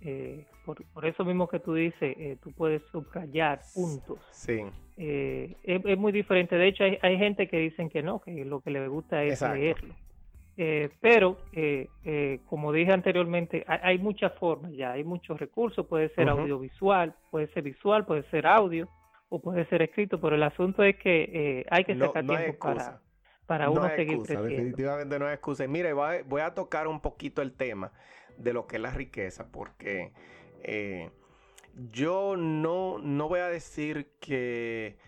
Eh, 0.00 0.46
por, 0.64 1.04
eso 1.04 1.24
mismo 1.24 1.48
que 1.48 1.58
tú 1.58 1.74
dices, 1.74 2.16
eh, 2.16 2.38
tú 2.42 2.52
puedes 2.52 2.82
subrayar 2.92 3.60
puntos. 3.74 4.18
Sí. 4.30 4.62
Eh, 4.98 5.56
es, 5.62 5.98
muy 5.98 6.12
diferente. 6.12 6.56
De 6.56 6.68
hecho, 6.68 6.84
hay, 6.84 6.98
hay, 7.02 7.18
gente 7.18 7.48
que 7.48 7.58
dicen 7.58 7.88
que 7.88 8.02
no, 8.02 8.20
que 8.20 8.44
lo 8.44 8.60
que 8.60 8.70
le 8.70 8.86
gusta 8.88 9.22
es 9.22 9.40
leerlo. 9.40 9.94
pero, 11.00 11.38
como 12.46 12.72
dije 12.72 12.92
anteriormente, 12.92 13.64
hay, 13.66 13.98
muchas 13.98 14.32
formas 14.34 14.72
ya, 14.72 14.92
hay 14.92 15.04
muchos 15.04 15.38
recursos. 15.38 15.86
Puede 15.86 16.08
ser 16.10 16.28
audiovisual, 16.28 17.14
puede 17.30 17.46
ser 17.48 17.62
visual, 17.62 18.04
puede 18.04 18.24
ser 18.30 18.46
audio 18.46 18.88
o 19.28 19.40
puede 19.40 19.64
ser 19.66 19.82
escrito. 19.82 20.20
Pero 20.20 20.34
el 20.34 20.42
asunto 20.42 20.82
es 20.82 20.96
que 20.96 21.64
hay 21.70 21.84
que 21.84 21.96
sacar 21.96 22.26
tiempo 22.26 22.58
para, 22.58 23.00
para 23.46 23.70
uno 23.70 23.88
seguir 23.96 24.14
excusa, 24.14 24.42
Definitivamente 24.42 25.18
no 25.18 25.26
hay 25.26 25.34
excusa. 25.34 25.66
mire, 25.66 25.92
voy 25.92 26.40
a 26.42 26.54
tocar 26.54 26.88
un 26.88 27.00
poquito 27.00 27.40
el 27.40 27.52
tema 27.52 27.92
de 28.36 28.52
lo 28.52 28.66
que 28.66 28.76
es 28.76 28.82
la 28.82 28.90
riqueza, 28.90 29.50
porque 29.50 30.12
eh, 30.62 31.10
yo 31.92 32.36
no, 32.36 32.98
no 32.98 33.28
voy 33.28 33.40
a 33.40 33.48
decir 33.48 34.10
que, 34.20 34.98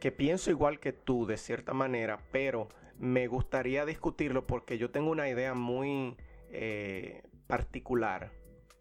que 0.00 0.12
pienso 0.12 0.50
igual 0.50 0.80
que 0.80 0.92
tú, 0.92 1.26
de 1.26 1.36
cierta 1.36 1.74
manera, 1.74 2.20
pero 2.32 2.68
me 2.98 3.26
gustaría 3.26 3.84
discutirlo 3.84 4.46
porque 4.46 4.78
yo 4.78 4.90
tengo 4.90 5.10
una 5.10 5.28
idea 5.28 5.54
muy 5.54 6.16
eh, 6.50 7.22
particular 7.46 8.32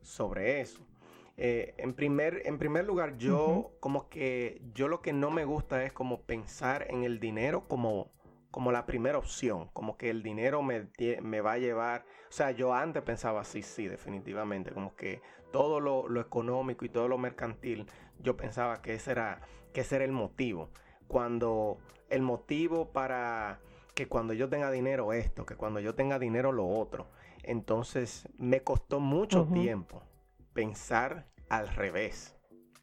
sobre 0.02 0.62
eso. 0.62 0.86
Eh, 1.36 1.76
en, 1.78 1.94
primer, 1.94 2.42
en 2.46 2.58
primer 2.58 2.86
lugar, 2.86 3.18
yo 3.18 3.76
como 3.80 4.10
que 4.10 4.62
yo 4.74 4.88
lo 4.88 5.02
que 5.02 5.14
no 5.14 5.30
me 5.30 5.46
gusta 5.46 5.84
es 5.84 5.94
como 5.94 6.22
pensar 6.22 6.88
en 6.90 7.04
el 7.04 7.20
dinero 7.20 7.68
como, 7.68 8.12
como 8.50 8.72
la 8.72 8.88
primera 8.88 9.20
opción, 9.20 9.70
como 9.74 9.98
que 9.98 10.10
el 10.10 10.24
dinero 10.24 10.64
me, 10.64 10.88
me 11.22 11.42
va 11.42 11.54
a 11.54 11.58
llevar 11.60 12.06
o 12.30 12.32
sea, 12.32 12.52
yo 12.52 12.74
antes 12.74 13.04
pensaba 13.04 13.42
así, 13.42 13.62
sí, 13.62 13.88
definitivamente, 13.88 14.72
como 14.72 14.96
que 14.96 15.22
todo 15.52 15.80
lo, 15.80 16.20
económico 16.20 16.86
y 16.86 16.90
todo 16.90 17.08
lo 17.08 17.18
mercantil, 17.18 17.86
yo 18.20 18.38
pensaba 18.38 18.82
que 18.82 18.94
ese 18.94 19.12
era, 19.12 19.42
que 19.74 19.82
ese 19.82 19.96
era 19.98 20.06
el 20.06 20.12
motivo. 20.12 20.70
Cuando 21.08 21.78
el 22.10 22.22
motivo 22.22 22.90
para 22.92 23.60
que 23.94 24.08
cuando 24.08 24.34
yo 24.34 24.50
tenga 24.50 24.70
dinero 24.70 25.14
esto, 25.14 25.46
que 25.46 25.56
cuando 25.56 25.80
yo 25.80 25.96
tenga 25.96 26.20
dinero 26.20 26.52
lo 26.52 26.68
otro. 26.68 27.08
Entonces 27.44 28.28
me 28.38 28.62
costó 28.62 29.00
mucho 29.00 29.46
tiempo 29.46 30.04
pensar 30.54 31.26
al 31.50 31.70
revés. 31.70 32.36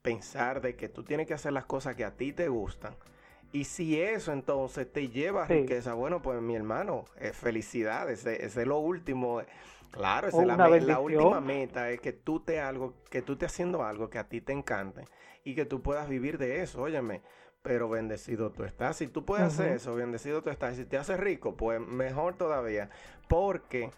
Pensar 0.02 0.60
de 0.60 0.76
que 0.76 0.88
tú 0.88 1.04
tienes 1.04 1.26
que 1.26 1.34
hacer 1.34 1.52
las 1.52 1.66
cosas 1.66 1.94
que 1.94 2.04
a 2.04 2.16
ti 2.16 2.32
te 2.32 2.48
gustan 2.48 2.96
y 3.54 3.66
si 3.66 4.00
eso 4.00 4.32
entonces 4.32 4.92
te 4.92 5.10
lleva 5.10 5.44
a 5.44 5.46
riqueza, 5.46 5.94
bueno, 5.94 6.20
pues 6.20 6.42
mi 6.42 6.56
hermano, 6.56 7.04
eh, 7.20 7.32
felicidades, 7.32 8.26
ese, 8.26 8.44
es 8.44 8.66
lo 8.66 8.78
último. 8.78 9.42
Claro, 9.94 10.26
esa 10.26 10.40
es 10.40 10.84
la, 10.84 10.98
última 10.98 11.40
meta, 11.40 11.88
es 11.90 12.00
que 12.00 12.12
tú 12.12 12.40
te 12.40 12.60
algo, 12.60 12.94
que 13.10 13.22
tú 13.22 13.36
te 13.36 13.46
haciendo 13.46 13.84
algo 13.84 14.10
que 14.10 14.18
a 14.18 14.28
ti 14.28 14.40
te 14.40 14.52
encante 14.52 15.04
y 15.44 15.54
que 15.54 15.64
tú 15.64 15.82
puedas 15.82 16.08
vivir 16.08 16.36
de 16.36 16.62
eso, 16.62 16.82
óyeme. 16.82 17.22
Pero 17.62 17.88
bendecido 17.88 18.50
tú 18.50 18.64
estás. 18.64 18.96
Si 18.96 19.06
tú 19.06 19.24
puedes 19.24 19.46
hacer 19.46 19.72
eso, 19.72 19.94
bendecido 19.94 20.42
tú 20.42 20.50
estás. 20.50 20.76
Si 20.76 20.84
te 20.84 20.98
haces 20.98 21.18
rico, 21.18 21.56
pues 21.56 21.80
mejor 21.80 22.36
todavía. 22.36 22.90
Porque 23.26 23.90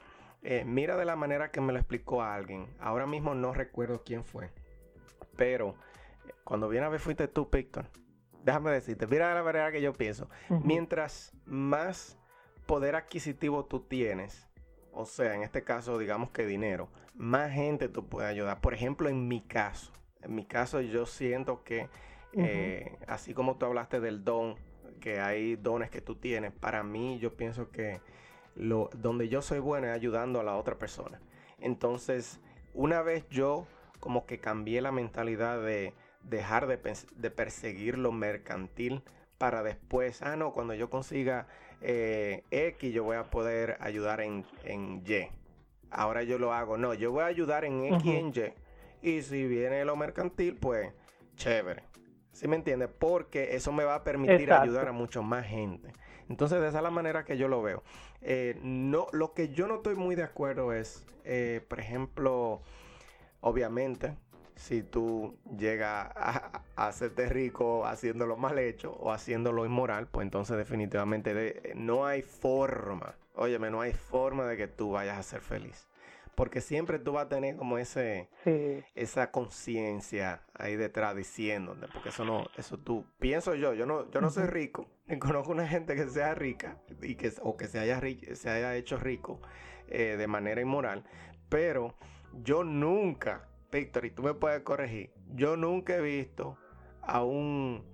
eh, 0.42 0.64
mira 0.64 0.97
de 0.97 1.05
la 1.05 1.16
manera 1.16 1.51
que 1.51 1.61
me 1.61 1.72
lo 1.72 1.78
explicó 1.80 2.22
alguien. 2.22 2.68
Ahora 2.78 3.07
mismo 3.07 3.34
no 3.34 3.53
recuerdo 3.53 4.03
quién 4.05 4.24
fue. 4.24 4.51
Pero 5.36 5.74
eh, 6.28 6.32
cuando 6.44 6.68
viene 6.68 6.86
a 6.86 6.90
ver 6.90 7.01
fuiste 7.01 7.26
tú, 7.26 7.49
Víctor 7.51 7.86
déjame 8.47 8.70
decirte, 8.70 9.09
mira 9.09 9.34
la 9.34 9.42
manera 9.42 9.72
que 9.72 9.82
yo 9.82 9.92
pienso. 9.92 10.30
Mientras 10.49 11.32
más 11.44 12.16
poder 12.64 12.94
adquisitivo 12.94 13.64
tú 13.64 13.80
tienes, 13.80 14.45
o 14.97 15.05
sea, 15.05 15.34
en 15.34 15.42
este 15.42 15.62
caso, 15.62 15.99
digamos 15.99 16.30
que 16.30 16.47
dinero, 16.47 16.88
más 17.14 17.53
gente 17.53 17.88
tú 17.88 18.09
puedes 18.09 18.30
ayudar. 18.30 18.62
Por 18.62 18.72
ejemplo, 18.72 19.11
en 19.11 19.28
mi 19.28 19.42
caso, 19.42 19.92
en 20.22 20.34
mi 20.34 20.47
caso 20.47 20.80
yo 20.80 21.05
siento 21.05 21.62
que, 21.62 21.88
eh, 22.32 22.97
así 23.07 23.34
como 23.34 23.57
tú 23.59 23.66
hablaste 23.66 24.01
del 24.01 24.24
don, 24.24 24.57
que 25.01 25.20
hay 25.20 25.57
dones 25.57 25.90
que 25.90 26.01
tú 26.01 26.16
tienes, 26.16 26.53
para 26.53 26.82
mí 26.82 27.18
yo 27.18 27.36
pienso 27.36 27.70
que 27.70 28.01
lo, 28.55 28.88
donde 28.97 29.28
yo 29.28 29.42
soy 29.42 29.59
bueno 29.59 29.86
es 29.86 29.92
ayudando 29.92 30.40
a 30.40 30.42
la 30.42 30.57
otra 30.57 30.78
persona. 30.78 31.20
Entonces, 31.61 32.40
una 32.72 33.03
vez 33.03 33.28
yo 33.28 33.66
como 34.01 34.24
que 34.24 34.38
cambié 34.38 34.80
la 34.80 34.92
mentalidad 34.92 35.62
de 35.62 35.92
dejar 36.22 36.66
de, 36.66 36.78
perseguir 37.30 37.99
lo 37.99 38.12
mercantil 38.12 39.03
para 39.36 39.62
después, 39.62 40.22
ah, 40.22 40.36
no, 40.36 40.53
cuando 40.53 40.72
yo 40.72 40.88
consiga 40.88 41.47
eh, 41.81 42.43
X, 42.51 42.93
yo 42.93 43.05
voy 43.05 43.16
a 43.16 43.24
poder 43.24 43.77
ayudar 43.81 44.20
en, 44.20 44.45
Y. 45.05 45.29
Ahora 45.91 46.22
yo 46.22 46.39
lo 46.39 46.53
hago, 46.53 46.77
no, 46.77 46.95
yo 46.95 47.12
voy 47.12 47.22
a 47.22 47.27
ayudar 47.27 47.64
en 47.64 47.85
X 47.85 48.05
y 48.05 48.16
en 48.16 48.29
Y. 48.29 48.53
Y 49.03 49.22
si 49.22 49.47
viene 49.47 49.85
lo 49.85 49.97
mercantil, 49.97 50.57
pues 50.57 50.93
chévere. 51.37 51.85
¿Sí 52.33 52.49
me 52.49 52.57
entiende? 52.57 52.89
Porque 52.89 53.55
eso 53.55 53.72
me 53.72 53.85
va 53.85 53.95
a 53.95 54.05
permitir 54.05 54.53
ayudar 54.53 54.89
a 54.89 54.93
mucho 54.93 55.22
más 55.22 55.47
gente. 55.47 55.93
Entonces, 56.29 56.61
de 56.61 56.68
esa 56.68 56.79
es 56.79 56.83
la 56.83 56.91
manera 56.91 57.24
que 57.24 57.37
yo 57.39 57.49
lo 57.49 57.62
veo. 57.62 57.83
Eh, 58.20 58.59
no, 58.62 59.07
lo 59.12 59.33
que 59.33 59.51
yo 59.51 59.68
no 59.68 59.77
estoy 59.77 59.95
muy 59.95 60.16
de 60.16 60.24
acuerdo 60.24 60.72
es, 60.72 61.07
eh, 61.24 61.64
por 61.68 61.81
ejemplo, 61.81 62.62
obviamente, 63.41 64.16
si 64.57 64.83
tú 64.83 65.39
llegas 65.57 66.11
a, 66.17 66.63
hacerte 66.77 67.29
rico 67.29 67.87
haciéndolo 67.87 68.37
mal 68.37 68.59
hecho 68.59 68.93
o 68.93 69.13
haciéndolo 69.13 69.65
inmoral, 69.65 70.09
pues 70.09 70.25
entonces 70.25 70.57
definitivamente 70.57 71.73
no 71.77 72.07
hay 72.07 72.23
forma, 72.23 73.15
óyeme, 73.35 73.71
no 73.71 73.83
hay 73.83 73.93
forma 73.93 74.47
de 74.47 74.57
que 74.57 74.67
tú 74.67 74.93
vayas 74.93 75.19
a 75.19 75.23
ser 75.23 75.43
feliz. 75.43 75.87
Porque 76.35 76.61
siempre 76.61 76.99
tú 76.99 77.13
vas 77.13 77.27
a 77.27 77.29
tener 77.31 77.57
como 77.57 77.79
ese, 77.79 78.29
esa 78.95 79.31
conciencia 79.31 80.43
ahí 80.53 80.77
detrás 80.77 81.17
diciéndote, 81.17 81.87
porque 81.91 82.11
eso 82.11 82.27
no, 82.27 82.47
eso 82.59 82.77
tú, 82.77 83.07
pienso 83.19 83.55
yo, 83.55 83.73
yo 83.73 83.87
no, 83.87 84.11
yo 84.11 84.21
no 84.21 84.29
soy 84.29 84.45
rico, 84.45 84.87
ni 85.07 85.19
conozco 85.19 85.53
una 85.53 85.67
gente 85.67 85.95
que 85.95 86.07
sea 86.09 86.35
rica 86.35 86.79
y 87.01 87.15
que, 87.15 87.33
o 87.41 87.57
que 87.57 87.69
se 87.69 87.79
haya, 87.79 88.01
se 88.35 88.51
haya 88.51 88.75
hecho 88.77 88.99
rico 88.99 89.41
eh, 89.89 90.17
de 90.19 90.27
manera 90.27 90.61
inmoral, 90.61 91.05
pero 91.49 91.95
yo 92.43 92.65
nunca 92.65 93.49
Víctor, 93.71 94.05
y 94.05 94.11
tú 94.11 94.23
me 94.23 94.35
puedes 94.35 94.62
corregir, 94.62 95.11
yo 95.35 95.57
nunca 95.57 95.97
he 95.97 96.01
visto 96.01 96.57
a 97.03 97.23
un, 97.23 97.85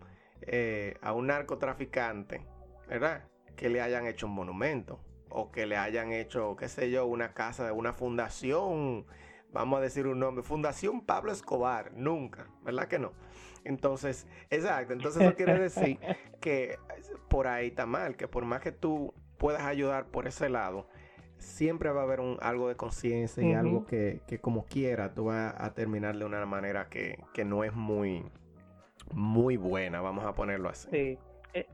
eh, 0.43 0.97
a 1.01 1.13
un 1.13 1.27
narcotraficante 1.27 2.47
¿verdad? 2.93 3.25
Que 3.57 3.69
le 3.69 3.81
hayan 3.81 4.07
hecho 4.07 4.27
un 4.27 4.35
monumento 4.35 5.01
o 5.31 5.51
que 5.51 5.65
le 5.65 5.77
hayan 5.77 6.13
hecho, 6.13 6.57
qué 6.57 6.69
sé 6.69 6.91
yo, 6.91 7.07
una 7.07 7.33
casa 7.33 7.65
de 7.65 7.73
una 7.73 7.95
fundación, 7.95 9.07
vamos 9.51 9.79
a 9.79 9.81
decir 9.81 10.07
un 10.07 10.19
nombre, 10.19 10.43
Fundación 10.43 11.01
Pablo 11.01 11.33
Escobar, 11.33 11.93
nunca, 11.95 12.49
¿verdad 12.63 12.87
que 12.89 12.99
no? 12.99 13.13
Entonces, 13.65 14.27
exacto, 14.51 14.93
entonces 14.93 15.23
eso 15.23 15.35
quiere 15.35 15.59
decir 15.59 15.99
que 16.41 16.79
por 17.29 17.47
ahí 17.47 17.69
está 17.69 17.87
mal, 17.87 18.17
que 18.17 18.29
por 18.29 18.45
más 18.45 18.61
que 18.61 18.73
tú 18.73 19.15
puedas 19.39 19.63
ayudar 19.63 20.09
por 20.09 20.27
ese 20.27 20.51
lado, 20.51 20.87
siempre 21.43 21.91
va 21.91 22.01
a 22.01 22.05
haber 22.05 22.21
un, 22.21 22.39
algo 22.41 22.69
de 22.69 22.77
conciencia 22.77 23.43
y 23.43 23.53
algo 23.53 23.87
que, 23.87 24.21
que, 24.27 24.39
como 24.39 24.65
quiera 24.65 25.13
tú 25.13 25.25
vas 25.25 25.55
a 25.59 25.75
terminar 25.75 26.17
de 26.17 26.25
una 26.25 26.45
manera 26.47 26.89
que, 26.89 27.19
que 27.35 27.45
no 27.45 27.65
es 27.65 27.75
muy, 27.75 28.25
muy 29.13 29.57
buena, 29.57 30.01
vamos 30.01 30.25
a 30.25 30.35
ponerlo 30.35 30.69
así. 30.69 30.89
Sí. 30.91 31.19
Eh, 31.55 31.67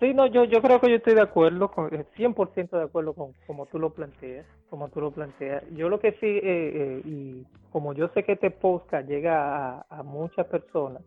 sí, 0.00 0.14
no, 0.14 0.26
yo, 0.26 0.44
yo 0.44 0.60
creo 0.60 0.80
que 0.80 0.90
yo 0.90 0.96
estoy 0.96 1.14
de 1.14 1.22
acuerdo, 1.22 1.70
con, 1.70 1.90
100% 1.90 2.56
eh, 2.56 2.68
de 2.76 2.82
acuerdo 2.82 3.12
con 3.12 3.32
como 3.46 3.66
tú 3.66 3.78
lo 3.78 3.90
planteas, 3.90 4.46
como 4.70 4.88
tú 4.88 5.00
lo 5.00 5.10
planteas. 5.10 5.62
Yo 5.72 5.88
lo 5.88 6.00
que 6.00 6.12
sí, 6.12 6.26
eh, 6.26 6.42
eh, 6.42 7.02
y 7.04 7.46
como 7.70 7.92
yo 7.92 8.08
sé 8.08 8.24
que 8.24 8.32
este 8.32 8.50
podcast 8.50 9.08
llega 9.08 9.78
a, 9.78 9.86
a 9.88 10.02
muchas 10.02 10.46
personas, 10.46 11.02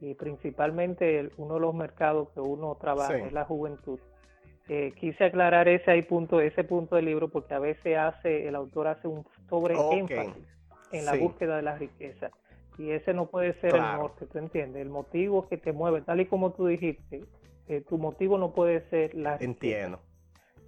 y 0.00 0.14
principalmente 0.14 1.30
uno 1.36 1.54
de 1.54 1.60
los 1.60 1.74
mercados 1.74 2.28
que 2.30 2.40
uno 2.40 2.76
trabaja 2.80 3.16
es 3.16 3.32
la 3.32 3.44
juventud, 3.44 3.98
eh, 4.68 4.92
quise 4.98 5.24
aclarar 5.24 5.68
ese 5.68 5.90
ahí 5.90 6.02
punto, 6.02 6.40
ese 6.40 6.64
punto 6.64 6.96
del 6.96 7.04
libro 7.04 7.28
porque 7.28 7.54
a 7.54 7.58
veces 7.58 7.96
hace, 7.96 8.48
el 8.48 8.54
autor 8.54 8.88
hace 8.88 9.06
un 9.08 9.24
sobre 9.48 9.74
énfasis 9.92 10.44
en 10.92 11.04
la 11.04 11.14
búsqueda 11.14 11.56
de 11.56 11.62
la 11.62 11.76
riqueza 11.76 12.30
y 12.78 12.90
ese 12.90 13.14
no 13.14 13.26
puede 13.26 13.58
ser 13.60 13.74
el 13.74 13.82
norte, 13.82 14.26
¿tú 14.26 14.38
entiendes? 14.38 14.82
El 14.82 14.90
motivo 14.90 15.48
que 15.48 15.56
te 15.56 15.72
mueve, 15.72 16.02
tal 16.02 16.20
y 16.20 16.26
como 16.26 16.52
tú 16.52 16.66
dijiste, 16.66 17.24
eh, 17.68 17.82
tu 17.88 17.98
motivo 17.98 18.38
no 18.38 18.52
puede 18.52 18.88
ser 18.90 19.14
la 19.14 19.36
Entiendo. 19.36 20.00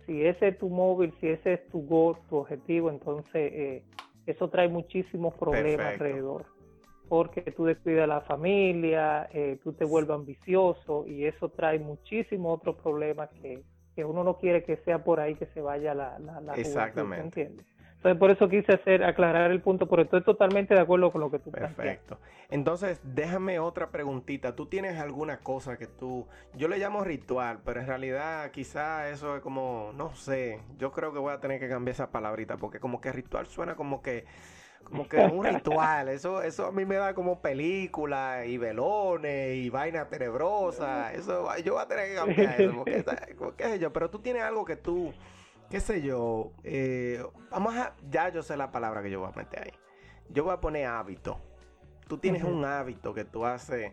Si 0.06 0.24
ese 0.24 0.48
es 0.48 0.58
tu 0.58 0.70
móvil, 0.70 1.12
si 1.20 1.28
ese 1.28 1.54
es 1.54 1.68
tu 1.68 1.82
goal, 1.86 2.16
tu 2.30 2.36
objetivo, 2.36 2.88
entonces 2.88 3.52
eh, 3.52 3.84
eso 4.26 4.48
trae 4.48 4.68
muchísimos 4.68 5.34
problemas 5.34 5.86
alrededor. 5.94 6.46
Porque 7.10 7.42
tú 7.42 7.64
descuidas 7.64 8.08
la 8.08 8.22
familia, 8.22 9.28
eh, 9.32 9.58
tú 9.62 9.72
te 9.72 9.84
vuelves 9.84 10.14
ambicioso 10.14 11.06
y 11.06 11.24
eso 11.24 11.50
trae 11.50 11.78
muchísimos 11.78 12.58
otros 12.58 12.76
problemas 12.76 13.28
que, 13.40 13.62
que 13.98 14.04
uno 14.04 14.22
no 14.22 14.38
quiere 14.38 14.62
que 14.62 14.76
sea 14.84 15.02
por 15.02 15.18
ahí 15.18 15.34
que 15.34 15.46
se 15.46 15.60
vaya 15.60 15.92
la, 15.92 16.20
la, 16.20 16.40
la 16.40 16.54
Exactamente. 16.54 17.24
¿entiendes? 17.24 17.66
Entonces, 17.96 18.16
por 18.16 18.30
eso 18.30 18.48
quise 18.48 18.74
hacer, 18.74 19.02
aclarar 19.02 19.50
el 19.50 19.60
punto, 19.60 19.88
pero 19.88 20.02
estoy 20.02 20.22
totalmente 20.22 20.72
de 20.72 20.78
acuerdo 20.78 21.10
con 21.10 21.20
lo 21.20 21.32
que 21.32 21.40
tú 21.40 21.50
Perfecto. 21.50 22.20
Entonces, 22.48 23.00
déjame 23.02 23.58
otra 23.58 23.90
preguntita. 23.90 24.54
¿Tú 24.54 24.66
tienes 24.66 25.00
alguna 25.00 25.38
cosa 25.38 25.76
que 25.78 25.88
tú, 25.88 26.28
yo 26.54 26.68
le 26.68 26.78
llamo 26.78 27.02
ritual, 27.02 27.58
pero 27.64 27.80
en 27.80 27.88
realidad 27.88 28.52
quizá 28.52 29.10
eso 29.10 29.34
es 29.34 29.42
como, 29.42 29.90
no 29.96 30.14
sé, 30.14 30.60
yo 30.78 30.92
creo 30.92 31.12
que 31.12 31.18
voy 31.18 31.32
a 31.32 31.40
tener 31.40 31.58
que 31.58 31.68
cambiar 31.68 31.94
esa 31.94 32.12
palabrita, 32.12 32.56
porque 32.56 32.78
como 32.78 33.00
que 33.00 33.10
ritual 33.10 33.46
suena 33.48 33.74
como 33.74 34.00
que, 34.00 34.26
como 34.84 35.08
que 35.08 35.18
un 35.18 35.44
ritual. 35.44 36.08
Eso, 36.08 36.42
eso 36.42 36.66
a 36.66 36.72
mí 36.72 36.84
me 36.84 36.96
da 36.96 37.14
como 37.14 37.40
película 37.40 38.44
y 38.46 38.56
velones 38.58 39.56
y 39.56 39.70
vaina 39.70 40.08
tenebrosa. 40.08 41.12
Eso, 41.12 41.48
yo 41.58 41.74
voy 41.74 41.82
a 41.82 41.86
tener 41.86 42.08
que 42.08 42.14
cambiar 42.14 42.60
eso, 42.60 42.74
porque, 42.76 43.04
qué 43.56 43.64
sé 43.64 43.78
yo, 43.78 43.92
pero 43.92 44.10
tú 44.10 44.18
tienes 44.20 44.42
algo 44.42 44.64
que 44.64 44.76
tú 44.76 45.12
qué 45.70 45.80
sé 45.80 46.02
yo, 46.02 46.52
eh, 46.64 47.22
vamos 47.50 47.76
a, 47.76 47.94
ya 48.10 48.30
yo 48.30 48.42
sé 48.42 48.56
la 48.56 48.70
palabra 48.70 49.02
que 49.02 49.10
yo 49.10 49.20
voy 49.20 49.30
a 49.32 49.36
meter 49.36 49.64
ahí. 49.64 49.72
Yo 50.30 50.44
voy 50.44 50.54
a 50.54 50.60
poner 50.60 50.86
hábito. 50.86 51.40
Tú 52.06 52.18
tienes 52.18 52.42
un 52.42 52.64
hábito 52.64 53.12
que 53.12 53.24
tú 53.24 53.44
haces 53.44 53.92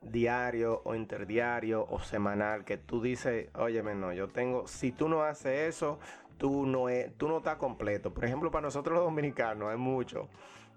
diario 0.00 0.80
o 0.84 0.94
interdiario 0.94 1.86
o 1.90 2.00
semanal 2.00 2.64
que 2.64 2.78
tú 2.78 3.02
dices, 3.02 3.48
óyeme, 3.54 3.94
no, 3.94 4.12
yo 4.14 4.28
tengo, 4.28 4.66
si 4.66 4.92
tú 4.92 5.08
no 5.08 5.22
haces 5.22 5.74
eso, 5.74 5.98
tú 6.40 6.64
no, 6.64 6.88
es, 6.88 7.14
tú 7.18 7.28
no 7.28 7.38
estás 7.38 7.56
completo. 7.56 8.12
Por 8.14 8.24
ejemplo, 8.24 8.50
para 8.50 8.62
nosotros 8.62 8.94
los 8.94 9.04
dominicanos 9.04 9.68
hay 9.70 9.76
mucho 9.76 10.28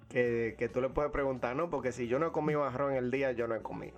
que, 0.09 0.55
que 0.59 0.67
tú 0.67 0.81
le 0.81 0.89
puedes 0.89 1.09
preguntar, 1.09 1.55
no, 1.55 1.69
porque 1.69 1.93
si 1.93 2.07
yo 2.07 2.19
no 2.19 2.27
he 2.27 2.31
comido 2.33 2.65
arroz 2.65 2.91
en 2.91 2.97
el 2.97 3.09
día, 3.09 3.31
yo 3.31 3.47
no 3.47 3.55
he 3.55 3.61
comido. 3.61 3.97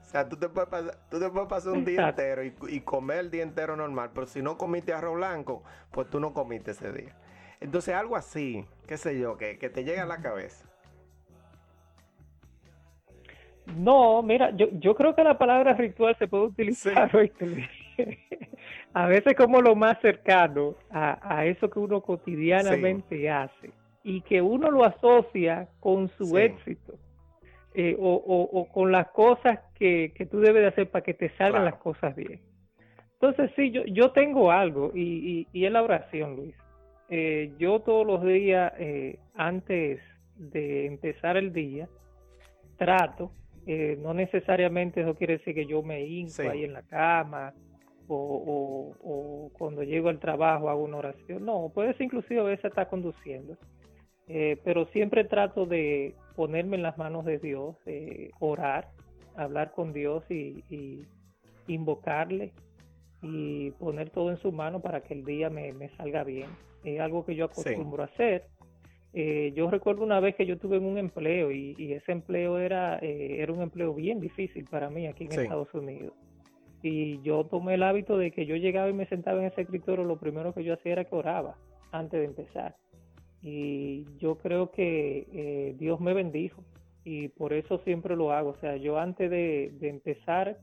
O 0.00 0.04
sea, 0.04 0.26
tú 0.26 0.36
te 0.36 0.48
puedes 0.48 0.70
pasar, 0.70 0.98
tú 1.10 1.20
te 1.20 1.28
puedes 1.28 1.48
pasar 1.48 1.74
un 1.74 1.84
día 1.84 2.08
entero 2.08 2.42
y, 2.42 2.80
comer 2.80 3.18
el 3.18 3.30
día 3.30 3.42
entero 3.42 3.76
normal, 3.76 4.10
pero 4.14 4.26
si 4.26 4.40
no 4.40 4.56
comiste 4.56 4.94
arroz 4.94 5.16
blanco, 5.16 5.62
pues 5.92 6.08
tú 6.08 6.18
no 6.18 6.32
comiste 6.32 6.70
ese 6.70 6.90
día. 6.92 7.14
Entonces, 7.60 7.94
algo 7.94 8.16
así, 8.16 8.64
qué 8.88 8.96
sé 8.96 9.20
yo, 9.20 9.36
que, 9.36 9.58
que 9.58 9.68
te 9.68 9.84
llega 9.84 10.04
a 10.04 10.06
la 10.06 10.22
cabeza. 10.22 10.66
No, 13.76 14.22
mira, 14.22 14.50
yo, 14.56 14.68
yo 14.72 14.94
creo 14.94 15.14
que 15.14 15.22
la 15.22 15.36
palabra 15.36 15.74
ritual 15.74 16.16
se 16.16 16.26
puede 16.26 16.44
utilizar 16.44 17.10
a 18.94 19.06
veces 19.06 19.34
como 19.34 19.60
lo 19.60 19.74
más 19.74 20.00
cercano 20.00 20.76
a, 20.90 21.18
a 21.22 21.46
eso 21.46 21.70
que 21.70 21.78
uno 21.78 22.00
cotidianamente 22.00 23.30
hace 23.30 23.70
y 24.02 24.22
que 24.22 24.40
uno 24.40 24.70
lo 24.70 24.84
asocia 24.84 25.68
con 25.80 26.08
su 26.08 26.36
éxito. 26.38 26.94
Eh, 27.72 27.96
o, 28.00 28.14
o, 28.14 28.66
con 28.72 28.90
las 28.90 29.10
cosas 29.10 29.60
que, 29.76 30.12
que, 30.16 30.26
tú 30.26 30.40
debes 30.40 30.62
de 30.62 30.68
hacer 30.68 30.90
para 30.90 31.04
que 31.04 31.14
te 31.14 31.30
salgan 31.36 31.64
las 31.64 31.76
cosas 31.76 32.16
bien. 32.16 32.40
Entonces, 33.12 33.52
sí, 33.54 33.70
yo, 33.70 33.84
yo 33.84 34.10
tengo 34.10 34.50
algo 34.50 34.90
y, 34.92 35.46
y, 35.52 35.64
es 35.64 35.70
la 35.70 35.84
oración, 35.84 36.34
Luis. 36.34 36.56
Eh, 37.10 37.52
yo 37.58 37.78
todos 37.78 38.04
los 38.04 38.24
días, 38.24 38.72
eh, 38.76 39.20
antes 39.36 40.00
de 40.34 40.86
empezar 40.86 41.36
el 41.36 41.52
día, 41.52 41.88
trato, 42.76 43.30
no 43.98 44.14
necesariamente 44.14 45.02
eso 45.02 45.14
quiere 45.14 45.38
decir 45.38 45.54
que 45.54 45.66
yo 45.66 45.80
me 45.80 46.00
hinco 46.04 46.42
ahí 46.50 46.64
en 46.64 46.72
la 46.72 46.82
cama 46.82 47.54
o, 48.14 48.94
o, 49.02 49.50
cuando 49.58 49.82
llego 49.82 50.08
al 50.08 50.18
trabajo 50.18 50.68
hago 50.68 50.84
una 50.84 50.98
oración. 50.98 51.44
No, 51.44 51.70
puede 51.74 51.92
ser 51.94 52.02
inclusive 52.02 52.40
a 52.40 52.44
veces 52.44 52.66
estar 52.66 52.88
conduciendo. 52.88 53.56
pero 54.26 54.86
siempre 54.86 55.24
trato 55.24 55.66
de, 55.66 56.14
ponerme 56.40 56.76
en 56.76 56.82
las 56.82 56.96
manos 56.96 57.26
de 57.26 57.38
Dios, 57.38 57.76
eh, 57.84 58.30
orar, 58.38 58.88
hablar 59.36 59.72
con 59.72 59.92
Dios 59.92 60.24
y, 60.30 60.64
invocarle 61.66 62.54
y 63.20 63.72
poner 63.72 64.08
todo 64.08 64.30
en 64.30 64.38
su 64.38 64.50
mano 64.50 64.80
para 64.80 65.02
que 65.02 65.12
el 65.12 65.26
día 65.26 65.50
me, 65.50 65.74
salga 65.98 66.24
bien. 66.24 66.48
Es 66.82 66.98
algo 66.98 67.26
que 67.26 67.34
yo 67.34 67.44
acostumbro 67.44 68.04
a 68.04 68.06
hacer. 68.06 68.46
Eh, 69.12 69.52
yo 69.54 69.70
recuerdo 69.70 70.02
una 70.02 70.18
vez 70.18 70.34
que 70.34 70.46
yo 70.46 70.56
tuve 70.56 70.78
un 70.78 70.96
empleo 70.96 71.52
y, 71.52 71.92
ese 71.92 72.12
empleo 72.12 72.58
era, 72.58 72.98
eh, 73.00 73.42
era 73.42 73.52
un 73.52 73.60
empleo 73.60 73.92
bien 73.92 74.18
difícil 74.18 74.64
para 74.64 74.88
mí 74.88 75.06
aquí 75.06 75.24
en 75.24 75.32
Estados 75.32 75.74
Unidos. 75.74 76.14
Y 76.82 77.20
yo 77.22 77.44
tomé 77.44 77.74
el 77.74 77.82
hábito 77.82 78.16
de 78.16 78.30
que 78.30 78.46
yo 78.46 78.56
llegaba 78.56 78.88
y 78.88 78.94
me 78.94 79.06
sentaba 79.06 79.40
en 79.40 79.46
ese 79.46 79.62
escritorio, 79.62 80.04
lo 80.04 80.18
primero 80.18 80.54
que 80.54 80.64
yo 80.64 80.74
hacía 80.74 80.92
era 80.92 81.04
que 81.04 81.14
oraba 81.14 81.56
antes 81.92 82.20
de 82.20 82.26
empezar 82.26 82.76
y 83.42 84.06
yo 84.18 84.36
creo 84.36 84.70
que 84.70 85.26
eh, 85.32 85.74
Dios 85.78 86.00
me 86.00 86.12
bendijo 86.12 86.62
y 87.04 87.28
por 87.28 87.52
eso 87.52 87.78
siempre 87.84 88.16
lo 88.16 88.32
hago. 88.32 88.50
O 88.50 88.56
sea, 88.56 88.76
yo 88.76 88.98
antes 88.98 89.30
de, 89.30 89.72
empezar 89.80 90.58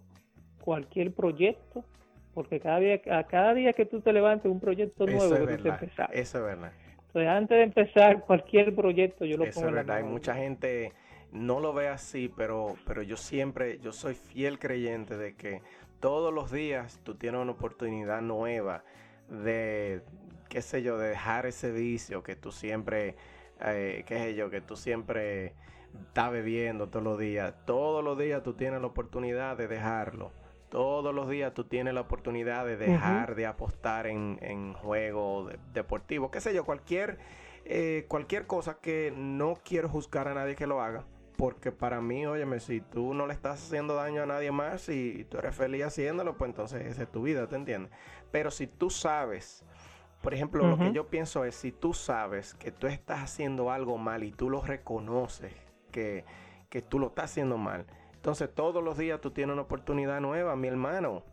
cualquier 0.61 1.13
proyecto, 1.13 1.83
porque 2.33 2.59
cada 2.59 2.79
día, 2.79 3.01
a 3.11 3.23
cada 3.23 3.53
día 3.53 3.73
que 3.73 3.85
tú 3.85 4.01
te 4.01 4.13
levantes 4.13 4.51
un 4.51 4.59
proyecto 4.59 5.05
nuevo 5.07 5.47
que 5.47 5.57
tú 5.57 5.69
empezar. 5.69 6.09
Eso 6.13 6.37
es 6.39 6.43
verdad. 6.43 6.71
Entonces, 7.07 7.29
antes 7.29 7.57
de 7.57 7.63
empezar 7.63 8.25
cualquier 8.25 8.75
proyecto, 8.75 9.25
yo 9.25 9.37
lo 9.37 9.45
eso 9.45 9.55
pongo 9.55 9.69
es 9.69 9.75
verdad. 9.75 9.97
Hay 9.97 10.03
mucha 10.03 10.35
gente 10.35 10.91
no 11.31 11.59
lo 11.59 11.73
ve 11.73 11.87
así, 11.87 12.31
pero, 12.35 12.75
pero 12.85 13.01
yo 13.01 13.17
siempre, 13.17 13.79
yo 13.79 13.91
soy 13.91 14.13
fiel 14.13 14.59
creyente 14.59 15.17
de 15.17 15.35
que 15.35 15.61
todos 15.99 16.33
los 16.33 16.51
días 16.51 16.99
tú 17.03 17.15
tienes 17.15 17.41
una 17.41 17.51
oportunidad 17.51 18.21
nueva 18.21 18.83
de, 19.29 20.01
qué 20.49 20.61
sé 20.61 20.81
yo, 20.83 20.97
de 20.97 21.09
dejar 21.09 21.45
ese 21.45 21.71
vicio 21.71 22.23
que 22.23 22.35
tú 22.35 22.51
siempre, 22.51 23.15
eh, 23.61 24.03
qué 24.05 24.17
sé 24.17 24.35
yo, 24.35 24.49
que 24.49 24.61
tú 24.61 24.75
siempre 24.75 25.53
estás 26.07 26.31
bebiendo 26.31 26.87
todos 26.87 27.03
los 27.03 27.17
días. 27.17 27.53
Todos 27.65 28.03
los 28.03 28.17
días 28.17 28.43
tú 28.43 28.53
tienes 28.53 28.81
la 28.81 28.87
oportunidad 28.87 29.57
de 29.57 29.67
dejarlo. 29.67 30.31
Todos 30.69 31.15
los 31.15 31.29
días 31.29 31.53
tú 31.53 31.63
tienes 31.63 31.93
la 31.93 32.01
oportunidad 32.01 32.65
de 32.65 32.75
dejar 32.75 33.35
de 33.35 33.45
apostar 33.45 34.05
en, 34.05 34.37
en 34.41 34.73
juegos 34.73 35.53
deportivos, 35.73 36.29
qué 36.29 36.41
sé 36.41 36.53
yo, 36.53 36.65
cualquier, 36.65 37.19
eh, 37.63 38.05
cualquier 38.09 38.47
cosa 38.47 38.77
que 38.81 39.13
no 39.15 39.57
quiero 39.63 39.87
juzgar 39.87 40.27
a 40.27 40.33
nadie 40.33 40.55
que 40.55 40.67
lo 40.67 40.81
haga. 40.81 41.05
Porque 41.37 41.71
para 41.71 42.01
mí, 42.01 42.25
óyeme, 42.25 42.59
si 42.59 42.81
tú 42.81 43.13
no 43.13 43.27
le 43.27 43.33
estás 43.33 43.63
haciendo 43.63 43.95
daño 43.95 44.23
a 44.23 44.25
nadie 44.25 44.51
más 44.51 44.89
y 44.89 45.25
tú 45.29 45.37
eres 45.37 45.55
feliz 45.55 45.85
haciéndolo, 45.85 46.35
pues 46.35 46.49
entonces 46.49 46.85
esa 46.85 47.03
es 47.03 47.11
tu 47.11 47.21
vida, 47.21 47.47
¿te 47.47 47.55
entiendes? 47.55 47.91
Pero 48.31 48.51
si 48.51 48.67
tú 48.67 48.89
sabes 48.89 49.63
por 50.21 50.33
ejemplo, 50.33 50.67
lo 50.67 50.77
que 50.77 50.91
yo 50.91 51.07
pienso 51.07 51.45
es, 51.45 51.55
si 51.55 51.71
tú 51.71 51.93
sabes 51.93 52.53
que 52.55 52.71
tú 52.71 52.87
estás 52.87 53.19
haciendo 53.19 53.71
algo 53.71 53.97
mal 53.97 54.23
y 54.23 54.31
tú 54.31 54.49
lo 54.49 54.61
reconoces, 54.61 55.53
que, 55.91 56.25
que 56.69 56.81
tú 56.81 56.99
lo 56.99 57.07
estás 57.07 57.31
haciendo 57.31 57.57
mal, 57.57 57.85
entonces 58.13 58.53
todos 58.53 58.83
los 58.83 58.97
días 58.97 59.21
tú 59.21 59.31
tienes 59.31 59.53
una 59.53 59.61
oportunidad 59.61 60.19
nueva, 60.19 60.55
mi 60.55 60.67
hermano. 60.67 61.23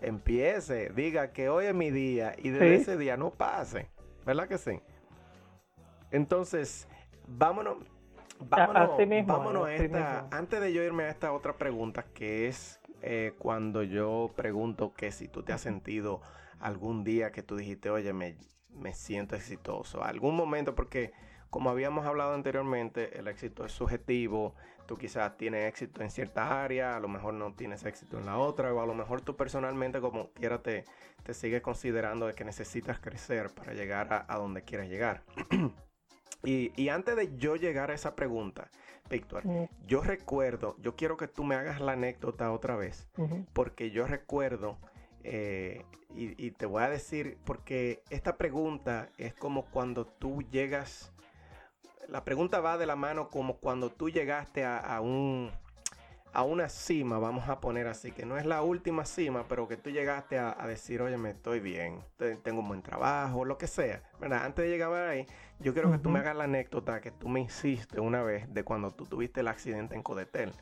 Empiece, 0.00 0.90
diga 0.90 1.32
que 1.32 1.48
hoy 1.48 1.66
es 1.66 1.74
mi 1.74 1.92
día 1.92 2.34
y 2.36 2.50
desde 2.50 2.74
ese 2.74 2.96
día 2.96 3.16
no 3.16 3.30
pase. 3.30 3.88
¿Verdad 4.26 4.48
que 4.48 4.58
sí? 4.58 4.80
Entonces, 6.10 6.88
vámonos, 7.28 7.78
vámonos, 8.48 9.26
vámonos 9.26 9.66
a 9.66 9.74
esta, 9.74 10.28
antes 10.30 10.60
de 10.60 10.72
yo 10.72 10.82
irme 10.82 11.04
a 11.04 11.10
esta 11.10 11.32
otra 11.32 11.56
pregunta 11.56 12.04
que 12.14 12.48
es 12.48 12.80
eh, 13.02 13.34
cuando 13.38 13.82
yo 13.82 14.32
pregunto 14.36 14.92
que 14.94 15.10
si 15.10 15.28
tú 15.28 15.42
te 15.42 15.52
has 15.52 15.60
sentido 15.60 16.20
algún 16.60 17.04
día 17.04 17.32
que 17.32 17.42
tú 17.42 17.56
dijiste, 17.56 17.90
oye, 17.90 18.12
me, 18.12 18.36
me 18.70 18.94
siento 18.94 19.34
exitoso. 19.36 20.04
Algún 20.04 20.36
momento, 20.36 20.74
porque 20.74 21.12
como 21.50 21.68
habíamos 21.68 22.06
hablado 22.06 22.32
anteriormente, 22.32 23.18
el 23.18 23.28
éxito 23.28 23.66
es 23.66 23.72
subjetivo. 23.72 24.54
Tú 24.86 24.96
quizás 24.96 25.36
tienes 25.36 25.68
éxito 25.68 26.00
en 26.00 26.10
cierta 26.10 26.62
área, 26.62 26.96
a 26.96 27.00
lo 27.00 27.08
mejor 27.08 27.34
no 27.34 27.52
tienes 27.52 27.84
éxito 27.84 28.18
en 28.18 28.24
la 28.24 28.38
otra, 28.38 28.72
o 28.72 28.80
a 28.80 28.86
lo 28.86 28.94
mejor 28.94 29.20
tú 29.20 29.36
personalmente 29.36 30.00
como 30.00 30.32
quiera 30.32 30.62
te, 30.62 30.84
te 31.22 31.34
sigues 31.34 31.60
considerando 31.60 32.26
de 32.26 32.34
que 32.34 32.44
necesitas 32.44 33.00
crecer 33.00 33.50
para 33.54 33.74
llegar 33.74 34.24
a, 34.26 34.36
donde 34.36 34.62
quieras 34.62 34.88
llegar. 34.88 35.24
y, 36.44 36.72
y, 36.80 36.88
antes 36.88 37.16
de 37.16 37.36
yo 37.36 37.56
llegar 37.56 37.90
a 37.90 37.94
esa 37.94 38.16
pregunta, 38.16 38.70
Víctor, 39.08 39.44
yo 39.86 40.02
recuerdo, 40.02 40.76
yo 40.80 40.96
quiero 40.96 41.16
que 41.16 41.28
tú 41.28 41.44
me 41.44 41.54
hagas 41.54 41.80
la 41.80 41.92
anécdota 41.92 42.50
otra 42.50 42.76
vez, 42.76 43.08
porque 43.52 43.90
yo 43.90 44.06
recuerdo 44.06 44.78
eh, 45.24 45.84
y, 46.14 46.50
te 46.52 46.66
voy 46.66 46.82
a 46.82 46.88
decir, 46.90 47.38
porque 47.44 48.02
esta 48.10 48.36
pregunta 48.36 49.08
es 49.18 49.34
como 49.34 49.66
cuando 49.66 50.06
tú 50.06 50.42
llegas 50.50 51.12
la 52.08 52.24
pregunta 52.24 52.60
va 52.60 52.76
de 52.76 52.84
la 52.84 52.96
mano 52.96 53.30
como 53.30 53.58
cuando 53.58 53.90
tú 53.90 54.10
llegaste 54.10 54.64
a, 54.64 55.00
un 55.00 55.50
a 56.32 56.44
una 56.44 56.68
cima, 56.68 57.18
vamos 57.18 57.48
a 57.48 57.60
poner 57.60 57.86
así, 57.86 58.10
que 58.10 58.24
no 58.24 58.38
es 58.38 58.46
la 58.46 58.62
última 58.62 59.04
cima, 59.04 59.44
pero 59.48 59.68
que 59.68 59.76
tú 59.76 59.90
llegaste 59.90 60.38
a, 60.38 60.54
decir, 60.66 61.02
oye, 61.02 61.18
me 61.18 61.30
estoy 61.30 61.60
bien, 61.60 62.02
tengo 62.42 62.60
un 62.60 62.68
buen 62.68 62.82
trabajo, 62.82 63.44
lo 63.44 63.58
que 63.58 63.66
sea, 63.66 64.02
¿verdad? 64.18 64.44
Antes 64.44 64.64
de 64.64 64.70
llegar 64.70 64.92
ahí, 64.92 65.26
yo 65.60 65.74
quiero 65.74 65.92
que 65.92 65.98
tú 65.98 66.08
me 66.08 66.20
hagas 66.20 66.34
la 66.34 66.44
anécdota 66.44 67.00
que 67.00 67.10
tú 67.10 67.28
me 67.28 67.40
hiciste 67.40 68.00
una 68.00 68.22
vez 68.22 68.52
de 68.52 68.64
cuando 68.64 68.92
tú 68.92 69.04
tuviste 69.04 69.40
el 69.40 69.48
accidente 69.48 69.94
en 69.94 70.02
Codetel, 70.02 70.52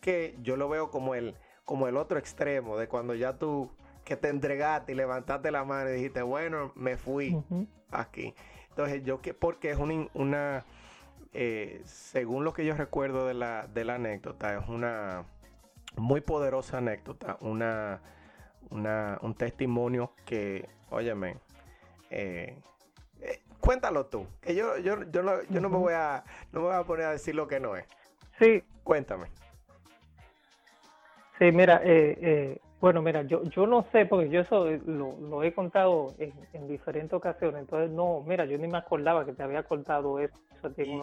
que 0.00 0.36
yo 0.42 0.56
lo 0.56 0.68
veo 0.68 0.90
como 0.90 1.14
el, 1.14 1.34
como 1.64 1.88
el 1.88 1.96
otro 1.96 2.18
extremo, 2.18 2.76
de 2.76 2.86
cuando 2.86 3.14
ya 3.14 3.38
tú, 3.38 3.70
que 4.04 4.16
te 4.16 4.28
entregaste 4.28 4.92
y 4.92 4.94
levantaste 4.94 5.50
la 5.50 5.64
mano 5.64 5.90
y 5.90 5.94
dijiste, 5.94 6.22
bueno, 6.22 6.72
me 6.74 6.96
fui 6.96 7.42
aquí. 7.90 8.34
Entonces, 8.68 9.02
yo 9.04 9.22
que, 9.22 9.32
porque 9.32 9.70
es 9.70 9.78
una, 9.78 10.64
eh, 11.38 11.82
según 11.84 12.44
lo 12.44 12.54
que 12.54 12.64
yo 12.64 12.74
recuerdo 12.74 13.26
de 13.26 13.34
la, 13.34 13.66
de 13.66 13.84
la 13.84 13.96
anécdota, 13.96 14.56
es 14.56 14.68
una 14.68 15.24
muy 15.96 16.22
poderosa 16.22 16.78
anécdota, 16.78 17.36
una, 17.40 18.00
una 18.70 19.18
un 19.20 19.34
testimonio 19.34 20.12
que, 20.24 20.66
óyeme, 20.88 21.36
eh, 22.08 22.58
eh, 23.20 23.42
cuéntalo 23.60 24.06
tú, 24.06 24.26
que 24.40 24.54
yo, 24.54 24.78
yo, 24.78 25.02
yo, 25.10 25.22
no, 25.22 25.42
yo 25.50 25.60
no, 25.60 25.68
me 25.68 25.76
voy 25.76 25.92
a, 25.92 26.24
no 26.52 26.60
me 26.60 26.66
voy 26.68 26.74
a 26.76 26.84
poner 26.84 27.06
a 27.06 27.12
decir 27.12 27.34
lo 27.34 27.46
que 27.46 27.60
no 27.60 27.76
es. 27.76 27.84
Sí. 28.38 28.64
Cuéntame. 28.82 29.26
Sí, 31.38 31.52
mira, 31.52 31.82
eh, 31.84 32.60
bueno, 32.80 33.00
mira, 33.00 33.22
yo, 33.22 33.42
yo 33.44 33.66
no 33.66 33.86
sé, 33.90 34.04
porque 34.04 34.28
yo 34.28 34.40
eso 34.40 34.66
lo, 34.86 35.42
he 35.42 35.54
contado 35.54 36.14
en, 36.18 36.68
diferentes 36.68 37.12
ocasiones, 37.14 37.62
entonces 37.62 37.90
no, 37.90 38.22
mira, 38.26 38.44
yo 38.44 38.58
ni 38.58 38.68
me 38.68 38.78
acordaba 38.78 39.24
que 39.24 39.32
te 39.32 39.42
había 39.42 39.62
contado 39.62 40.18
eso. 40.18 40.34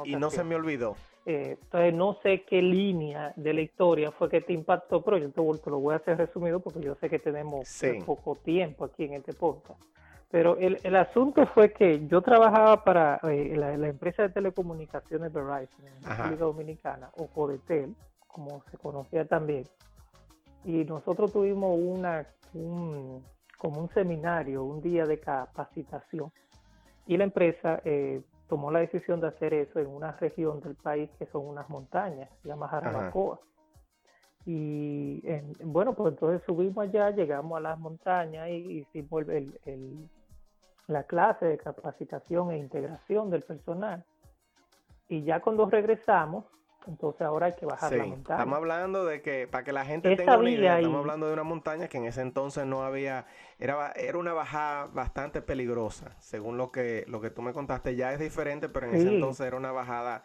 y, 0.03 0.15
no 0.15 0.29
se 0.29 0.43
me 0.43 0.55
olvidó. 0.55 0.95
Eh, 1.25 1.57
entonces 1.61 1.93
no 1.93 2.17
sé 2.21 2.43
qué 2.43 2.61
línea 2.61 3.33
de 3.35 3.53
la 3.53 3.61
historia 3.61 4.11
fue 4.11 4.29
que 4.29 4.41
te 4.41 4.53
impactó, 4.53 5.01
pero 5.01 5.17
yo 5.17 5.29
te, 5.31 5.69
lo 5.69 5.79
voy 5.79 5.93
a 5.93 5.97
hacer 5.97 6.17
resumido 6.17 6.59
porque 6.59 6.81
yo 6.81 6.95
sé 6.95 7.09
que 7.09 7.17
tenemos 7.17 7.81
poco 8.05 8.35
tiempo 8.35 8.85
aquí 8.85 9.05
en 9.05 9.13
este 9.13 9.33
podcast. 9.33 9.81
Pero 10.29 10.57
el, 10.57 10.79
el 10.83 10.95
asunto 10.95 11.45
fue 11.47 11.71
que 11.71 12.07
yo 12.07 12.21
trabajaba 12.21 12.83
para 12.83 13.19
eh, 13.23 13.53
la, 13.55 13.87
empresa 13.87 14.23
de 14.23 14.29
telecomunicaciones 14.29 15.31
Verizon 15.31 15.87
en 15.87 16.03
la 16.03 16.15
República 16.15 16.45
Dominicana, 16.45 17.09
o 17.17 17.27
Codetel, 17.27 17.95
como 18.27 18.63
se 18.69 18.77
conocía 18.77 19.25
también 19.25 19.63
y 20.65 20.83
nosotros 20.85 21.31
tuvimos 21.31 21.77
una, 21.79 22.27
un, 22.53 23.23
como 23.57 23.81
un 23.81 23.89
seminario, 23.89 24.63
un 24.63 24.81
día 24.81 25.05
de 25.05 25.19
capacitación 25.19 26.31
y 27.05 27.17
la 27.17 27.25
empresa 27.25 27.81
eh, 27.83 28.21
tomó 28.47 28.71
la 28.71 28.79
decisión 28.79 29.19
de 29.19 29.27
hacer 29.27 29.53
eso 29.53 29.79
en 29.79 29.87
una 29.87 30.13
región 30.13 30.61
del 30.61 30.75
país 30.75 31.09
que 31.17 31.25
son 31.27 31.45
unas 31.45 31.69
montañas, 31.69 32.29
se 32.41 32.47
llama 32.47 32.67
Jarabacoa. 32.67 33.39
Y 34.45 35.23
bueno, 35.63 35.93
pues 35.93 36.13
entonces 36.13 36.41
subimos 36.45 36.77
allá, 36.77 37.11
llegamos 37.11 37.57
a 37.57 37.61
las 37.61 37.79
montañas 37.79 38.49
y 38.49 38.79
hicimos 38.79 39.27
el, 39.29 39.57
el, 39.65 40.09
la 40.87 41.03
clase 41.03 41.45
de 41.45 41.57
capacitación 41.57 42.51
e 42.51 42.57
integración 42.57 43.29
del 43.29 43.43
personal. 43.43 44.03
Y 45.07 45.23
ya 45.23 45.39
cuando 45.39 45.65
regresamos, 45.69 46.45
entonces 46.87 47.21
ahora 47.21 47.47
hay 47.47 47.53
que 47.53 47.65
bajar 47.65 47.91
la 47.93 48.05
montaña. 48.05 48.37
Estamos 48.37 48.57
hablando 48.57 49.05
de 49.05 49.21
que, 49.21 49.47
para 49.47 49.63
que 49.63 49.73
la 49.73 49.85
gente 49.85 50.15
tenga 50.15 50.37
una 50.37 50.49
idea, 50.49 50.77
estamos 50.77 50.99
hablando 50.99 51.27
de 51.27 51.33
una 51.33 51.43
montaña 51.43 51.87
que 51.87 51.97
en 51.97 52.05
ese 52.05 52.21
entonces 52.21 52.65
no 52.65 52.83
había, 52.83 53.25
era, 53.59 53.91
era 53.93 54.17
una 54.17 54.33
bajada 54.33 54.87
bastante 54.87 55.41
peligrosa, 55.41 56.15
según 56.19 56.57
lo 56.57 56.71
que, 56.71 57.05
lo 57.07 57.21
que 57.21 57.29
tú 57.29 57.41
me 57.41 57.53
contaste, 57.53 57.95
ya 57.95 58.13
es 58.13 58.19
diferente, 58.19 58.69
pero 58.69 58.87
en 58.87 58.95
ese 58.95 59.15
entonces 59.15 59.45
era 59.45 59.57
una 59.57 59.71
bajada 59.71 60.23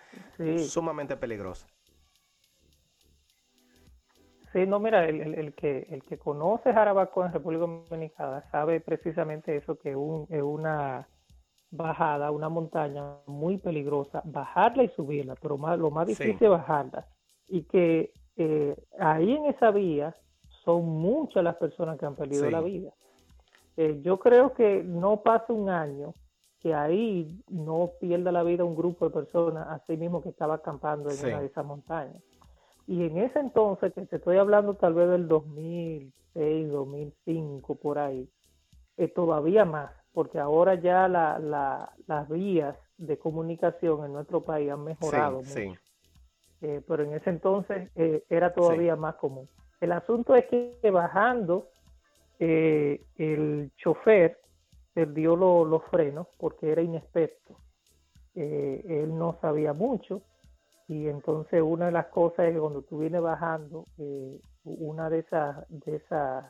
sumamente 0.59 1.17
peligrosa. 1.17 1.67
Sí, 4.53 4.67
no, 4.67 4.81
mira, 4.81 5.05
el, 5.05 5.35
el, 5.35 5.55
que, 5.55 5.87
el 5.91 6.03
que 6.03 6.19
conoce 6.19 6.73
Jarabacoa 6.73 7.27
en 7.27 7.33
República 7.35 7.67
Dominicana 7.67 8.43
sabe 8.51 8.81
precisamente 8.81 9.57
eso, 9.57 9.79
que 9.79 9.95
un, 9.95 10.27
es 10.31 10.43
una 10.43 11.07
bajada, 11.71 12.31
una 12.31 12.49
montaña 12.49 13.17
muy 13.27 13.59
peligrosa, 13.59 14.23
bajarla 14.25 14.85
y 14.85 14.89
subirla, 14.91 15.35
pero 15.41 15.59
más, 15.59 15.79
lo 15.79 15.91
más 15.91 16.07
difícil 16.07 16.37
es 16.41 16.51
bajarla. 16.51 17.07
Y 17.49 17.63
que 17.65 18.13
eh, 18.37 18.77
ahí 18.99 19.33
en 19.33 19.47
esa 19.47 19.71
vía 19.71 20.15
son 20.65 20.85
muchas 20.87 21.45
las 21.45 21.57
personas 21.57 21.99
que 21.99 22.07
han 22.07 22.15
perdido 22.15 22.51
la 22.51 22.61
vida. 22.61 22.93
Eh, 23.77 24.01
yo 24.03 24.19
creo 24.19 24.55
que 24.55 24.83
no 24.83 25.23
pasa 25.23 25.53
un 25.53 25.69
año 25.69 26.15
que 26.61 26.75
ahí 26.75 27.41
no 27.49 27.93
pierda 28.01 28.33
la 28.33 28.43
vida 28.43 28.65
un 28.65 28.75
grupo 28.75 29.07
de 29.07 29.15
personas, 29.15 29.69
así 29.71 29.97
mismo 29.97 30.23
que 30.23 30.31
estaba 30.31 30.55
acampando 30.55 31.11
en 31.11 31.19
una 31.25 31.41
de 31.41 31.47
esas 31.47 31.65
montañas. 31.65 32.21
Y 32.87 33.05
en 33.05 33.19
ese 33.19 33.39
entonces, 33.39 33.93
que 33.93 34.07
te 34.07 34.17
estoy 34.17 34.39
hablando 34.39 34.75
tal 34.75 34.95
vez 34.95 35.09
del 35.11 35.29
2006, 35.29 36.71
2005, 36.71 37.75
por 37.77 37.99
ahí, 37.99 38.29
es 38.97 39.13
todavía 39.15 39.65
más 39.65 39.93
porque 40.13 40.39
ahora 40.39 40.75
ya 40.75 41.09
las 41.09 42.29
vías 42.29 42.77
de 42.97 43.19
comunicación 43.19 44.05
en 44.05 44.13
nuestro 44.13 44.43
país 44.43 44.71
han 44.71 44.85
mejorado 44.85 45.43
mucho. 45.43 45.81
Eh, 46.61 46.83
pero 46.87 47.05
en 47.05 47.15
ese 47.15 47.31
entonces 47.31 47.91
eh, 47.95 48.25
era 48.29 48.53
todavía 48.53 48.97
más 48.97 49.15
común. 49.17 49.49
El 49.81 49.93
asunto 49.93 50.35
es 50.35 50.47
que 50.47 50.91
bajando, 50.91 51.69
eh, 52.41 53.01
el 53.17 53.71
chofer 53.77 54.39
perdió 54.93 55.37
los 55.37 55.85
frenos 55.85 56.27
porque 56.37 56.73
era 56.73 56.83
inexperto. 56.83 57.57
él 58.35 59.17
no 59.17 59.39
sabía 59.41 59.73
mucho 59.73 60.23
y 60.89 61.07
entonces 61.07 61.63
una 61.63 61.87
de 61.87 61.93
las 61.93 62.07
cosas 62.07 62.47
es 62.47 62.55
que 62.55 62.61
cuando 62.61 62.83
tú 62.83 62.99
vienes 62.99 63.21
bajando 63.21 63.85
una 64.65 65.11
de 65.11 65.21
esas 65.21 65.69
de 65.69 65.97
esas 65.97 66.45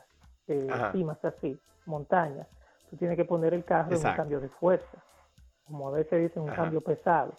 cimas 0.93 1.23
así, 1.23 1.59
montañas, 1.85 2.47
tú 2.89 2.97
tienes 2.97 3.17
que 3.17 3.25
poner 3.25 3.53
el 3.53 3.63
carro 3.63 3.95
en 3.95 4.05
un 4.05 4.13
cambio 4.13 4.39
de 4.39 4.49
fuerza, 4.49 5.03
como 5.65 5.87
a 5.87 5.91
veces 5.91 6.21
dicen, 6.21 6.43
un 6.43 6.49
cambio 6.49 6.81
pesado. 6.81 7.33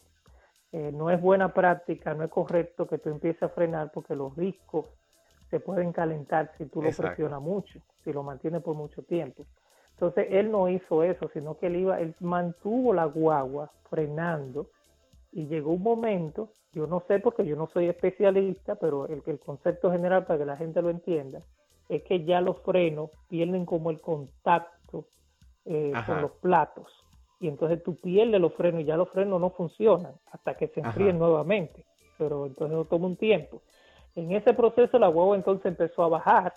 Eh, 0.73 0.93
no 0.93 1.11
es 1.11 1.21
buena 1.21 1.53
práctica, 1.53 2.15
no 2.15 2.23
es 2.23 2.31
correcto 2.31 2.87
que 2.87 2.99
tú 2.99 3.09
empieces 3.11 3.43
a 3.43 3.49
frenar 3.49 3.91
porque 3.93 4.15
los 4.15 4.37
discos 4.37 4.87
se 5.51 5.59
pueden 5.59 5.93
calentar 5.93 6.53
si 6.57 6.67
tú 6.67 6.81
lo 6.81 6.91
presionas 6.93 7.41
mucho, 7.41 7.81
si 8.05 8.13
lo 8.13 8.23
mantienes 8.23 8.63
por 8.63 8.77
mucho 8.77 9.03
tiempo. 9.03 9.47
Entonces 9.95 10.29
él 10.31 10.51
no 10.51 10.69
hizo 10.69 11.03
eso, 11.03 11.29
sino 11.33 11.59
que 11.59 11.67
él 11.67 11.77
iba, 11.77 12.01
él 12.01 12.15
mantuvo 12.21 12.95
la 12.95 13.05
guagua 13.05 13.73
frenando 13.91 14.69
y 15.33 15.47
llegó 15.47 15.73
un 15.73 15.83
momento, 15.83 16.51
yo 16.73 16.87
no 16.87 17.03
sé 17.09 17.19
porque 17.19 17.45
yo 17.45 17.57
no 17.57 17.67
soy 17.67 17.89
especialista, 17.89 18.77
pero 18.77 19.09
el, 19.09 19.23
el 19.27 19.41
concepto 19.41 19.91
general 19.91 20.25
para 20.25 20.39
que 20.39 20.45
la 20.45 20.57
gente 20.57 20.81
lo 20.81 20.91
entienda, 20.91 21.43
es 21.89 22.05
que 22.05 22.25
ya 22.25 22.41
los 22.41 22.61
frenos 22.63 23.11
pierden 23.29 23.67
como 23.67 23.91
el 23.91 24.01
contacto 24.01 25.07
eh, 25.65 25.93
con 26.07 26.23
los 26.23 26.33
platos. 26.33 26.87
Y 27.41 27.49
entonces 27.49 27.83
tú 27.83 27.97
pierdes 27.97 28.41
los 28.41 28.55
frenos 28.55 28.83
y 28.83 28.85
ya 28.85 28.97
los 28.97 29.09
frenos 29.11 29.41
no 29.41 29.51
funcionan 29.51 30.13
hasta 30.31 30.57
que 30.57 30.69
se 30.69 30.81
enfríen 30.81 31.19
nuevamente. 31.19 31.85
Pero 32.19 32.47
entonces 32.47 32.77
no 32.77 32.85
toma 32.85 33.07
un 33.07 33.17
tiempo. 33.17 33.63
En 34.15 34.33
ese 34.33 34.53
proceso 34.53 34.99
la 34.99 35.09
huevo 35.09 35.35
entonces 35.35 35.67
empezó 35.67 36.05
a 36.05 36.09
bajar. 36.09 36.55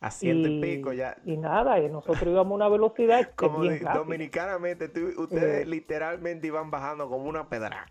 A 0.00 0.10
ciento 0.10 0.48
y, 0.48 0.60
pico 0.60 0.92
ya. 0.92 1.16
Y 1.24 1.36
nada, 1.36 1.80
y 1.80 1.88
nosotros 1.88 2.26
íbamos 2.26 2.52
a 2.52 2.54
una 2.54 2.68
velocidad. 2.68 3.30
como 3.36 3.64
dominicanamente, 3.64 4.86
ustedes 5.16 5.66
eh. 5.66 5.66
literalmente 5.66 6.46
iban 6.46 6.70
bajando 6.70 7.08
como 7.08 7.28
una 7.28 7.48
pedra. 7.48 7.86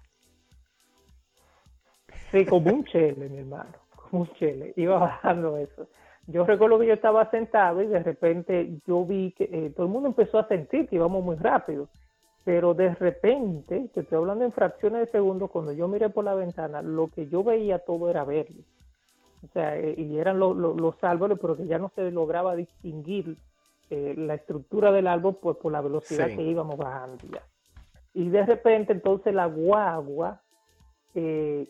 Sí, 2.32 2.45
como 2.45 2.72
un 2.72 2.86
chele, 2.86 3.30
mi 3.30 3.38
hermano. 3.39 3.74
Como 3.95 4.24
un 4.24 4.34
chele. 4.34 4.74
Iba 4.76 4.97
bajando 4.97 5.57
eso. 5.57 5.88
Yo 6.28 6.45
recuerdo 6.45 6.80
que 6.80 6.88
yo 6.88 6.93
estaba 6.93 7.30
sentado 7.30 7.82
y 7.82 7.88
de 7.88 8.01
repente 8.01 8.80
yo 8.88 9.05
vi 9.05 9.32
que 9.32 9.43
eh, 9.51 9.74
todo 9.76 9.86
el 9.88 9.91
mundo 9.91 10.07
empezó 10.07 10.39
a 10.39 10.47
sentir 10.47 10.88
que 10.88 10.95
íbamos 10.95 11.24
muy 11.24 11.36
rápido. 11.36 11.89
Pero 12.45 12.74
de 12.74 12.93
repente, 12.95 13.89
te 13.93 14.01
estoy 14.01 14.17
hablando 14.17 14.43
en 14.43 14.51
fracciones 14.51 15.05
de 15.05 15.11
segundos, 15.11 15.49
cuando 15.49 15.71
yo 15.71 15.88
miré 15.88 16.09
por 16.09 16.26
la 16.26 16.34
ventana, 16.34 16.82
lo 16.82 17.07
que 17.07 17.28
yo 17.28 17.43
veía 17.43 17.80
todo 17.80 18.09
era 18.09 18.26
verde. 18.26 18.65
O 19.43 19.47
sea, 19.53 19.78
eh, 19.78 19.95
y 19.97 20.17
eran 20.17 20.39
los 20.39 21.03
árboles, 21.03 21.38
pero 21.41 21.55
que 21.55 21.67
ya 21.67 21.78
no 21.78 21.89
se 21.95 22.11
lograba 22.11 22.55
distinguir 22.55 23.38
eh, 23.89 24.13
la 24.17 24.36
estructura 24.36 24.91
del 24.91 25.07
árbol 25.07 25.38
pues, 25.41 25.57
por 25.57 25.71
la 25.71 25.82
velocidad 25.82 26.28
que 26.28 26.41
íbamos 26.41 26.78
bajando 26.78 27.26
ya. 27.32 27.43
Y 28.13 28.30
de 28.30 28.45
repente 28.45 28.93
entonces 28.93 29.34
la 29.34 29.45
guagua, 29.45 30.41
eh, 31.15 31.67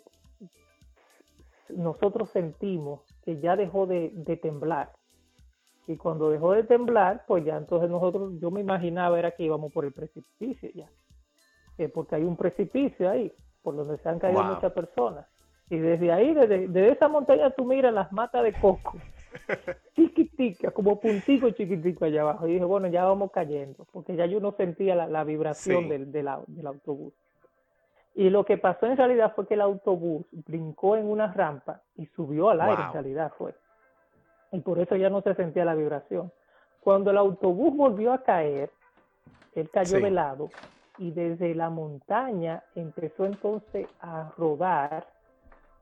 nosotros 1.70 2.30
sentimos 2.30 3.02
que 3.24 3.40
ya 3.40 3.56
dejó 3.56 3.86
de, 3.86 4.12
temblar. 4.42 4.92
Y 5.88 5.98
cuando 5.98 6.30
dejó 6.30 6.54
de 6.54 6.64
temblar, 6.64 7.26
pues 7.28 7.44
ya 7.44 7.58
entonces 7.58 7.90
nosotros, 7.90 8.34
yo 8.40 8.52
me 8.52 8.62
imaginaba 8.62 9.20
era 9.20 9.32
que 9.32 9.44
íbamos 9.44 9.72
por 9.72 9.86
el 9.86 9.92
precipicio 9.92 10.70
ya. 10.74 10.90
porque 11.94 12.16
hay 12.16 12.24
un 12.24 12.38
precipicio 12.38 13.10
ahí, 13.10 13.34
por 13.62 13.76
donde 13.76 13.98
se 13.98 14.10
han 14.10 14.20
caído 14.20 14.44
muchas 14.44 14.72
personas. 14.72 15.26
Y 15.70 15.78
desde 15.78 16.12
ahí, 16.12 16.34
desde, 16.34 16.92
esa 16.92 17.08
montaña, 17.08 17.50
tú 17.50 17.66
miras 17.66 17.94
las 17.94 18.12
matas 18.12 18.44
de 18.44 18.54
coco, 18.54 18.98
chiquitica, 19.96 20.72
como 20.72 21.00
puntico 21.00 21.50
chiquitico 21.50 22.06
allá 22.06 22.22
abajo. 22.22 22.48
Y 22.48 22.54
dije, 22.54 22.66
bueno, 22.66 22.88
ya 22.88 23.06
vamos 23.06 23.32
cayendo, 23.32 23.86
porque 23.92 24.16
ya 24.16 24.26
yo 24.26 24.40
no 24.40 24.52
sentía 24.52 24.96
la, 24.96 25.24
vibración 25.24 25.90
del, 25.90 26.12
del, 26.12 26.28
autobús. 26.28 27.14
Y 28.16 28.30
lo 28.30 28.46
que 28.46 28.58
pasó 28.58 28.86
en 28.86 28.98
realidad 28.98 29.34
fue 29.36 29.48
que 29.48 29.56
el 29.56 29.62
autobús 29.62 30.26
brincó 30.32 30.96
en 30.96 31.08
una 31.08 31.34
rampa 31.34 31.82
y 31.96 32.06
subió 32.08 32.50
al 32.50 32.62
aire, 32.62 32.84
en 32.84 32.94
realidad 32.94 33.34
fue. 33.38 33.56
Y 34.52 34.60
por 34.60 34.80
eso 34.80 34.96
ya 34.96 35.10
no 35.10 35.22
se 35.22 35.34
sentía 35.34 35.66
la 35.66 35.74
vibración. 35.74 36.32
Cuando 36.80 37.10
el 37.10 37.18
autobús 37.18 37.76
volvió 37.76 38.14
a 38.14 38.22
caer, 38.22 38.70
él 39.56 39.70
cayó 39.72 40.00
de 40.00 40.12
lado 40.12 40.50
y 40.98 41.12
desde 41.12 41.56
la 41.56 41.70
montaña 41.70 42.64
empezó 42.76 43.26
entonces 43.26 43.88
a 44.00 44.32
rodar 44.38 45.08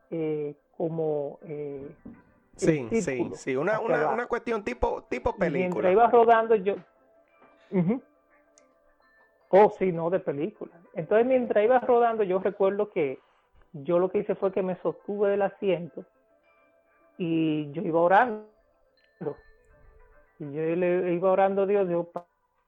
eh, 0.10 0.56
como... 0.78 1.40
Eh, 1.44 1.96
sí, 2.56 2.88
sí, 3.02 3.32
sí, 3.34 3.56
una, 3.58 3.80
una, 3.82 4.10
una, 4.10 4.26
cuestión 4.28 4.64
tipo, 4.64 5.04
tipo 5.10 5.36
película. 5.36 5.90
mientras 5.90 5.92
iba 5.92 6.08
rodando 6.08 6.56
yo... 6.56 6.76
Oh, 9.52 9.70
sí, 9.78 9.92
no, 9.92 10.10
de 10.10 10.20
película. 10.20 10.72
Entonces, 10.94 11.28
mientras 11.28 11.64
iba 11.64 11.80
rodando, 11.80 12.24
yo 12.24 12.40
recuerdo 12.40 12.90
que 12.90 13.20
yo 13.74 14.00
lo 14.00 14.10
que 14.10 14.20
hice 14.20 14.36
fue 14.36 14.52
que 14.52 14.64
me 14.64 14.76
sostuve 14.78 15.30
del 15.30 15.42
asiento 15.42 16.06
y 17.18 17.72
yo 17.72 17.82
iba 17.82 18.00
orando. 18.00 18.48
Y 20.40 20.52
yo 20.54 20.62
le 20.76 21.14
iba 21.14 21.32
orando 21.32 21.64
a 21.64 21.66
Dios, 21.66 21.88
Dios, 21.88 22.08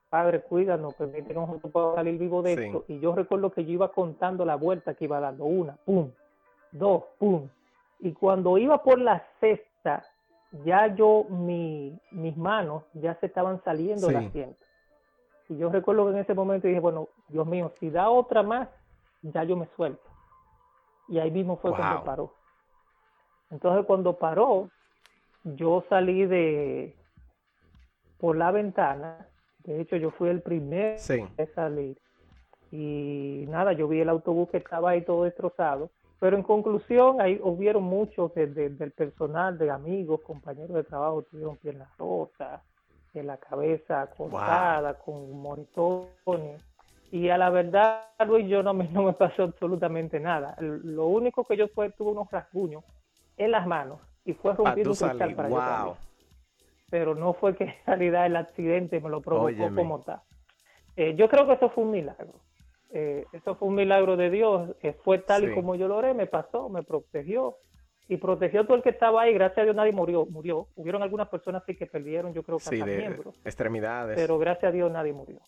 Padre, 0.10 0.42
cuídanos, 0.42 0.94
permite 0.94 1.30
que 1.30 1.34
nosotros 1.34 1.72
podamos 1.72 1.96
salir 1.96 2.20
vivo 2.20 2.44
de 2.44 2.54
esto. 2.54 2.86
Y 2.88 3.00
yo 3.00 3.16
recuerdo 3.16 3.52
que 3.52 3.66
yo 3.66 3.72
iba 3.72 3.92
contando 3.92 4.46
la 4.46 4.56
vuelta 4.56 4.94
que 4.94 5.06
iba 5.06 5.20
dando. 5.20 5.46
Una, 5.46 5.76
pum, 5.86 6.12
dos, 6.72 7.06
pum. 7.18 7.48
Y 8.00 8.12
cuando 8.14 8.60
iba 8.60 8.84
por 8.84 9.00
la 9.00 9.26
sexta, 9.40 10.04
ya 10.64 10.94
yo, 10.94 11.26
mi, 11.30 11.98
mis 12.12 12.38
manos 12.38 12.84
ya 12.94 13.16
se 13.16 13.26
estaban 13.26 13.64
saliendo 13.64 14.06
del 14.08 14.18
asiento. 14.18 14.64
Y 15.50 15.58
yo 15.58 15.70
recuerdo 15.70 16.06
que 16.06 16.12
en 16.12 16.18
ese 16.18 16.34
momento 16.34 16.68
dije, 16.68 16.80
bueno, 16.80 17.10
Dios 17.28 17.46
mío, 17.46 17.72
si 17.80 17.90
da 17.90 18.10
otra 18.10 18.44
más, 18.44 18.70
ya 19.22 19.44
yo 19.44 19.58
me 19.58 19.68
suelto. 19.76 20.10
Y 21.08 21.20
ahí 21.20 21.32
mismo 21.32 21.58
fue 21.58 21.72
cuando 21.72 22.04
paró. 22.04 22.34
Entonces 23.50 23.86
cuando 23.86 24.18
paró, 24.18 24.70
yo 25.44 25.84
salí 25.90 26.26
de 26.26 26.96
por 28.18 28.38
la 28.38 28.52
ventana. 28.52 29.28
De 29.60 29.82
hecho, 29.82 29.98
yo 29.98 30.12
fui 30.12 30.30
el 30.30 30.42
primero 30.42 30.98
sí. 30.98 31.26
salir. 31.54 31.98
Y 32.72 33.46
nada, 33.50 33.74
yo 33.74 33.88
vi 33.88 34.00
el 34.00 34.10
autobús 34.10 34.50
que 34.50 34.58
estaba 34.58 34.92
ahí 34.92 35.02
todo 35.04 35.26
destrozado. 35.26 35.92
Pero 36.20 36.38
en 36.38 36.44
conclusión, 36.44 37.20
ahí 37.20 37.40
hubieron 37.44 37.84
muchos 37.84 38.34
del 38.34 38.94
personal, 38.96 39.58
de 39.58 39.70
amigos, 39.70 40.22
compañeros 40.22 40.74
de 40.74 40.84
trabajo, 40.84 41.24
tuvieron 41.24 41.58
piernas 41.58 41.90
rotas, 41.98 42.62
en 43.14 43.28
la 43.28 43.38
cabeza 43.38 44.10
cortada, 44.16 44.96
con 44.96 45.32
moritones. 45.40 46.64
Y 47.12 47.30
a 47.30 47.38
la 47.38 47.50
verdad, 47.52 48.08
Luis, 48.26 48.48
yo 48.48 48.64
no 48.64 48.74
me, 48.74 48.88
no 48.92 49.04
me 49.04 49.14
pasó 49.14 49.44
absolutamente 49.44 50.20
nada. 50.20 50.56
Lo 50.60 51.08
único 51.08 51.44
que 51.44 51.58
yo 51.58 51.68
fue, 51.68 51.92
tuve 51.92 52.12
unos 52.12 52.30
rasguños 52.32 52.84
en 53.38 53.52
las 53.52 53.68
manos 53.68 54.00
y 54.26 54.34
fue 54.34 54.54
rompiendo 54.54 54.92
un 54.92 54.98
cristal 54.98 55.36
para 55.36 55.50
wow. 55.50 55.96
Pero 56.90 57.16
no 57.16 57.34
fue 57.34 57.56
que 57.56 57.64
en 57.66 57.76
realidad 57.86 58.26
el 58.26 58.36
accidente 58.36 59.00
me 59.00 59.10
lo 59.10 59.22
provocó 59.22 59.74
como 59.76 60.02
tal. 60.02 60.22
Eh, 60.96 61.16
yo 61.16 61.28
creo 61.28 61.48
que 61.48 61.54
eso 61.54 61.70
fue 61.70 61.84
un 61.84 61.92
milagro. 61.92 62.34
Eh, 62.92 63.26
eso 63.34 63.56
fue 63.56 63.68
un 63.68 63.76
milagro 63.76 64.16
de 64.16 64.30
Dios. 64.30 64.76
Eh, 64.84 64.94
fue 65.04 65.18
tal 65.18 65.50
y 65.50 65.56
como 65.56 65.76
yo 65.76 65.88
lo 65.88 65.98
oré, 65.98 66.14
me 66.14 66.28
pasó, 66.28 66.70
me 66.70 66.84
protegió 66.84 67.58
y 68.08 68.18
protegió 68.18 68.62
a 68.62 68.64
todo 68.66 68.78
el 68.78 68.84
que 68.84 68.90
estaba 68.90 69.22
ahí. 69.22 69.34
Gracias 69.34 69.60
a 69.60 69.64
Dios 69.64 69.76
nadie 69.76 69.92
murió. 69.92 70.26
murió. 70.26 70.68
Hubieron 70.76 71.04
algunas 71.04 71.30
personas 71.30 71.64
sí 71.66 71.76
que 71.76 71.86
perdieron, 71.86 72.34
yo 72.34 72.44
creo 72.44 72.58
que 72.58 72.66
sí, 72.66 72.78
de 72.78 72.98
miembros. 72.98 73.40
Extremidades. 73.46 74.16
Pero 74.16 74.38
gracias 74.38 74.70
a 74.70 74.72
Dios 74.72 74.92
nadie 74.92 75.14
murió. 75.14 75.40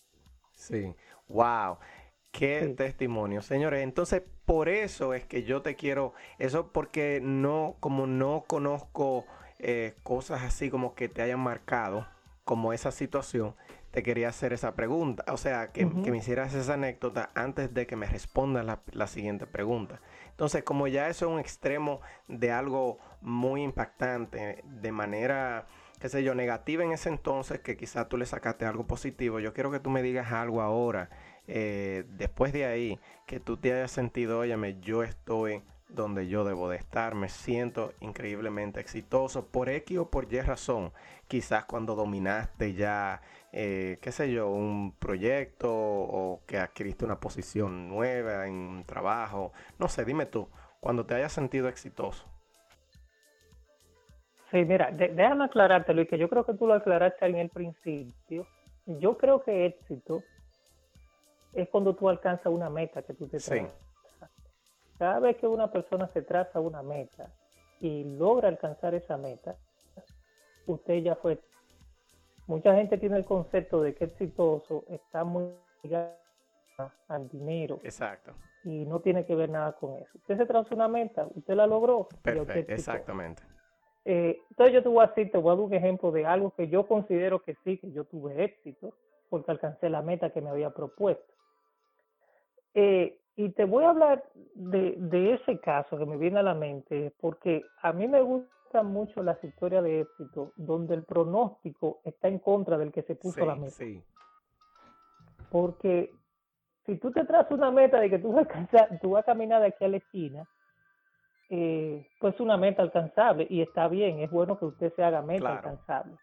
Sí. 0.53 0.93
Wow. 1.27 1.77
Qué 2.31 2.73
testimonio, 2.75 3.41
señores. 3.41 3.81
Entonces, 3.81 4.21
por 4.45 4.67
eso 4.67 5.13
es 5.13 5.25
que 5.25 5.43
yo 5.43 5.61
te 5.61 5.75
quiero, 5.75 6.13
eso 6.37 6.71
porque 6.71 7.19
no, 7.21 7.77
como 7.79 8.07
no 8.07 8.43
conozco 8.45 9.25
eh, 9.59 9.95
cosas 10.03 10.43
así 10.43 10.69
como 10.69 10.95
que 10.95 11.07
te 11.07 11.21
hayan 11.21 11.39
marcado, 11.39 12.05
como 12.43 12.73
esa 12.73 12.91
situación, 12.91 13.55
te 13.95 14.03
quería 14.03 14.27
hacer 14.27 14.51
esa 14.51 14.75
pregunta, 14.75 15.23
o 15.31 15.37
sea, 15.37 15.71
que, 15.71 15.85
me 15.85 16.17
hicieras 16.17 16.53
esa 16.53 16.73
anécdota 16.73 17.29
antes 17.33 17.73
de 17.73 17.87
que 17.87 17.95
me 17.95 18.05
respondas 18.05 18.65
la, 18.91 19.07
siguiente 19.07 19.47
pregunta. 19.47 20.01
Entonces, 20.31 20.63
como 20.63 20.87
ya 20.87 21.07
eso 21.07 21.27
es 21.27 21.31
un 21.31 21.39
extremo 21.39 22.01
de 22.27 22.51
algo 22.51 22.97
muy 23.21 23.63
impactante, 23.63 24.61
de 24.65 24.91
manera, 24.91 25.67
qué 26.01 26.09
sé 26.09 26.23
yo, 26.23 26.35
negativa 26.35 26.83
en 26.83 26.91
ese 26.91 27.07
entonces, 27.07 27.61
que 27.61 27.77
quizás 27.77 28.09
tú 28.09 28.17
le 28.17 28.25
sacaste 28.25 28.65
algo 28.65 28.85
positivo, 28.85 29.39
yo 29.39 29.53
quiero 29.53 29.71
que 29.71 29.79
tú 29.79 29.89
me 29.89 30.01
digas 30.01 30.33
algo 30.33 30.61
ahora, 30.61 31.09
eh, 31.47 32.03
después 32.17 32.51
de 32.51 32.65
ahí, 32.65 32.99
que 33.25 33.39
tú 33.39 33.55
te 33.55 33.71
hayas 33.71 33.91
sentido, 33.91 34.39
óyeme, 34.39 34.77
yo 34.81 35.03
estoy 35.03 35.63
donde 35.87 36.27
yo 36.27 36.43
debo 36.43 36.67
de 36.67 36.75
estar, 36.75 37.15
me 37.15 37.29
siento 37.29 37.93
increíblemente 38.01 38.81
exitoso 38.81 39.47
por 39.47 39.69
X 39.69 39.99
o 39.99 40.09
por 40.09 40.31
Y 40.33 40.41
razón. 40.41 40.91
Quizás 41.27 41.63
cuando 41.63 41.95
dominaste 41.95 42.73
ya 42.73 43.21
eh, 43.57 43.99
qué 44.01 44.11
sé 44.11 44.29
yo, 44.33 44.49
un 44.49 44.91
proyecto 44.99 45.71
o 45.71 46.41
que 46.45 46.57
adquiriste 46.57 47.05
una 47.05 47.21
posición 47.21 47.87
nueva 47.87 48.47
en 48.47 48.53
un 48.53 48.83
trabajo. 48.83 49.53
No 49.79 49.87
sé, 49.87 50.03
dime 50.03 50.25
tú, 50.25 50.49
cuando 50.81 51.05
te 51.05 51.15
hayas 51.15 51.31
sentido 51.31 51.69
exitoso. 51.69 52.25
Sí, 54.51 54.65
mira, 54.65 54.91
déjame 54.91 55.45
aclararte, 55.45 55.93
Luis, 55.93 56.09
que 56.09 56.17
yo 56.17 56.27
creo 56.27 56.45
que 56.45 56.53
tú 56.53 56.67
lo 56.67 56.73
aclaraste 56.73 57.25
en 57.27 57.37
el 57.37 57.49
principio. 57.49 58.45
Yo 58.85 59.17
creo 59.17 59.41
que 59.41 59.67
éxito 59.67 60.21
es 61.53 61.69
cuando 61.69 61.95
tú 61.95 62.09
alcanzas 62.09 62.47
una 62.47 62.69
meta 62.69 63.03
que 63.03 63.13
tú 63.13 63.25
te 63.29 63.37
trazas. 63.37 63.71
Cada 64.99 65.19
vez 65.19 65.37
que 65.37 65.47
una 65.47 65.71
persona 65.71 66.09
se 66.13 66.21
traza 66.21 66.59
una 66.59 66.83
meta 66.83 67.31
y 67.79 68.03
logra 68.03 68.49
alcanzar 68.49 68.95
esa 68.95 69.15
meta, 69.15 69.55
usted 70.65 70.95
ya 70.95 71.15
fue 71.15 71.39
mucha 72.47 72.75
gente 72.75 72.97
tiene 72.97 73.17
el 73.17 73.25
concepto 73.25 73.81
de 73.81 73.95
que 73.95 74.05
exitoso 74.05 74.83
está 74.87 75.23
muy 75.23 75.51
ligado 75.83 76.13
al 77.07 77.27
dinero. 77.29 77.79
Exacto. 77.83 78.33
Y 78.63 78.85
no 78.85 78.99
tiene 78.99 79.25
que 79.25 79.35
ver 79.35 79.49
nada 79.49 79.73
con 79.73 79.95
eso. 79.95 80.09
Usted 80.15 80.37
se 80.37 80.45
traza 80.45 80.73
una 80.73 80.87
meta, 80.87 81.27
usted 81.33 81.53
la 81.53 81.67
logró. 81.67 82.07
Perfecto, 82.21 82.73
exactamente. 82.73 83.43
Eh, 84.03 84.39
entonces 84.49 84.73
yo 84.73 84.83
te 84.83 84.89
voy 84.89 85.03
a 85.03 85.07
decir, 85.07 85.31
te 85.31 85.37
voy 85.37 85.51
a 85.51 85.55
dar 85.55 85.65
un 85.65 85.73
ejemplo 85.73 86.11
de 86.11 86.25
algo 86.25 86.51
que 86.51 86.67
yo 86.67 86.87
considero 86.87 87.41
que 87.41 87.55
sí, 87.63 87.77
que 87.77 87.91
yo 87.91 88.05
tuve 88.05 88.43
éxito, 88.43 88.93
porque 89.29 89.51
alcancé 89.51 89.89
la 89.89 90.01
meta 90.01 90.29
que 90.29 90.41
me 90.41 90.49
había 90.49 90.69
propuesto. 90.71 91.33
Eh, 92.73 93.19
y 93.35 93.49
te 93.49 93.65
voy 93.65 93.83
a 93.83 93.89
hablar 93.89 94.23
de, 94.53 94.95
de 94.97 95.33
ese 95.33 95.59
caso 95.59 95.97
que 95.97 96.05
me 96.05 96.17
viene 96.17 96.39
a 96.39 96.43
la 96.43 96.53
mente, 96.53 97.13
porque 97.19 97.63
a 97.81 97.91
mí 97.93 98.07
me 98.07 98.21
gusta 98.21 98.54
mucho 98.83 99.23
las 99.23 99.41
historias 99.43 99.83
de 99.83 100.01
éxito 100.01 100.51
donde 100.55 100.95
el 100.95 101.03
pronóstico 101.03 101.99
está 102.03 102.27
en 102.27 102.39
contra 102.39 102.77
del 102.77 102.91
que 102.91 103.03
se 103.03 103.15
puso 103.15 103.45
la 103.45 103.55
meta. 103.55 103.83
Porque 105.49 106.11
si 106.85 106.97
tú 106.97 107.11
te 107.11 107.25
trazas 107.25 107.51
una 107.51 107.71
meta 107.71 107.99
de 107.99 108.09
que 108.09 108.19
tú 108.19 108.33
vas 108.33 108.47
a, 108.47 108.99
tú 108.99 109.11
vas 109.11 109.23
a 109.23 109.25
caminar 109.25 109.61
de 109.61 109.67
aquí 109.67 109.85
a 109.85 109.87
la 109.87 109.97
esquina, 109.97 110.47
eh, 111.49 112.07
pues 112.19 112.39
una 112.39 112.57
meta 112.57 112.81
alcanzable 112.81 113.45
y 113.49 113.61
está 113.61 113.87
bien, 113.87 114.19
es 114.19 114.31
bueno 114.31 114.57
que 114.57 114.65
usted 114.65 114.93
se 114.95 115.03
haga 115.03 115.21
meta 115.21 115.57
alcanzable. 115.57 116.15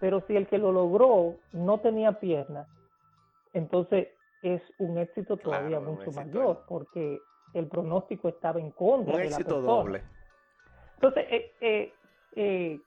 Pero 0.00 0.22
si 0.26 0.36
el 0.36 0.48
que 0.48 0.58
lo 0.58 0.72
logró 0.72 1.36
no 1.52 1.78
tenía 1.80 2.18
piernas, 2.18 2.66
entonces 3.52 4.08
es 4.42 4.62
un 4.78 4.98
éxito 4.98 5.36
todavía 5.36 5.78
mucho 5.78 6.10
mayor 6.12 6.64
porque 6.66 7.20
el 7.54 7.68
pronóstico 7.68 8.28
estaba 8.28 8.60
en 8.60 8.70
contra. 8.70 9.14
Un 9.14 9.20
de 9.20 9.26
éxito 9.28 9.60
doble. 9.60 10.02
Entonces, 11.02 11.26
eh, 11.30 11.52
eh, 11.60 11.92
eh 12.36 12.80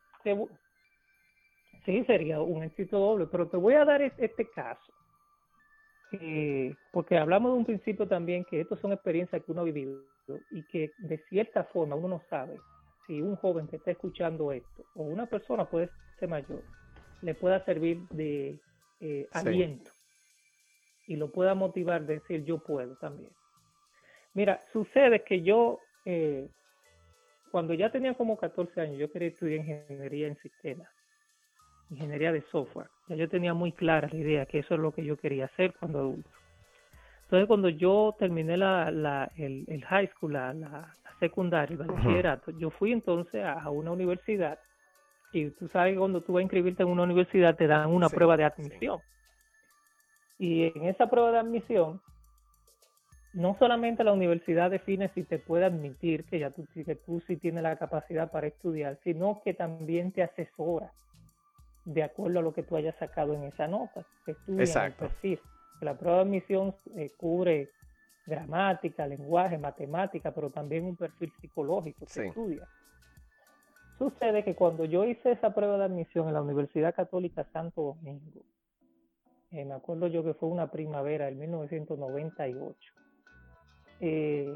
sí, 1.86 2.04
sería 2.06 2.42
un 2.42 2.64
éxito 2.64 2.98
doble, 2.98 3.28
pero 3.30 3.48
te 3.50 3.58
voy 3.58 3.74
a 3.74 3.84
dar 3.84 4.02
este 4.02 4.50
caso. 4.52 4.94
Eh, 6.14 6.74
porque 6.94 7.18
hablamos 7.18 7.52
de 7.52 7.58
un 7.58 7.66
principio 7.66 8.08
también 8.08 8.46
que 8.46 8.62
estas 8.62 8.80
son 8.80 8.94
experiencias 8.94 9.44
que 9.44 9.52
uno 9.52 9.62
ha 9.62 9.66
vivido 9.66 10.00
y 10.50 10.64
que 10.64 10.92
de 10.98 11.18
cierta 11.30 11.66
forma 11.66 11.96
uno 11.96 12.08
no 12.08 12.22
sabe 12.30 12.58
si 13.06 13.22
un 13.22 13.36
joven 13.36 13.68
que 13.68 13.76
está 13.76 13.92
escuchando 13.92 14.52
esto, 14.54 14.86
o 14.96 15.04
una 15.04 15.26
persona 15.26 15.66
puede 15.66 15.90
ser 16.18 16.30
mayor, 16.30 16.64
le 17.22 17.36
pueda 17.36 17.64
servir 17.66 18.08
de 18.12 18.58
eh, 19.02 19.28
aliento 19.34 19.92
y 21.08 21.18
lo 21.18 21.32
pueda 21.32 21.54
motivar 21.54 22.02
a 22.02 22.06
decir 22.06 22.46
yo 22.46 22.60
puedo 22.60 22.96
también. 22.96 23.32
Mira, 24.34 24.62
sucede 24.72 25.24
que 25.24 25.42
yo, 25.42 25.82
eh, 26.06 26.48
cuando 27.56 27.74
ya 27.74 27.90
tenía 27.90 28.14
como 28.16 28.36
14 28.36 28.82
años, 28.82 28.98
yo 28.98 29.10
quería 29.10 29.30
estudiar 29.30 29.62
ingeniería 29.62 30.28
en 30.28 30.36
sistemas, 30.40 30.90
ingeniería 31.90 32.34
de 32.34 32.42
software. 32.52 32.90
Ya 33.08 33.16
yo 33.16 33.30
tenía 33.30 33.54
muy 33.54 33.72
clara 33.72 34.10
la 34.12 34.18
idea 34.18 34.46
que 34.46 34.60
eso 34.60 34.74
es 34.74 34.82
lo 34.82 34.92
que 34.92 35.06
yo 35.06 35.16
quería 35.16 35.46
hacer 35.46 35.74
cuando 35.80 36.00
adulto. 36.00 36.30
Entonces, 37.24 37.48
cuando 37.48 37.70
yo 37.70 38.14
terminé 38.20 38.58
la, 38.58 38.92
la, 38.92 39.32
el, 39.38 39.64
el 39.70 39.86
high 39.86 40.10
school, 40.10 40.34
la, 40.34 40.54
la 40.54 40.94
secundaria, 41.22 41.78
el 41.80 41.88
bachillerato, 41.88 42.52
yo 42.52 42.72
fui 42.72 42.92
entonces 42.92 43.42
a, 43.46 43.70
una 43.70 43.92
universidad 43.92 44.60
y 45.32 45.50
tú 45.52 45.70
sabes 45.70 45.94
que 45.94 46.00
cuando 46.00 46.20
tú 46.20 46.34
vas 46.34 46.42
a 46.42 46.44
inscribirte 46.44 46.84
en 46.84 46.90
una 46.90 47.04
universidad 47.04 47.56
te 47.56 47.68
dan 47.68 47.90
una 47.90 48.10
prueba 48.10 48.36
de 48.36 48.44
admisión. 48.44 49.00
Y 50.38 50.78
en 50.78 50.88
esa 50.88 51.10
prueba 51.10 51.32
de 51.32 51.40
admisión, 51.40 52.02
no 53.36 53.56
solamente 53.60 54.04
la 54.04 54.14
universidad 54.14 54.72
define 54.72 55.10
si 55.10 55.24
te 55.24 55.40
puede 55.40 55.66
admitir 55.66 56.24
que 56.24 56.40
ya 56.40 56.52
tú, 56.52 56.66
que 56.74 56.96
tú 56.96 57.22
sí 57.28 57.36
tienes 57.36 57.64
la 57.64 57.76
capacidad 57.76 58.32
para 58.32 58.48
estudiar, 58.48 58.98
sino 59.04 59.42
que 59.44 59.54
también 59.54 60.14
te 60.14 60.24
asesora 60.24 60.92
de 61.84 62.02
acuerdo 62.02 62.40
a 62.40 62.42
lo 62.42 62.54
que 62.54 62.64
tú 62.64 62.78
hayas 62.78 62.96
sacado 62.98 63.34
en 63.34 63.44
esa 63.44 63.68
nota. 63.68 64.06
Estudia 64.26 64.86
el 64.86 64.94
perfil. 64.94 65.40
La 65.82 65.98
prueba 65.98 66.20
de 66.20 66.24
admisión 66.24 66.76
eh, 66.96 67.12
cubre 67.18 67.70
gramática, 68.26 69.06
lenguaje, 69.06 69.58
matemática, 69.58 70.32
pero 70.32 70.50
también 70.50 70.86
un 70.86 70.96
perfil 70.96 71.32
psicológico 71.42 72.06
que 72.06 72.28
estudia. 72.28 72.66
Sucede 73.98 74.44
que 74.44 74.56
cuando 74.56 74.86
yo 74.86 75.04
hice 75.04 75.34
esa 75.34 75.54
prueba 75.54 75.78
de 75.78 75.84
admisión 75.84 76.30
en 76.30 76.34
la 76.34 76.42
Universidad 76.42 76.96
Católica 76.96 77.46
Santo 77.52 77.82
Domingo, 77.82 78.42
eh, 79.52 79.66
me 79.66 79.74
acuerdo 79.74 80.08
yo 80.08 80.24
que 80.24 80.34
fue 80.34 80.50
una 80.50 80.72
primavera 80.72 81.26
del 81.26 81.36
1998, 81.36 82.94
eh, 84.08 84.56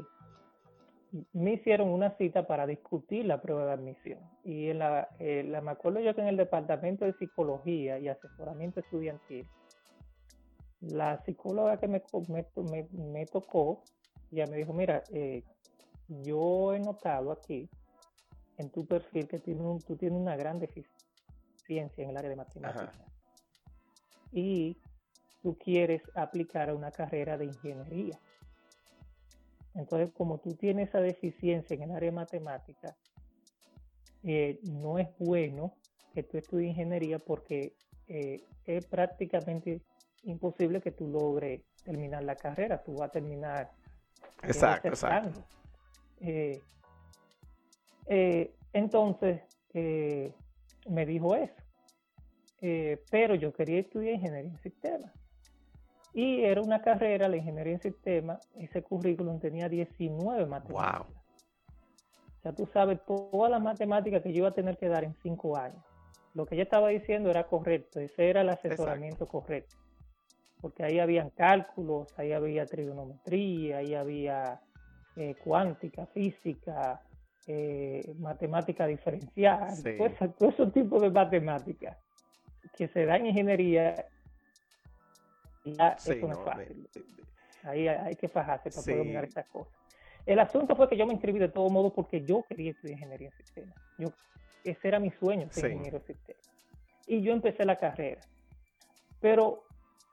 me 1.32 1.54
hicieron 1.54 1.88
una 1.88 2.16
cita 2.16 2.46
para 2.46 2.66
discutir 2.66 3.24
la 3.24 3.42
prueba 3.42 3.66
de 3.66 3.72
admisión. 3.72 4.20
Y 4.44 4.68
en 4.68 4.78
la, 4.78 5.08
eh, 5.18 5.42
la, 5.42 5.60
me 5.60 5.72
acuerdo 5.72 5.98
yo 5.98 6.14
que 6.14 6.20
en 6.20 6.28
el 6.28 6.36
Departamento 6.36 7.04
de 7.04 7.14
Psicología 7.14 7.98
y 7.98 8.06
Asesoramiento 8.06 8.78
Estudiantil, 8.78 9.46
la 10.80 11.20
psicóloga 11.24 11.78
que 11.78 11.88
me, 11.88 12.02
me, 12.28 12.88
me, 12.92 13.26
tocó, 13.26 13.82
ya 14.30 14.46
me 14.46 14.56
dijo, 14.56 14.72
mira, 14.72 15.02
eh, 15.12 15.42
yo 16.08 16.72
he 16.72 16.78
notado 16.78 17.32
aquí 17.32 17.68
en 18.56 18.70
tu 18.70 18.86
perfil 18.86 19.26
que 19.26 19.40
tiene 19.40 19.62
un, 19.62 19.80
tú 19.80 19.96
tienes 19.96 20.18
una 20.18 20.36
gran 20.36 20.60
deficiencia 20.60 22.04
en 22.04 22.10
el 22.10 22.16
área 22.16 22.30
de 22.30 22.36
matemáticas. 22.36 22.94
Y 24.30 24.76
tú 25.42 25.58
quieres 25.58 26.02
aplicar 26.14 26.70
a 26.70 26.74
una 26.74 26.92
carrera 26.92 27.36
de 27.36 27.46
ingeniería. 27.46 28.16
Entonces, 29.80 30.10
como 30.12 30.38
tú 30.38 30.54
tienes 30.54 30.88
esa 30.88 31.00
deficiencia 31.00 31.74
en 31.74 31.82
el 31.82 31.90
área 31.92 32.10
de 32.10 32.16
matemáticas, 32.16 32.94
eh, 34.22 34.60
no 34.62 34.98
es 34.98 35.08
bueno 35.18 35.74
que 36.12 36.22
tú 36.22 36.36
estudies 36.36 36.70
ingeniería 36.70 37.18
porque 37.18 37.74
eh, 38.06 38.44
es 38.66 38.84
prácticamente 38.86 39.80
imposible 40.24 40.80
que 40.80 40.90
tú 40.90 41.08
logres 41.08 41.62
terminar 41.84 42.22
la 42.24 42.36
carrera, 42.36 42.82
tú 42.82 42.94
vas 42.94 43.08
a 43.08 43.12
terminar. 43.12 43.70
Exacto, 44.42 44.88
exacto. 44.88 45.44
Eh, 46.20 46.60
entonces, 48.72 49.40
me 50.88 51.06
dijo 51.06 51.34
eso. 51.34 51.54
pero 53.10 53.34
yo 53.34 53.52
quería 53.52 53.80
estudiar 53.80 54.14
ingeniería 54.14 54.50
en 54.50 54.58
sistemas. 54.58 55.19
Y 56.12 56.42
era 56.42 56.60
una 56.60 56.82
carrera, 56.82 57.28
la 57.28 57.36
ingeniería 57.36 57.74
en 57.74 57.80
sistemas, 57.80 58.40
ese 58.56 58.82
currículum 58.82 59.38
tenía 59.38 59.68
19 59.68 60.46
matemáticas. 60.46 60.98
Wow. 60.98 61.16
O 62.38 62.42
sea, 62.42 62.52
tú 62.52 62.66
sabes 62.72 62.98
todas 63.06 63.50
las 63.50 63.62
matemáticas 63.62 64.22
que 64.22 64.32
yo 64.32 64.38
iba 64.38 64.48
a 64.48 64.54
tener 64.54 64.76
que 64.78 64.88
dar 64.88 65.04
en 65.04 65.14
cinco 65.22 65.56
años. 65.56 65.82
Lo 66.34 66.46
que 66.46 66.54
ella 66.54 66.64
estaba 66.64 66.88
diciendo 66.88 67.30
era 67.30 67.46
correcto, 67.46 68.00
ese 68.00 68.30
era 68.30 68.40
el 68.40 68.48
asesoramiento 68.48 69.26
correcto 69.28 69.76
porque 70.60 70.84
ahí 70.84 70.98
habían 70.98 71.30
cálculos, 71.30 72.12
ahí 72.18 72.32
había 72.32 72.66
trigonometría, 72.66 73.78
ahí 73.78 73.94
había 73.94 74.60
eh, 75.16 75.34
cuántica, 75.42 76.06
física, 76.06 77.00
eh, 77.46 78.14
matemática 78.18 78.86
diferencial, 78.86 79.74
todo, 80.38 80.48
ese 80.50 80.66
tipo 80.68 81.00
de 81.00 81.10
matemáticas 81.10 81.96
que 82.76 82.88
se 82.88 83.06
da 83.06 83.16
en 83.16 83.26
ingeniería, 83.26 84.06
ya 85.64 85.90
eso 85.90 86.14
no 86.26 86.32
es 86.32 86.38
fácil. 86.38 86.88
Ahí 87.62 87.88
hay, 87.88 88.16
que 88.16 88.28
fajarse 88.28 88.70
para 88.70 88.82
poder 88.82 89.04
mirar 89.04 89.24
estas 89.24 89.46
cosas. 89.46 89.74
El 90.26 90.38
asunto 90.38 90.74
fue 90.76 90.88
que 90.88 90.96
yo 90.96 91.06
me 91.06 91.12
inscribí 91.12 91.38
de 91.38 91.48
todo 91.48 91.68
modo 91.68 91.92
porque 91.92 92.22
yo 92.22 92.42
quería 92.48 92.70
estudiar 92.70 92.98
ingeniería 92.98 93.28
en 93.28 93.36
sistemas. 93.36 93.74
Yo, 93.98 94.08
ese 94.64 94.88
era 94.88 94.98
mi 94.98 95.10
sueño, 95.10 95.48
ser 95.50 95.72
ingeniero 95.72 95.98
de 95.98 96.06
sistemas. 96.06 96.50
Y 97.06 97.22
yo 97.22 97.32
empecé 97.32 97.64
la 97.64 97.76
carrera. 97.76 98.20
Pero 99.20 99.64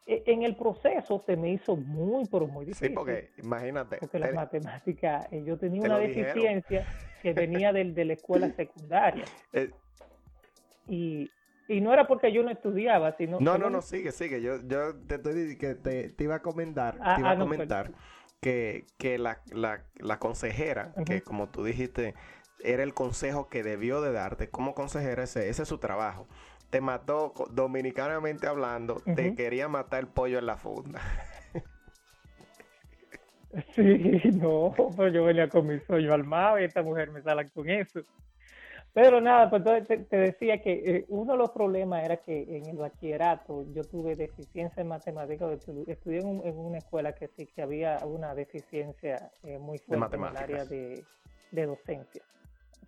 e, 0.06 0.24
en 0.26 0.44
el 0.44 0.56
proceso 0.56 1.22
se 1.26 1.36
me 1.36 1.52
hizo 1.52 1.76
muy, 1.76 2.26
pero 2.26 2.48
muy 2.48 2.66
difícil. 2.66 2.90
Sí, 2.90 2.94
porque 2.94 3.32
imagínate. 3.38 3.98
Porque 3.98 4.20
las 4.20 4.34
matemáticas, 4.34 5.28
eh, 5.32 5.44
yo 5.46 5.58
tenía 5.58 5.82
una 5.82 6.00
deficiencia 6.00 6.86
que 7.22 7.34
venía 7.34 7.74
del, 7.74 7.94
de 7.94 8.06
la 8.06 8.14
escuela 8.14 8.52
secundaria. 8.52 9.26
Eh, 9.54 9.72
y, 10.90 11.30
y, 11.68 11.82
no 11.82 11.94
era 11.94 12.08
porque 12.08 12.32
yo 12.32 12.44
no 12.44 12.50
estudiaba, 12.50 13.16
sino... 13.18 13.40
No, 13.40 13.58
no, 13.58 13.70
no, 13.70 13.82
sigue, 13.82 14.12
sigue. 14.12 14.42
Yo, 14.42 14.58
yo 14.68 14.96
te, 14.96 15.16
estoy, 15.16 15.58
que 15.58 15.76
te, 15.76 16.10
te 16.10 16.24
iba 16.24 16.36
a 16.36 16.42
comentar, 16.42 16.96
te 16.96 17.02
ah, 17.04 17.16
iba 17.20 17.30
a 17.30 17.34
ah, 17.34 17.38
comentar 17.38 17.92
que, 18.42 18.86
que 18.98 19.18
la, 19.18 19.42
la, 19.52 19.84
la 20.00 20.20
consejera, 20.20 20.94
que 21.06 21.22
como 21.22 21.50
tú 21.50 21.64
dijiste, 21.64 22.16
era 22.64 22.84
el 22.84 22.94
consejo 22.94 23.50
que 23.50 23.64
debió 23.64 24.02
de 24.02 24.12
darte 24.12 24.50
como 24.50 24.74
consejera, 24.74 25.24
ese, 25.24 25.50
ese 25.50 25.64
es 25.64 25.68
su 25.68 25.78
trabajo 25.78 26.28
te 26.70 26.82
mató, 26.82 27.34
dominicanamente 27.52 28.48
hablando, 28.48 29.02
te 29.16 29.36
quería 29.36 29.68
matar 29.68 30.02
el 30.02 30.08
pollo 30.08 30.40
en 30.40 30.46
la 30.46 30.58
funda. 30.58 31.02
Sí, 33.74 34.22
no, 34.34 34.74
pues 34.96 35.14
yo 35.14 35.24
venía 35.24 35.48
con 35.50 35.66
mi 35.66 35.80
sueño 35.80 36.14
armado 36.14 36.60
y 36.60 36.66
esta 36.66 36.84
mujer 36.84 37.10
me 37.10 37.24
sale 37.24 37.50
con 37.50 37.68
eso. 37.68 38.02
Pero 38.98 39.22
nada, 39.22 39.48
pues 39.48 39.64
te, 39.86 40.18
decía 40.18 40.60
que 40.60 40.72
eh, 40.74 41.06
uno 41.10 41.34
de 41.34 41.38
los 41.38 41.52
problemas 41.52 42.04
era 42.04 42.18
que 42.18 42.58
en 42.58 42.66
el 42.66 42.78
bachillerato 42.78 43.64
yo 43.72 43.84
tuve 43.84 44.16
deficiencia 44.16 44.82
en 44.82 44.88
matemáticas, 44.88 45.52
estudié 45.86 46.22
en, 46.22 46.58
una 46.58 46.80
escuela 46.80 47.14
que 47.14 47.28
sí 47.28 47.46
que 47.46 47.62
había 47.62 48.00
una 48.04 48.34
deficiencia 48.34 49.30
eh, 49.44 49.60
muy 49.60 49.78
fuerte 49.78 50.16
en 50.16 50.24
el 50.24 50.36
área 50.36 50.66
de, 50.66 51.06
de 51.52 51.66
docencia. 51.68 52.24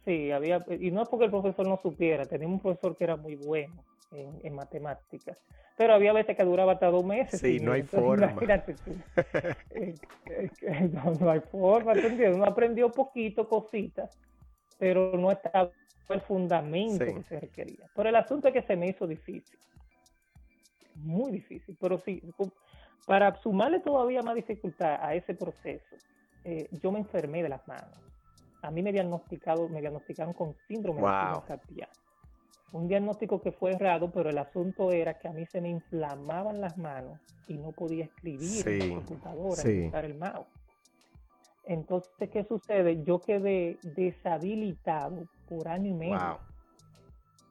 Sí, 0.03 0.31
había, 0.31 0.65
y 0.79 0.89
no 0.89 1.03
es 1.03 1.09
porque 1.09 1.25
el 1.25 1.31
profesor 1.31 1.67
no 1.67 1.77
supiera, 1.79 2.25
teníamos 2.25 2.55
un 2.55 2.61
profesor 2.61 2.97
que 2.97 3.03
era 3.03 3.15
muy 3.15 3.35
bueno 3.35 3.83
en, 4.11 4.55
matemáticas, 4.55 5.37
pero 5.77 5.93
había 5.93 6.11
veces 6.11 6.35
que 6.35 6.43
duraba 6.43 6.71
hasta 6.71 6.87
dos 6.87 7.05
meses. 7.05 7.39
Sí, 7.39 7.59
no 7.59 7.73
hay 7.73 7.83
forma. 7.83 8.33
Eh, 8.41 9.93
eh, 10.25 10.49
eh, 10.63 10.89
no, 10.91 11.29
hay 11.29 11.41
forma, 11.41 11.93
Uno 12.33 12.45
aprendió 12.45 12.89
poquito, 12.89 13.47
cositas, 13.47 14.17
pero 14.79 15.15
no 15.17 15.31
estaba 15.31 15.69
el 16.09 16.21
fundamento 16.21 17.05
que 17.05 17.23
se 17.23 17.39
requería. 17.39 17.85
Pero 17.95 18.09
el 18.09 18.15
asunto 18.15 18.47
es 18.47 18.53
que 18.55 18.63
se 18.63 18.75
me 18.75 18.87
hizo 18.87 19.05
difícil, 19.05 19.59
muy 20.95 21.31
difícil, 21.31 21.77
pero 21.79 21.99
sí, 21.99 22.21
para 23.05 23.35
sumarle 23.41 23.79
todavía 23.79 24.23
más 24.23 24.33
dificultad 24.33 24.97
a 25.01 25.13
ese 25.13 25.35
proceso, 25.35 25.95
yo 26.81 26.91
me 26.91 26.99
enfermé 26.99 27.43
de 27.43 27.49
las 27.49 27.67
manos 27.67 28.09
a 28.61 28.71
mí 28.71 28.81
me 28.81 28.91
diagnosticado, 28.91 29.69
me 29.69 29.81
diagnosticaron 29.81 30.33
con 30.33 30.55
síndrome 30.67 31.01
wow. 31.01 31.43
de 31.47 31.87
Un 32.73 32.87
diagnóstico 32.87 33.41
que 33.41 33.51
fue 33.51 33.71
errado, 33.71 34.11
pero 34.11 34.29
el 34.29 34.37
asunto 34.37 34.91
era 34.91 35.17
que 35.17 35.27
a 35.27 35.31
mí 35.31 35.45
se 35.45 35.61
me 35.61 35.69
inflamaban 35.69 36.59
las 36.59 36.77
manos 36.77 37.19
y 37.47 37.57
no 37.57 37.71
podía 37.71 38.05
escribir 38.05 38.67
en 38.67 38.79
la 38.79 38.95
computadora, 38.95 39.63
usar 39.87 40.05
el 40.05 40.15
mouse. 40.15 40.47
Entonces, 41.65 42.29
¿qué 42.31 42.43
sucede? 42.45 43.03
Yo 43.03 43.21
quedé 43.21 43.77
deshabilitado 43.83 45.27
por 45.47 45.67
año 45.67 45.89
y 45.89 45.93
medio. 45.93 46.39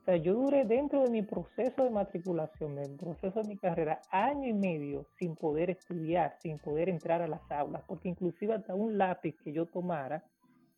O 0.01 0.05
sea, 0.05 0.17
yo 0.17 0.35
duré 0.35 0.65
dentro 0.65 1.03
de 1.03 1.11
mi 1.11 1.23
proceso 1.23 1.85
de 1.85 1.91
matriculación, 1.91 2.77
del 2.77 2.97
proceso 2.97 3.43
de 3.43 3.49
mi 3.49 3.59
carrera, 3.59 4.01
año 4.11 4.49
y 4.49 4.55
medio 4.55 5.05
sin 5.19 5.37
poder 5.37 5.71
estudiar, 5.71 6.37
sin 6.41 6.59
poder 6.59 6.89
entrar 6.89 7.21
a 7.21 7.29
las 7.29 7.43
aulas, 7.51 7.83
porque 7.87 8.09
inclusive 8.09 8.55
hasta 8.55 8.75
un 8.75 8.97
lápiz 8.97 9.37
que 9.45 9.53
yo 9.53 9.67
tomara, 9.67 10.25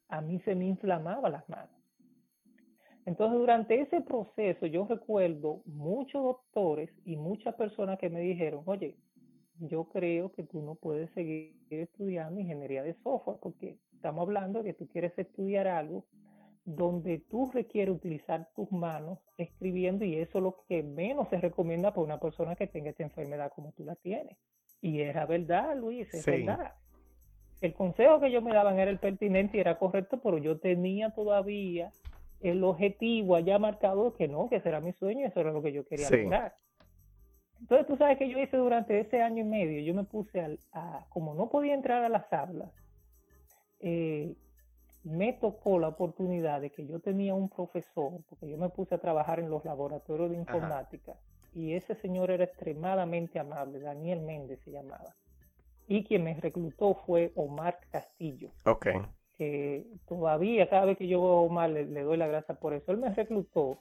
a 0.08 0.20
mí 0.20 0.40
se 0.40 0.54
me 0.54 0.66
inflamaba 0.66 1.30
las 1.30 1.48
manos. 1.48 1.70
Entonces, 3.06 3.38
durante 3.38 3.80
ese 3.80 4.00
proceso, 4.02 4.66
yo 4.66 4.86
recuerdo 4.86 5.62
muchos 5.64 6.22
doctores 6.22 6.90
y 7.04 7.16
muchas 7.16 7.54
personas 7.54 7.98
que 7.98 8.10
me 8.10 8.20
dijeron, 8.20 8.62
oye, 8.66 8.96
yo 9.60 9.84
creo 9.84 10.32
que 10.32 10.42
tú 10.42 10.62
no 10.62 10.74
puedes 10.74 11.10
seguir 11.10 11.54
estudiando 11.70 12.40
ingeniería 12.40 12.82
de 12.82 12.94
software 13.02 13.38
porque 13.40 13.78
estamos 13.92 14.22
hablando 14.22 14.62
de 14.62 14.70
que 14.70 14.74
tú 14.74 14.88
quieres 14.88 15.16
estudiar 15.18 15.68
algo 15.68 16.06
donde 16.64 17.18
tú 17.18 17.50
requieres 17.52 17.94
utilizar 17.94 18.48
tus 18.54 18.70
manos 18.70 19.18
escribiendo 19.38 20.04
y 20.04 20.16
eso 20.16 20.38
es 20.38 20.44
lo 20.44 20.64
que 20.68 20.82
menos 20.82 21.28
se 21.28 21.38
recomienda 21.38 21.90
para 21.90 22.04
una 22.04 22.20
persona 22.20 22.54
que 22.54 22.66
tenga 22.66 22.90
esta 22.90 23.02
enfermedad 23.02 23.52
como 23.54 23.72
tú 23.72 23.84
la 23.84 23.96
tienes. 23.96 24.36
Y 24.80 25.00
era 25.00 25.26
verdad, 25.26 25.76
Luis, 25.76 26.12
es 26.14 26.24
verdad. 26.24 26.74
El 27.60 27.74
consejo 27.74 28.20
que 28.20 28.28
ellos 28.28 28.42
me 28.42 28.54
daban 28.54 28.78
era 28.78 28.90
el 28.90 28.98
pertinente 28.98 29.58
y 29.58 29.60
era 29.60 29.78
correcto, 29.78 30.20
pero 30.22 30.38
yo 30.38 30.58
tenía 30.58 31.10
todavía 31.10 31.92
el 32.40 32.64
objetivo 32.64 33.36
allá 33.36 33.58
marcado 33.58 34.14
que 34.14 34.28
no, 34.28 34.48
que 34.48 34.56
ese 34.56 34.70
era 34.70 34.80
mi 34.80 34.92
sueño, 34.92 35.26
eso 35.26 35.40
era 35.40 35.52
lo 35.52 35.62
que 35.62 35.72
yo 35.72 35.84
quería 35.84 36.08
lograr. 36.08 36.54
Entonces, 37.60 37.86
tú 37.86 37.96
sabes 37.96 38.18
que 38.18 38.28
yo 38.28 38.38
hice 38.38 38.56
durante 38.56 38.98
ese 38.98 39.22
año 39.22 39.42
y 39.42 39.46
medio, 39.46 39.80
yo 39.82 39.94
me 39.94 40.04
puse 40.04 40.58
a, 40.72 41.06
como 41.10 41.34
no 41.34 41.50
podía 41.50 41.74
entrar 41.74 42.02
a 42.02 42.08
las 42.08 42.32
aulas, 42.32 42.70
eh, 43.80 44.34
me 45.04 45.32
tocó 45.34 45.78
la 45.78 45.88
oportunidad 45.88 46.60
de 46.60 46.70
que 46.70 46.86
yo 46.86 47.00
tenía 47.00 47.34
un 47.34 47.48
profesor, 47.48 48.12
porque 48.28 48.48
yo 48.48 48.58
me 48.58 48.68
puse 48.68 48.94
a 48.94 48.98
trabajar 48.98 49.40
en 49.40 49.50
los 49.50 49.64
laboratorios 49.64 50.30
de 50.30 50.36
informática, 50.36 51.14
y 51.54 51.74
ese 51.74 51.94
señor 51.94 52.30
era 52.30 52.44
extremadamente 52.44 53.38
amable, 53.38 53.80
Daniel 53.80 54.20
Méndez 54.20 54.60
se 54.64 54.70
llamaba. 54.70 55.14
Y 55.88 56.04
quien 56.04 56.24
me 56.24 56.34
reclutó 56.34 56.94
fue 56.94 57.32
Omar 57.34 57.80
Castillo. 57.90 58.50
Ok. 58.64 58.86
Que 59.36 59.86
todavía, 60.06 60.68
cada 60.68 60.84
vez 60.84 60.96
que 60.96 61.08
yo 61.08 61.20
veo 61.20 61.32
a 61.32 61.40
Omar, 61.40 61.70
le, 61.70 62.02
doy 62.02 62.16
la 62.16 62.28
gracia 62.28 62.54
por 62.54 62.74
eso. 62.74 62.92
Él 62.92 62.98
me 62.98 63.12
reclutó 63.12 63.78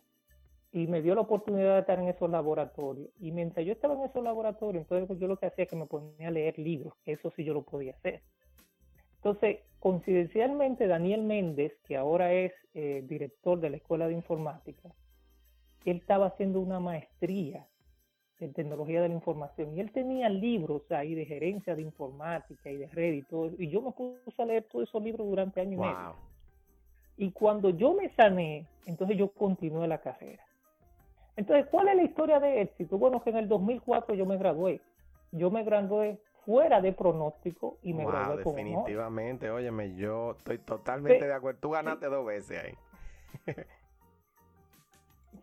y 0.72 0.88
me 0.88 1.02
dio 1.02 1.16
la 1.16 1.22
oportunidad 1.22 1.74
de 1.74 1.80
estar 1.80 2.00
en 2.00 2.10
esos 2.10 2.30
laboratorios. 2.30 3.10
Y 3.20 3.32
mientras 3.32 3.66
yo 3.66 3.74
estaba 3.74 3.96
en 3.96 4.04
esos 4.04 4.24
laboratorios, 4.24 4.84
entonces 4.84 5.08
pues, 5.08 5.20
yo 5.20 5.28
lo 5.28 5.38
que 5.38 5.48
hacía 5.48 5.64
es 5.64 5.70
que 5.70 5.76
me 5.76 5.88
ponía 5.88 6.28
a 6.28 6.32
leer 6.32 6.60
libros. 6.60 6.94
Eso 7.06 7.32
sí 7.36 7.44
yo 7.44 7.54
lo 7.54 7.64
podía 7.64 7.94
hacer. 7.94 8.22
Entonces, 9.16 9.60
coincidencialmente, 9.80 10.88
Daniel 10.88 11.24
Méndez, 11.24 11.74
que 11.86 11.98
ahora 11.98 12.32
es 12.34 12.54
eh, 12.74 13.04
director 13.06 13.60
de 13.60 13.72
la 13.72 13.78
Escuela 13.78 14.08
de 14.08 14.14
Informática, 14.14 14.90
él 15.86 15.98
estaba 15.98 16.28
haciendo 16.28 16.60
una 16.60 16.80
maestría 16.80 17.68
en 18.40 18.54
tecnología 18.54 19.02
de 19.02 19.10
la 19.10 19.16
información 19.16 19.76
y 19.76 19.82
él 19.82 19.92
tenía 19.92 20.30
libros 20.30 20.90
ahí 20.92 21.14
de 21.14 21.26
gerencia 21.26 21.76
de 21.76 21.82
informática 21.82 22.70
y 22.70 22.78
de 22.78 22.88
red 22.88 23.14
y 23.14 23.22
todo. 23.24 23.52
Y 23.58 23.70
yo 23.70 23.82
me 23.82 23.92
puse 23.92 24.42
a 24.42 24.46
leer 24.46 24.64
todos 24.72 24.88
esos 24.88 25.04
libros 25.04 25.28
durante 25.28 25.60
año 25.60 25.74
y 25.74 25.78
medio. 25.78 26.16
Y 27.18 27.32
cuando 27.32 27.70
yo 27.72 27.94
me 27.94 28.10
sané, 28.16 28.66
entonces 28.86 29.18
yo 29.18 29.30
continué 29.34 29.88
la 29.88 30.00
carrera. 30.00 30.49
Entonces, 31.40 31.68
¿cuál 31.72 31.88
es 31.88 31.96
la 31.96 32.04
historia 32.04 32.38
de 32.42 32.64
éxito? 32.64 32.98
Bueno, 32.98 33.24
que 33.24 33.30
en 33.30 33.38
el 33.38 33.48
2004 33.48 34.14
yo 34.14 34.26
me 34.26 34.38
gradué. 34.38 34.82
Yo 35.32 35.50
me 35.50 35.64
gradué 35.64 36.20
fuera 36.46 36.82
de 36.82 36.92
pronóstico 36.92 37.78
y 37.82 37.94
me 37.94 38.06
gradué 38.06 38.44
con 38.44 38.58
Definitivamente, 38.58 39.50
óyeme, 39.50 39.96
yo 39.96 40.32
estoy 40.32 40.58
totalmente 40.58 41.26
de 41.26 41.34
acuerdo. 41.34 41.62
Tú 41.62 41.70
ganaste 41.70 42.08
dos 42.08 42.26
veces 42.26 42.62
ahí. 42.62 43.56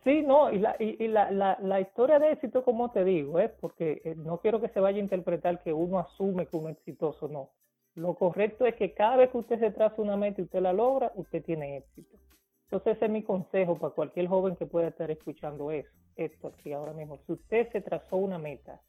sí, 0.05 0.21
no, 0.21 0.53
y, 0.53 0.59
la, 0.59 0.77
y, 0.79 1.09
la, 1.09 1.31
la, 1.31 1.81
historia 1.81 2.19
de 2.19 2.33
éxito, 2.33 2.63
como 2.63 2.91
te 2.91 3.03
digo, 3.03 3.41
es 3.41 3.51
porque 3.53 4.03
eh, 4.05 4.15
no 4.17 4.37
quiero 4.41 4.61
que 4.61 4.69
se 4.69 4.81
vaya 4.81 4.99
a 4.99 5.03
interpretar 5.03 5.63
que 5.63 5.73
uno 5.73 5.99
asume 5.99 6.47
que 6.47 6.59
uno 6.59 6.69
es 6.69 6.77
exitoso, 6.77 7.27
no. 7.27 7.53
Lo 7.95 8.13
correcto 8.17 8.67
es 8.67 8.75
que 8.75 8.93
cada 8.93 9.17
vez 9.17 9.31
que 9.31 9.39
usted 9.39 9.59
se 9.61 9.71
traza 9.71 10.03
una 10.03 10.19
meta 10.19 10.43
y 10.43 10.45
usted 10.45 10.61
la 10.61 10.75
logra, 10.75 11.11
usted 11.15 11.43
tiene 11.43 11.79
éxito. 11.79 12.19
Entonces 12.67 12.97
ese 12.97 13.05
es 13.07 13.11
mi 13.11 13.23
consejo 13.23 13.79
para 13.79 13.95
cualquier 13.95 14.27
joven 14.27 14.57
que 14.57 14.67
pueda 14.67 14.89
estar 14.89 15.11
escuchando 15.11 15.71
eso, 15.71 15.91
esto 16.17 16.49
aquí 16.49 16.73
ahora 16.73 16.93
mismo. 16.93 17.19
Si 17.27 17.33
usted 17.33 17.71
se 17.71 17.81
trazó 17.81 18.17
una 18.17 18.39
meta 18.39 18.83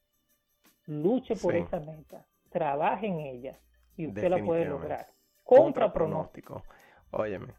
luche 0.87 1.35
por 1.35 1.55
esa 1.55 1.79
meta, 1.79 2.25
trabaje 2.49 3.07
en 3.07 3.19
ella 3.19 3.59
y 3.95 4.07
usted 4.07 4.29
la 4.29 4.43
puede 4.43 4.65
lograr. 4.65 5.07
Contra, 5.43 5.93
pronóstico. 5.93 6.63
Óyeme. 7.11 7.53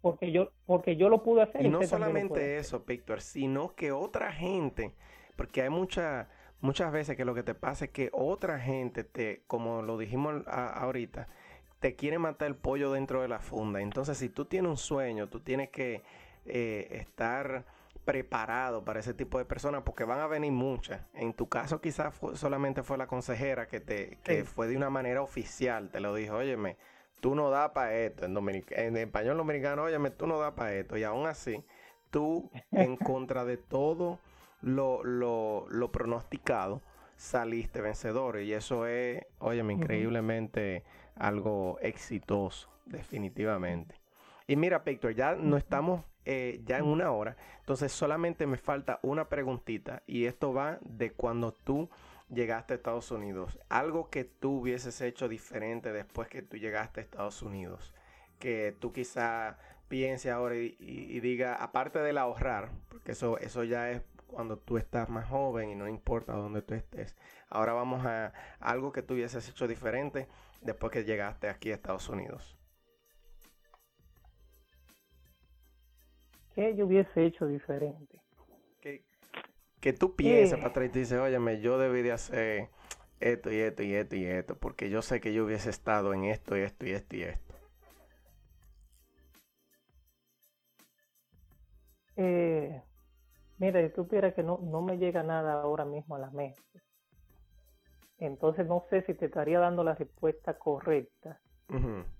Porque 0.00 0.32
yo, 0.32 0.50
porque 0.64 0.96
yo 0.96 1.08
lo 1.08 1.22
pude 1.22 1.42
hacer. 1.42 1.64
Y, 1.64 1.68
no 1.68 1.82
solamente 1.82 2.56
eso, 2.56 2.80
Víctor, 2.80 3.20
sino 3.20 3.74
que 3.74 3.92
otra 3.92 4.32
gente, 4.32 4.94
porque 5.36 5.62
hay 5.62 5.68
mucha, 5.68 6.28
muchas 6.60 6.90
veces 6.90 7.16
que 7.16 7.24
lo 7.24 7.34
que 7.34 7.42
te 7.42 7.54
pasa 7.54 7.84
es 7.84 7.90
que 7.90 8.08
otra 8.12 8.58
gente 8.58 9.04
te, 9.04 9.42
como 9.46 9.82
lo 9.82 9.98
dijimos 9.98 10.42
ahorita, 10.46 11.28
te 11.80 11.96
quiere 11.96 12.18
matar 12.18 12.48
el 12.48 12.56
pollo 12.56 12.92
dentro 12.92 13.22
de 13.22 13.28
la 13.28 13.40
funda. 13.40 13.80
Entonces, 13.80 14.18
si 14.18 14.28
tú 14.28 14.44
tienes 14.44 14.70
un 14.70 14.76
sueño, 14.76 15.28
tú 15.28 15.40
tienes 15.40 15.70
que 15.70 16.02
eh, 16.44 16.88
estar 16.92 17.64
preparado 18.04 18.84
para 18.84 19.00
ese 19.00 19.14
tipo 19.14 19.38
de 19.38 19.44
personas 19.44 19.82
porque 19.82 20.04
van 20.04 20.20
a 20.20 20.26
venir 20.26 20.52
muchas. 20.52 21.02
En 21.14 21.32
tu 21.32 21.48
caso 21.48 21.80
quizás 21.80 22.14
solamente 22.34 22.82
fue 22.82 22.98
la 22.98 23.06
consejera 23.06 23.66
que 23.66 23.80
te 23.80 24.18
que 24.24 24.44
fue 24.44 24.68
de 24.68 24.76
una 24.76 24.90
manera 24.90 25.22
oficial, 25.22 25.90
te 25.90 26.00
lo 26.00 26.14
dijo, 26.14 26.36
óyeme, 26.36 26.76
tú 27.20 27.34
no 27.34 27.50
das 27.50 27.70
para 27.70 27.94
esto. 27.96 28.24
En, 28.26 28.64
en 28.70 28.96
español 28.96 29.36
dominicano, 29.36 29.84
óyeme, 29.84 30.10
tú 30.10 30.26
no 30.26 30.38
das 30.38 30.52
para 30.52 30.74
esto. 30.74 30.96
Y 30.96 31.04
aún 31.04 31.26
así, 31.26 31.64
tú 32.10 32.50
en 32.72 32.96
contra 32.96 33.44
de 33.44 33.56
todo 33.56 34.18
lo, 34.60 35.04
lo, 35.04 35.66
lo 35.68 35.92
pronosticado, 35.92 36.82
saliste 37.16 37.80
vencedor. 37.80 38.40
Y 38.40 38.52
eso 38.52 38.86
es, 38.86 39.24
óyeme, 39.38 39.74
increíblemente 39.74 40.84
algo 41.20 41.78
exitoso, 41.80 42.68
definitivamente. 42.86 43.94
Y 44.46 44.56
mira, 44.56 44.80
Víctor, 44.80 45.14
ya 45.14 45.36
no 45.36 45.56
estamos 45.56 46.02
eh, 46.24 46.60
ya 46.64 46.78
en 46.78 46.86
una 46.86 47.12
hora. 47.12 47.36
Entonces 47.60 47.92
solamente 47.92 48.46
me 48.46 48.56
falta 48.56 48.98
una 49.02 49.28
preguntita 49.28 50.02
y 50.06 50.24
esto 50.24 50.52
va 50.52 50.78
de 50.82 51.12
cuando 51.12 51.52
tú 51.52 51.88
llegaste 52.28 52.74
a 52.74 52.76
Estados 52.76 53.10
Unidos. 53.10 53.58
Algo 53.68 54.10
que 54.10 54.24
tú 54.24 54.60
hubieses 54.60 55.00
hecho 55.02 55.28
diferente 55.28 55.92
después 55.92 56.28
que 56.28 56.42
tú 56.42 56.56
llegaste 56.56 57.00
a 57.00 57.04
Estados 57.04 57.42
Unidos. 57.42 57.94
Que 58.38 58.74
tú 58.78 58.92
quizá 58.92 59.58
piense 59.88 60.30
ahora 60.30 60.56
y, 60.56 61.20
diga, 61.20 61.54
aparte 61.54 61.98
del 61.98 62.18
ahorrar, 62.18 62.70
porque 62.88 63.12
eso, 63.12 63.38
eso 63.38 63.64
ya 63.64 63.90
es 63.90 64.02
cuando 64.26 64.56
tú 64.56 64.78
estás 64.78 65.08
más 65.08 65.28
joven 65.28 65.70
y 65.70 65.74
no 65.74 65.88
importa 65.88 66.32
dónde 66.32 66.62
tú 66.62 66.74
estés. 66.74 67.16
Ahora 67.48 67.72
vamos 67.72 68.06
a 68.06 68.32
algo 68.60 68.92
que 68.92 69.02
tú 69.02 69.14
hubieses 69.14 69.48
hecho 69.48 69.66
diferente 69.66 70.28
después 70.60 70.92
que 70.92 71.04
llegaste 71.04 71.48
aquí 71.48 71.70
a 71.70 71.74
Estados 71.74 72.08
Unidos. 72.08 72.56
¿Qué 76.54 76.74
yo 76.76 76.86
hubiese 76.86 77.24
hecho 77.24 77.46
diferente? 77.46 78.20
Que, 79.80 79.92
tú 79.94 80.14
piensas, 80.14 80.58
eh. 80.58 80.62
Patricia, 80.62 80.98
y 80.98 81.00
dices, 81.00 81.18
óyeme, 81.18 81.60
yo 81.60 81.78
debí 81.78 82.02
de 82.02 82.12
hacer 82.12 82.68
esto 83.18 83.50
y 83.50 83.60
esto 83.60 83.82
y 83.82 83.94
esto 83.94 84.16
y 84.16 84.24
esto, 84.26 84.58
porque 84.58 84.90
yo 84.90 85.00
sé 85.00 85.20
que 85.20 85.32
yo 85.32 85.44
hubiese 85.44 85.70
estado 85.70 86.12
en 86.12 86.24
esto 86.24 86.56
y 86.56 86.60
esto 86.60 86.86
y 86.86 86.90
esto 86.90 87.16
y 87.16 87.22
esto. 87.22 87.54
Eh, 92.16 92.82
mira, 93.56 93.82
si 93.82 93.94
tú 93.94 94.06
que 94.06 94.42
no, 94.42 94.58
no 94.58 94.82
me 94.82 94.98
llega 94.98 95.22
nada 95.22 95.62
ahora 95.62 95.86
mismo 95.86 96.16
a 96.16 96.18
la 96.18 96.30
mente. 96.30 96.60
Entonces 98.20 98.66
no 98.66 98.84
sé 98.90 99.02
si 99.02 99.14
te 99.14 99.26
estaría 99.26 99.58
dando 99.58 99.82
la 99.82 99.94
respuesta 99.94 100.54
correcta. 100.58 101.40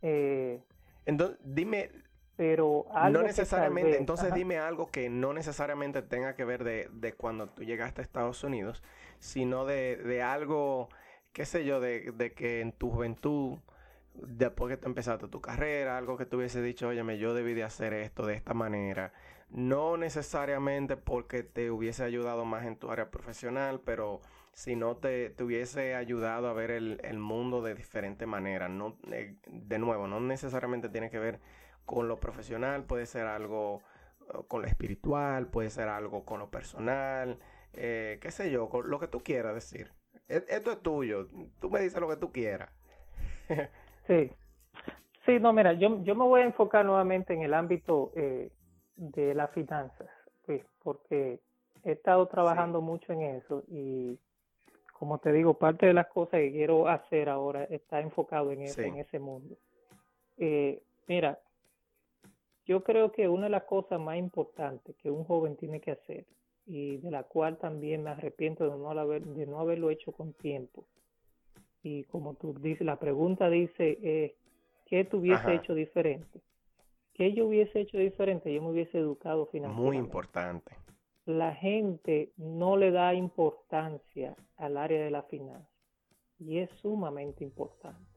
eh, 0.02 0.60
Entonces, 1.06 1.38
dime, 1.44 1.90
pero 2.36 2.86
no 3.10 3.22
necesariamente, 3.22 3.98
entonces 3.98 4.32
dime 4.32 4.58
algo 4.58 4.90
que 4.90 5.10
no 5.10 5.32
necesariamente 5.34 6.02
tenga 6.02 6.34
que 6.34 6.44
ver 6.44 6.64
de, 6.64 6.88
de 6.92 7.12
cuando 7.14 7.48
tú 7.50 7.62
llegaste 7.64 8.00
a 8.00 8.04
Estados 8.04 8.42
Unidos, 8.44 8.82
sino 9.18 9.66
de, 9.66 9.96
de 9.96 10.22
algo, 10.22 10.88
qué 11.32 11.44
sé 11.44 11.64
yo, 11.66 11.80
de, 11.80 12.12
de, 12.12 12.32
que 12.32 12.60
en 12.62 12.72
tu 12.72 12.90
juventud, 12.90 13.58
después 14.14 14.70
que 14.70 14.76
tú 14.80 14.88
empezaste 14.88 15.28
tu 15.28 15.40
carrera, 15.42 15.98
algo 15.98 16.16
que 16.16 16.26
tú 16.26 16.38
hubiese 16.38 16.62
dicho, 16.62 16.88
óyeme, 16.88 17.18
yo 17.18 17.34
debí 17.34 17.54
de 17.54 17.64
hacer 17.64 17.92
esto 17.92 18.26
de 18.26 18.34
esta 18.34 18.54
manera, 18.54 19.12
no 19.50 19.96
necesariamente 19.98 20.96
porque 20.96 21.42
te 21.42 21.70
hubiese 21.70 22.04
ayudado 22.04 22.44
más 22.44 22.64
en 22.66 22.76
tu 22.76 22.90
área 22.90 23.10
profesional, 23.10 23.80
pero 23.84 24.20
si 24.52 24.76
no 24.76 24.96
te, 24.96 25.30
te 25.30 25.44
hubiese 25.44 25.94
ayudado 25.94 26.48
a 26.48 26.52
ver 26.52 26.70
el, 26.70 27.00
el 27.02 27.18
mundo 27.18 27.62
de 27.62 27.74
diferente 27.74 28.26
manera, 28.26 28.68
no, 28.68 28.96
eh, 29.12 29.36
de 29.46 29.78
nuevo, 29.78 30.06
no 30.06 30.20
necesariamente 30.20 30.88
tiene 30.88 31.10
que 31.10 31.18
ver 31.18 31.40
con 31.84 32.08
lo 32.08 32.20
profesional, 32.20 32.84
puede 32.84 33.06
ser 33.06 33.26
algo 33.26 33.82
eh, 34.28 34.38
con 34.48 34.62
lo 34.62 34.68
espiritual, 34.68 35.46
puede 35.46 35.70
ser 35.70 35.88
algo 35.88 36.24
con 36.24 36.40
lo 36.40 36.50
personal, 36.50 37.38
eh, 37.72 38.18
qué 38.20 38.30
sé 38.30 38.50
yo, 38.50 38.68
con 38.68 38.90
lo 38.90 38.98
que 38.98 39.08
tú 39.08 39.20
quieras 39.22 39.54
decir. 39.54 39.92
E, 40.28 40.44
esto 40.48 40.72
es 40.72 40.80
tuyo, 40.82 41.28
tú 41.60 41.70
me 41.70 41.80
dices 41.80 42.00
lo 42.00 42.08
que 42.08 42.16
tú 42.16 42.32
quieras. 42.32 42.70
sí, 44.06 44.30
sí, 45.26 45.40
no, 45.40 45.52
mira, 45.52 45.72
yo, 45.74 46.02
yo 46.04 46.14
me 46.14 46.24
voy 46.24 46.42
a 46.42 46.44
enfocar 46.44 46.84
nuevamente 46.84 47.34
en 47.34 47.42
el 47.42 47.54
ámbito 47.54 48.12
eh, 48.14 48.50
de 48.96 49.34
las 49.34 49.50
finanzas, 49.52 50.08
pues, 50.46 50.64
porque 50.82 51.40
he 51.84 51.92
estado 51.92 52.26
trabajando 52.28 52.80
mucho 52.80 53.12
en 53.12 53.22
eso 53.22 53.64
y 53.68 54.18
como 55.00 55.16
te 55.16 55.32
digo, 55.32 55.54
parte 55.54 55.86
de 55.86 55.94
las 55.94 56.08
cosas 56.08 56.40
que 56.40 56.52
quiero 56.52 56.86
hacer 56.86 57.30
ahora 57.30 57.64
está 57.64 58.00
enfocado 58.00 58.52
en, 58.52 58.60
ese, 58.60 58.86
en 58.86 58.98
ese 58.98 59.18
mundo. 59.18 59.56
mira, 61.06 61.38
yo 62.66 62.84
creo 62.84 63.10
que 63.10 63.26
una 63.26 63.44
de 63.44 63.50
las 63.50 63.62
cosas 63.64 63.98
más 63.98 64.18
importantes 64.18 64.94
que 64.96 65.10
un 65.10 65.24
joven 65.24 65.56
tiene 65.56 65.80
que 65.80 65.92
hacer 65.92 66.26
y 66.66 66.98
de 66.98 67.10
la 67.10 67.22
cual 67.22 67.56
también 67.56 68.02
me 68.02 68.10
arrepiento 68.10 68.68
de 68.68 68.76
no, 68.76 68.90
haber, 68.90 69.24
de 69.24 69.46
no 69.46 69.58
haberlo 69.58 69.88
hecho 69.88 70.12
con 70.12 70.34
tiempo. 70.34 70.84
Y 71.82 72.04
como 72.04 72.34
tú 72.34 72.52
dices, 72.60 72.86
la 72.86 72.96
pregunta 72.96 73.48
dice, 73.48 73.98
eh, 74.02 74.34
¿qué 74.84 75.06
tuviese 75.06 75.54
hecho 75.54 75.74
diferente? 75.74 76.42
¿qué 77.20 77.34
yo 77.34 77.46
hubiese 77.46 77.80
hecho 77.80 77.98
diferente? 77.98 78.52
Yo 78.52 78.62
me 78.62 78.70
hubiese 78.70 78.96
educado 78.96 79.44
financieramente. 79.44 79.86
Muy 79.86 79.96
importante. 79.98 80.74
La 81.30 81.54
gente 81.54 82.32
no 82.36 82.76
le 82.76 82.90
da 82.90 83.14
importancia 83.14 84.34
al 84.56 84.76
área 84.76 85.00
de 85.00 85.12
la 85.12 85.22
finanza 85.22 85.70
y 86.40 86.58
es 86.58 86.68
sumamente 86.82 87.44
importante. 87.44 88.10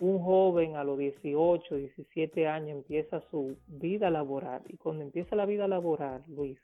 Un 0.00 0.18
joven 0.18 0.74
a 0.74 0.82
los 0.82 0.98
18, 0.98 1.76
17 1.76 2.48
años 2.48 2.70
empieza 2.70 3.20
su 3.30 3.56
vida 3.68 4.10
laboral 4.10 4.62
y 4.66 4.76
cuando 4.76 5.04
empieza 5.04 5.36
la 5.36 5.46
vida 5.46 5.68
laboral, 5.68 6.24
Luis, 6.26 6.58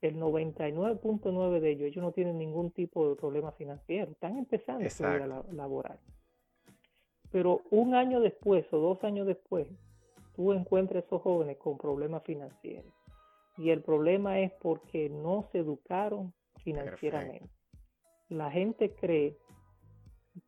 el 0.00 0.16
99.9 0.16 1.60
de 1.60 1.70
ellos, 1.70 1.88
ellos 1.88 2.02
no 2.02 2.12
tienen 2.12 2.38
ningún 2.38 2.70
tipo 2.70 3.10
de 3.10 3.16
problema 3.16 3.52
financiero, 3.52 4.12
están 4.12 4.38
empezando 4.38 4.88
su 4.88 5.02
vida 5.02 5.44
laboral. 5.52 5.98
Pero 7.30 7.60
un 7.70 7.94
año 7.94 8.20
después 8.20 8.64
o 8.72 8.78
dos 8.78 9.04
años 9.04 9.26
después, 9.26 9.68
tú 10.34 10.54
encuentras 10.54 11.04
a 11.04 11.06
esos 11.06 11.20
jóvenes 11.20 11.58
con 11.58 11.76
problemas 11.76 12.22
financieros. 12.22 12.94
Y 13.58 13.70
el 13.70 13.82
problema 13.82 14.40
es 14.40 14.52
porque 14.60 15.08
no 15.08 15.48
se 15.52 15.58
educaron 15.58 16.32
financieramente. 16.62 17.48
La 18.28 18.50
gente 18.50 18.94
cree 18.94 19.36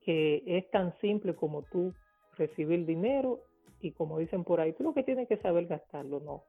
que 0.00 0.42
es 0.46 0.70
tan 0.70 0.98
simple 1.00 1.34
como 1.34 1.62
tú 1.62 1.94
recibir 2.36 2.84
dinero 2.84 3.40
y 3.80 3.92
como 3.92 4.18
dicen 4.18 4.44
por 4.44 4.60
ahí, 4.60 4.72
tú 4.72 4.82
lo 4.82 4.92
que 4.92 5.02
tienes 5.02 5.28
que 5.28 5.38
saber 5.38 5.66
gastarlo, 5.66 6.20
no 6.20 6.44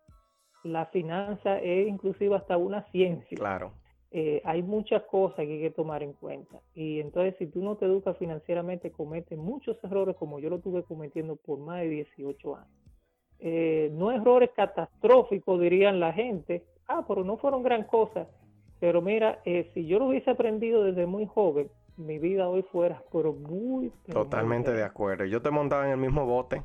la 0.63 0.85
finanza 0.87 1.59
es 1.59 1.87
inclusive 1.87 2.35
hasta 2.35 2.57
una 2.57 2.83
ciencia. 2.91 3.37
Claro. 3.37 3.73
Eh, 4.11 4.41
hay 4.43 4.63
muchas 4.63 5.03
cosas 5.03 5.37
que 5.37 5.53
hay 5.53 5.61
que 5.61 5.71
tomar 5.71 6.01
en 6.01 6.13
cuenta. 6.13 6.59
Y 6.73 6.99
entonces, 6.99 7.35
si 7.37 7.47
tú 7.47 7.61
no 7.61 7.77
te 7.77 7.85
educas 7.85 8.17
financieramente, 8.17 8.91
cometes 8.91 9.37
muchos 9.37 9.81
errores 9.83 10.15
como 10.15 10.39
yo 10.39 10.49
lo 10.49 10.59
tuve 10.59 10.83
cometiendo 10.83 11.35
por 11.35 11.59
más 11.59 11.81
de 11.81 11.89
18 11.89 12.55
años. 12.55 12.78
Eh, 13.39 13.89
no 13.93 14.11
errores 14.11 14.49
catastróficos, 14.55 15.59
dirían 15.59 15.99
la 15.99 16.13
gente. 16.13 16.63
Ah, 16.87 17.05
pero 17.07 17.23
no 17.23 17.37
fueron 17.37 17.63
gran 17.63 17.83
cosa. 17.83 18.27
Pero 18.79 19.01
mira, 19.01 19.39
eh, 19.45 19.69
si 19.73 19.85
yo 19.85 19.99
lo 19.99 20.07
hubiese 20.07 20.31
aprendido 20.31 20.83
desde 20.83 21.05
muy 21.05 21.25
joven, 21.25 21.69
mi 21.97 22.17
vida 22.17 22.47
hoy 22.47 22.63
fuera, 22.71 23.03
pero 23.11 23.33
muy... 23.33 23.91
Totalmente 24.11 24.71
de 24.71 24.83
acuerdo. 24.83 25.25
Yo 25.25 25.41
te 25.41 25.51
montaba 25.51 25.85
en 25.85 25.91
el 25.91 25.97
mismo 25.97 26.25
bote. 26.25 26.63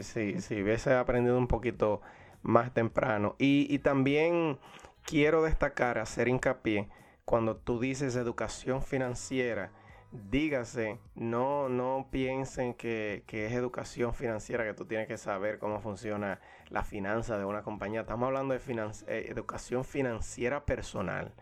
si, 0.00 0.40
si 0.40 0.62
hubiese 0.62 0.94
aprendido 0.94 1.36
un 1.36 1.46
poquito 1.46 2.00
más 2.46 2.72
temprano. 2.72 3.34
Y, 3.38 3.78
también 3.80 4.58
quiero 5.04 5.42
destacar, 5.42 5.98
hacer 5.98 6.28
hincapié, 6.28 6.88
cuando 7.24 7.56
tú 7.56 7.80
dices 7.80 8.16
educación 8.16 8.82
financiera, 8.82 9.72
dígase, 10.12 10.98
no, 11.14 11.68
no 11.68 12.08
piensen 12.10 12.74
que, 12.74 13.24
es 13.26 13.52
educación 13.52 14.14
financiera, 14.14 14.64
que 14.64 14.74
tú 14.74 14.86
tienes 14.86 15.08
que 15.08 15.16
saber 15.16 15.58
cómo 15.58 15.80
funciona 15.80 16.40
la 16.68 16.84
finanza 16.84 17.38
de 17.38 17.44
una 17.44 17.62
compañía. 17.62 18.02
Estamos 18.02 18.26
hablando 18.26 18.54
de 18.54 18.60
eh, 19.08 19.26
educación 19.28 19.84
financiera 19.84 20.64
personal, 20.64 21.32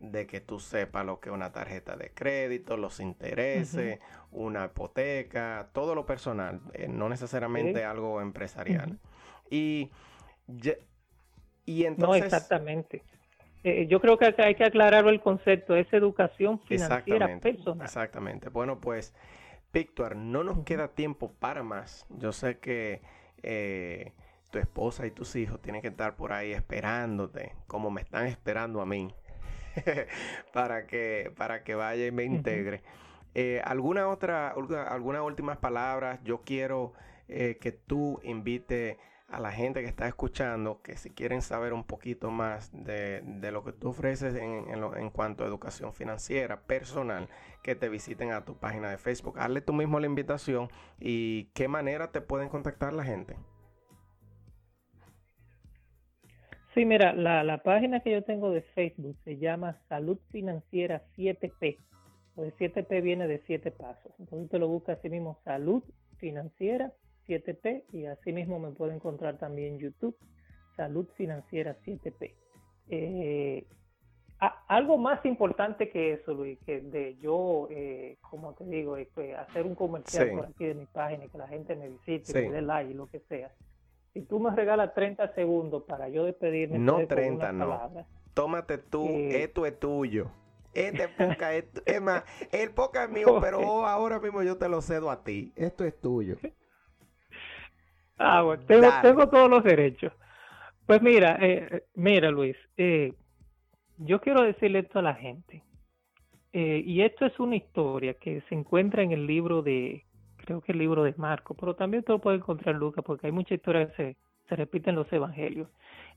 de 0.00 0.26
que 0.26 0.40
tú 0.40 0.58
sepas 0.58 1.06
lo 1.06 1.20
que 1.20 1.30
es 1.30 1.34
una 1.34 1.52
tarjeta 1.52 1.96
de 1.96 2.10
crédito, 2.10 2.76
los 2.76 3.00
intereses, 3.00 4.00
una 4.32 4.66
hipoteca, 4.66 5.68
todo 5.72 5.94
lo 5.94 6.04
personal, 6.04 6.60
eh, 6.72 6.88
no 6.88 7.08
necesariamente 7.08 7.84
algo 7.84 8.20
empresarial. 8.20 8.98
Y 9.48 9.90
y 11.66 11.84
entonces... 11.84 12.20
No, 12.20 12.24
exactamente. 12.24 13.02
Eh, 13.64 13.86
yo 13.88 13.98
creo 13.98 14.18
que 14.18 14.34
hay 14.36 14.54
que 14.56 14.64
aclarar 14.64 15.08
el 15.08 15.20
concepto, 15.22 15.74
es 15.74 15.90
educación 15.90 16.60
financiera 16.60 17.40
personal. 17.40 17.86
Exactamente. 17.86 18.50
Bueno, 18.50 18.78
pues, 18.78 19.14
Víctor, 19.72 20.16
no 20.16 20.44
nos 20.44 20.58
queda 20.64 20.88
tiempo 20.88 21.32
para 21.32 21.62
más. 21.62 22.06
Yo 22.10 22.32
sé 22.32 22.58
que 22.58 23.00
eh, 23.42 24.12
tu 24.50 24.58
esposa 24.58 25.06
y 25.06 25.10
tus 25.10 25.34
hijos 25.34 25.62
tienen 25.62 25.80
que 25.80 25.88
estar 25.88 26.14
por 26.14 26.34
ahí 26.34 26.52
esperándote, 26.52 27.54
como 27.66 27.90
me 27.90 28.02
están 28.02 28.26
esperando 28.26 28.82
a 28.82 28.86
mí, 28.86 29.14
para, 30.52 30.86
que, 30.86 31.32
para 31.34 31.64
que 31.64 31.74
vaya 31.74 32.06
y 32.06 32.12
me 32.12 32.24
integre. 32.24 32.82
Eh, 33.34 33.62
¿Alguna 33.64 34.08
otra, 34.08 34.54
alguna 34.90 35.22
últimas 35.22 35.56
palabras? 35.56 36.20
Yo 36.22 36.42
quiero 36.44 36.92
que 37.26 37.72
tú 37.86 38.20
invites 38.22 38.98
a 39.34 39.40
la 39.40 39.50
gente 39.50 39.80
que 39.80 39.88
está 39.88 40.06
escuchando 40.06 40.80
que 40.80 40.96
si 40.96 41.10
quieren 41.10 41.42
saber 41.42 41.72
un 41.72 41.82
poquito 41.82 42.30
más 42.30 42.70
de, 42.72 43.20
lo 43.50 43.64
que 43.64 43.72
tú 43.72 43.88
ofreces 43.88 44.36
en, 44.36 44.66
en, 44.68 45.10
cuanto 45.10 45.42
a 45.42 45.48
educación 45.48 45.92
financiera 45.92 46.60
personal, 46.60 47.28
que 47.64 47.74
te 47.74 47.88
visiten 47.88 48.30
a 48.30 48.44
tu 48.44 48.54
página 48.54 48.90
de 48.90 48.96
Facebook. 48.96 49.40
Hazle 49.40 49.60
tú 49.60 49.72
mismo 49.72 49.98
la 49.98 50.06
invitación 50.06 50.68
y 51.00 51.46
qué 51.46 51.66
manera 51.66 52.12
te 52.12 52.20
pueden 52.20 52.48
contactar 52.48 52.92
la 52.92 53.02
gente. 53.02 53.34
Sí, 56.74 56.84
mira, 56.84 57.12
la, 57.12 57.42
la 57.42 57.58
página 57.58 58.00
que 58.00 58.12
yo 58.12 58.22
tengo 58.22 58.52
de 58.52 58.62
Facebook 58.62 59.16
se 59.24 59.38
llama 59.38 59.80
Salud 59.88 60.18
Financiera 60.30 61.02
7P. 61.16 61.78
El 62.36 62.54
7P 62.54 63.02
viene 63.02 63.26
de 63.26 63.42
7 63.46 63.72
pasos. 63.72 64.12
Entonces 64.20 64.48
te 64.48 64.60
lo 64.60 64.68
buscas 64.68 64.98
así 64.98 65.10
mismo, 65.10 65.40
Salud 65.44 65.82
Financiera 66.18 66.92
7P 67.26 67.84
y 67.92 68.06
asimismo 68.06 68.58
me 68.58 68.70
puede 68.70 68.94
encontrar 68.94 69.38
también 69.38 69.78
YouTube, 69.78 70.16
Salud 70.76 71.06
Financiera 71.16 71.76
7P. 71.84 72.34
Eh, 72.88 73.66
algo 74.68 74.98
más 74.98 75.24
importante 75.24 75.88
que 75.90 76.14
eso, 76.14 76.34
Luis, 76.34 76.58
que 76.66 76.80
de 76.80 77.16
yo, 77.16 77.68
eh, 77.70 78.18
como 78.20 78.54
te 78.54 78.64
digo, 78.64 78.96
hacer 79.38 79.64
un 79.64 79.74
comercial 79.74 80.30
por 80.30 80.46
aquí 80.46 80.66
de 80.66 80.74
mi 80.74 80.86
página, 80.86 81.26
que 81.28 81.38
la 81.38 81.48
gente 81.48 81.76
me 81.76 81.88
visite, 81.88 82.48
me 82.48 82.50
dé 82.50 82.62
like 82.62 82.90
y 82.90 82.94
lo 82.94 83.06
que 83.06 83.20
sea. 83.20 83.50
Si 84.12 84.22
tú 84.22 84.38
me 84.38 84.54
regalas 84.54 84.94
30 84.94 85.34
segundos 85.34 85.84
para 85.84 86.08
yo 86.08 86.24
despedirme, 86.24 86.78
no 86.78 87.06
30, 87.06 87.52
no. 87.52 87.90
Tómate 88.34 88.78
tú, 88.78 89.06
eh, 89.06 89.44
esto 89.44 89.66
es 89.66 89.78
tuyo. 89.78 90.30
Este 90.74 91.08
poca 91.08 91.54
es, 91.54 91.64
es 91.86 92.00
más, 92.02 92.24
el 92.52 92.70
poca 92.72 93.04
es 93.04 93.10
mío, 93.10 93.38
pero 93.40 93.86
ahora 93.86 94.18
mismo 94.18 94.42
yo 94.42 94.58
te 94.58 94.68
lo 94.68 94.82
cedo 94.82 95.10
a 95.10 95.22
ti. 95.22 95.52
Esto 95.56 95.84
es 95.84 95.98
tuyo. 96.00 96.36
Ah, 98.18 98.42
bueno, 98.42 98.62
tengo, 98.66 98.88
tengo 99.02 99.28
todos 99.28 99.50
los 99.50 99.64
derechos. 99.64 100.12
Pues 100.86 101.02
mira, 101.02 101.38
eh, 101.40 101.84
mira 101.94 102.30
Luis, 102.30 102.56
eh, 102.76 103.14
yo 103.98 104.20
quiero 104.20 104.42
decirle 104.42 104.80
esto 104.80 104.98
a 104.98 105.02
la 105.02 105.14
gente. 105.14 105.62
Eh, 106.52 106.82
y 106.86 107.02
esto 107.02 107.26
es 107.26 107.38
una 107.40 107.56
historia 107.56 108.14
que 108.14 108.42
se 108.48 108.54
encuentra 108.54 109.02
en 109.02 109.10
el 109.10 109.26
libro 109.26 109.62
de, 109.62 110.04
creo 110.36 110.60
que 110.60 110.72
el 110.72 110.78
libro 110.78 111.02
de 111.02 111.14
Marco, 111.16 111.54
pero 111.54 111.74
también 111.74 112.04
te 112.04 112.12
lo 112.12 112.20
puedes 112.20 112.40
encontrar 112.40 112.74
en 112.74 112.80
Lucas 112.80 113.02
porque 113.04 113.26
hay 113.26 113.32
muchas 113.32 113.56
historias 113.56 113.90
que 113.90 113.96
se, 113.96 114.16
se 114.48 114.56
repiten 114.56 114.90
en 114.90 115.00
los 115.00 115.12
evangelios. 115.12 115.68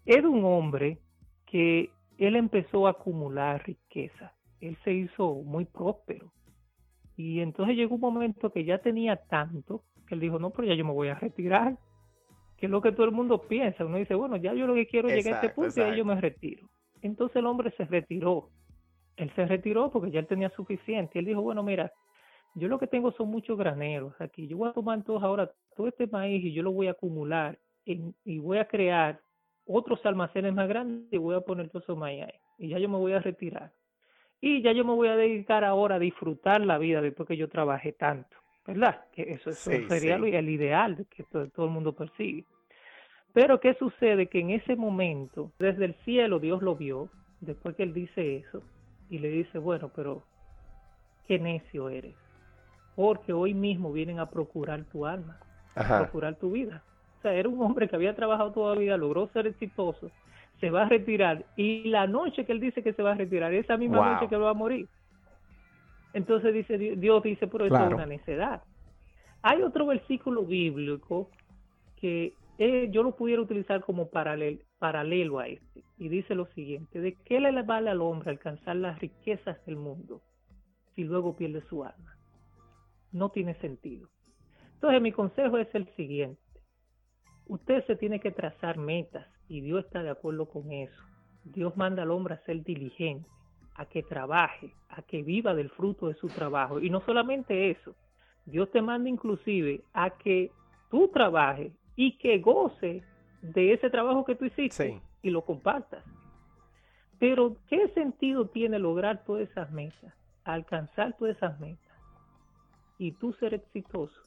Era 0.05 0.29
un 0.29 0.45
hombre 0.45 0.99
que 1.47 1.89
él 2.19 2.35
empezó 2.35 2.85
a 2.85 2.91
acumular 2.91 3.65
riqueza. 3.65 4.33
Él 4.61 4.77
se 4.83 4.93
hizo 4.93 5.33
muy 5.33 5.65
próspero. 5.65 6.31
Y 7.15 7.39
entonces 7.39 7.75
llegó 7.75 7.95
un 7.95 8.01
momento 8.01 8.51
que 8.51 8.63
ya 8.63 8.77
tenía 8.77 9.15
tanto 9.15 9.81
que 10.07 10.15
él 10.15 10.21
dijo, 10.21 10.39
no, 10.39 10.51
pero 10.51 10.67
ya 10.67 10.75
yo 10.75 10.85
me 10.85 10.93
voy 10.93 11.09
a 11.09 11.15
retirar 11.15 11.77
que 12.57 12.65
es 12.65 12.71
lo 12.71 12.81
que 12.81 12.91
todo 12.91 13.05
el 13.05 13.11
mundo 13.11 13.41
piensa. 13.41 13.85
Uno 13.85 13.97
dice, 13.97 14.15
bueno, 14.15 14.35
ya 14.37 14.53
yo 14.53 14.67
lo 14.67 14.73
que 14.73 14.87
quiero 14.87 15.07
es 15.07 15.15
llegar 15.15 15.35
a 15.35 15.45
este 15.45 15.53
punto 15.53 15.79
y 15.79 15.83
ahí 15.83 15.97
yo 15.97 16.05
me 16.05 16.19
retiro. 16.19 16.67
Entonces 17.01 17.37
el 17.37 17.45
hombre 17.45 17.71
se 17.77 17.85
retiró. 17.85 18.49
Él 19.15 19.31
se 19.35 19.45
retiró 19.45 19.91
porque 19.91 20.11
ya 20.11 20.19
él 20.19 20.27
tenía 20.27 20.49
suficiente. 20.49 21.19
Él 21.19 21.25
dijo, 21.25 21.41
bueno, 21.41 21.63
mira, 21.63 21.91
yo 22.55 22.67
lo 22.67 22.79
que 22.79 22.87
tengo 22.87 23.11
son 23.11 23.29
muchos 23.29 23.57
graneros 23.57 24.19
aquí. 24.19 24.47
Yo 24.47 24.57
voy 24.57 24.69
a 24.69 24.73
tomar 24.73 25.03
todos 25.03 25.23
ahora 25.23 25.51
todo 25.75 25.87
este 25.87 26.07
maíz 26.07 26.43
y 26.43 26.53
yo 26.53 26.63
lo 26.63 26.71
voy 26.71 26.87
a 26.87 26.91
acumular 26.91 27.57
y 27.85 28.39
voy 28.39 28.57
a 28.57 28.67
crear 28.67 29.21
otros 29.65 30.03
almacenes 30.05 30.53
más 30.53 30.67
grandes 30.67 31.11
y 31.11 31.17
voy 31.17 31.35
a 31.35 31.41
poner 31.41 31.69
todo 31.69 31.81
eso 31.83 31.95
maíz 31.95 32.23
ahí. 32.23 32.39
Y 32.57 32.69
ya 32.69 32.79
yo 32.79 32.89
me 32.89 32.97
voy 32.97 33.13
a 33.13 33.19
retirar. 33.19 33.71
Y 34.41 34.61
ya 34.61 34.71
yo 34.71 34.85
me 34.85 34.93
voy 34.93 35.07
a 35.07 35.15
dedicar 35.15 35.63
ahora 35.63 35.95
a 35.95 35.99
disfrutar 35.99 36.65
la 36.65 36.77
vida 36.77 37.01
después 37.01 37.27
que 37.27 37.37
yo 37.37 37.49
trabajé 37.49 37.93
tanto. 37.93 38.35
¿Verdad? 38.67 39.05
Que 39.13 39.33
eso, 39.33 39.51
sería 39.53 40.15
el 40.15 40.49
ideal 40.49 41.05
que 41.09 41.23
todo, 41.23 41.65
el 41.65 41.71
mundo 41.71 41.93
persigue. 41.93 42.43
Pero 43.33 43.59
¿qué 43.59 43.73
sucede? 43.75 44.27
Que 44.27 44.41
en 44.41 44.51
ese 44.51 44.75
momento, 44.75 45.51
desde 45.57 45.85
el 45.85 45.95
cielo, 46.03 46.39
Dios 46.39 46.61
lo 46.61 46.75
vio, 46.75 47.09
después 47.39 47.75
que 47.75 47.83
él 47.83 47.93
dice 47.93 48.37
eso, 48.37 48.61
y 49.09 49.19
le 49.19 49.29
dice, 49.29 49.57
bueno, 49.57 49.89
pero 49.95 50.23
qué 51.27 51.39
necio 51.39 51.89
eres, 51.89 52.15
porque 52.95 53.31
hoy 53.31 53.53
mismo 53.53 53.93
vienen 53.93 54.19
a 54.19 54.29
procurar 54.29 54.83
tu 54.85 55.05
alma, 55.05 55.39
a 55.75 55.99
procurar 55.99 56.35
tu 56.35 56.51
vida. 56.51 56.83
O 57.19 57.21
sea, 57.21 57.33
era 57.33 57.47
un 57.47 57.61
hombre 57.61 57.87
que 57.87 57.95
había 57.95 58.15
trabajado 58.15 58.51
toda 58.51 58.75
la 58.75 58.81
vida, 58.81 58.97
logró 58.97 59.27
ser 59.29 59.47
exitoso, 59.47 60.11
se 60.59 60.71
va 60.71 60.83
a 60.83 60.89
retirar, 60.89 61.45
y 61.55 61.85
la 61.85 62.07
noche 62.07 62.45
que 62.45 62.51
él 62.51 62.59
dice 62.59 62.83
que 62.83 62.93
se 62.93 63.03
va 63.03 63.11
a 63.11 63.15
retirar, 63.15 63.53
esa 63.53 63.77
misma 63.77 64.13
noche 64.13 64.27
que 64.27 64.35
va 64.35 64.49
a 64.49 64.55
morir, 64.55 64.87
entonces 66.17 66.53
dice 66.53 66.77
Dios 66.77 67.23
dice, 67.23 67.47
pero 67.47 67.65
eso 67.65 67.75
es 67.75 67.93
una 67.93 68.05
necedad. 68.05 68.63
Hay 69.43 69.61
otro 69.61 69.85
versículo 69.85 70.43
bíblico 70.43 71.29
que 71.95 72.33
eh, 72.57 72.89
yo 72.91 73.03
lo 73.03 73.15
pudiera 73.15 73.41
utilizar 73.41 73.81
como 73.81 74.09
paralelo, 74.09 74.59
paralelo 74.79 75.37
a 75.39 75.47
este. 75.47 75.83
Y 75.99 76.09
dice 76.09 76.33
lo 76.33 76.47
siguiente, 76.47 76.99
¿de 76.99 77.13
qué 77.23 77.39
le 77.39 77.61
vale 77.61 77.91
al 77.91 78.01
hombre 78.01 78.31
alcanzar 78.31 78.75
las 78.77 78.99
riquezas 78.99 79.63
del 79.65 79.75
mundo 79.75 80.21
si 80.95 81.03
luego 81.03 81.35
pierde 81.35 81.61
su 81.69 81.83
alma? 81.83 82.17
No 83.11 83.29
tiene 83.29 83.53
sentido. 83.59 84.09
Entonces 84.73 85.01
mi 85.01 85.11
consejo 85.11 85.59
es 85.59 85.73
el 85.75 85.87
siguiente. 85.95 86.41
Usted 87.45 87.85
se 87.85 87.95
tiene 87.95 88.19
que 88.19 88.31
trazar 88.31 88.77
metas 88.77 89.27
y 89.47 89.61
Dios 89.61 89.85
está 89.85 90.01
de 90.01 90.09
acuerdo 90.09 90.47
con 90.49 90.71
eso. 90.71 91.01
Dios 91.43 91.77
manda 91.77 92.01
al 92.01 92.11
hombre 92.11 92.33
a 92.33 92.43
ser 92.43 92.63
diligente, 92.63 93.29
a 93.77 93.85
que 93.85 94.03
trabaje, 94.03 94.73
a 94.89 95.01
que 95.03 95.23
viva 95.23 95.53
del 95.53 95.69
fruto 95.69 96.07
de 96.07 96.15
su 96.15 96.27
trabajo. 96.27 96.79
Y 96.79 96.89
no 96.89 96.99
solamente 97.01 97.69
eso, 97.69 97.95
Dios 98.45 98.69
te 98.71 98.81
manda 98.81 99.07
inclusive 99.07 99.81
a 99.93 100.09
que 100.09 100.51
tú 100.89 101.07
trabajes 101.09 101.71
y 101.95 102.17
que 102.17 102.39
goce 102.39 103.03
de 103.41 103.73
ese 103.73 103.89
trabajo 103.89 104.25
que 104.25 104.35
tú 104.35 104.45
hiciste 104.45 104.99
y 105.21 105.29
lo 105.29 105.43
compartas. 105.43 106.03
Pero, 107.19 107.55
¿qué 107.67 107.87
sentido 107.89 108.47
tiene 108.47 108.79
lograr 108.79 109.23
todas 109.25 109.49
esas 109.49 109.71
metas, 109.71 110.13
alcanzar 110.43 111.15
todas 111.17 111.37
esas 111.37 111.59
metas 111.59 111.97
y 112.97 113.11
tú 113.13 113.33
ser 113.33 113.53
exitoso 113.53 114.21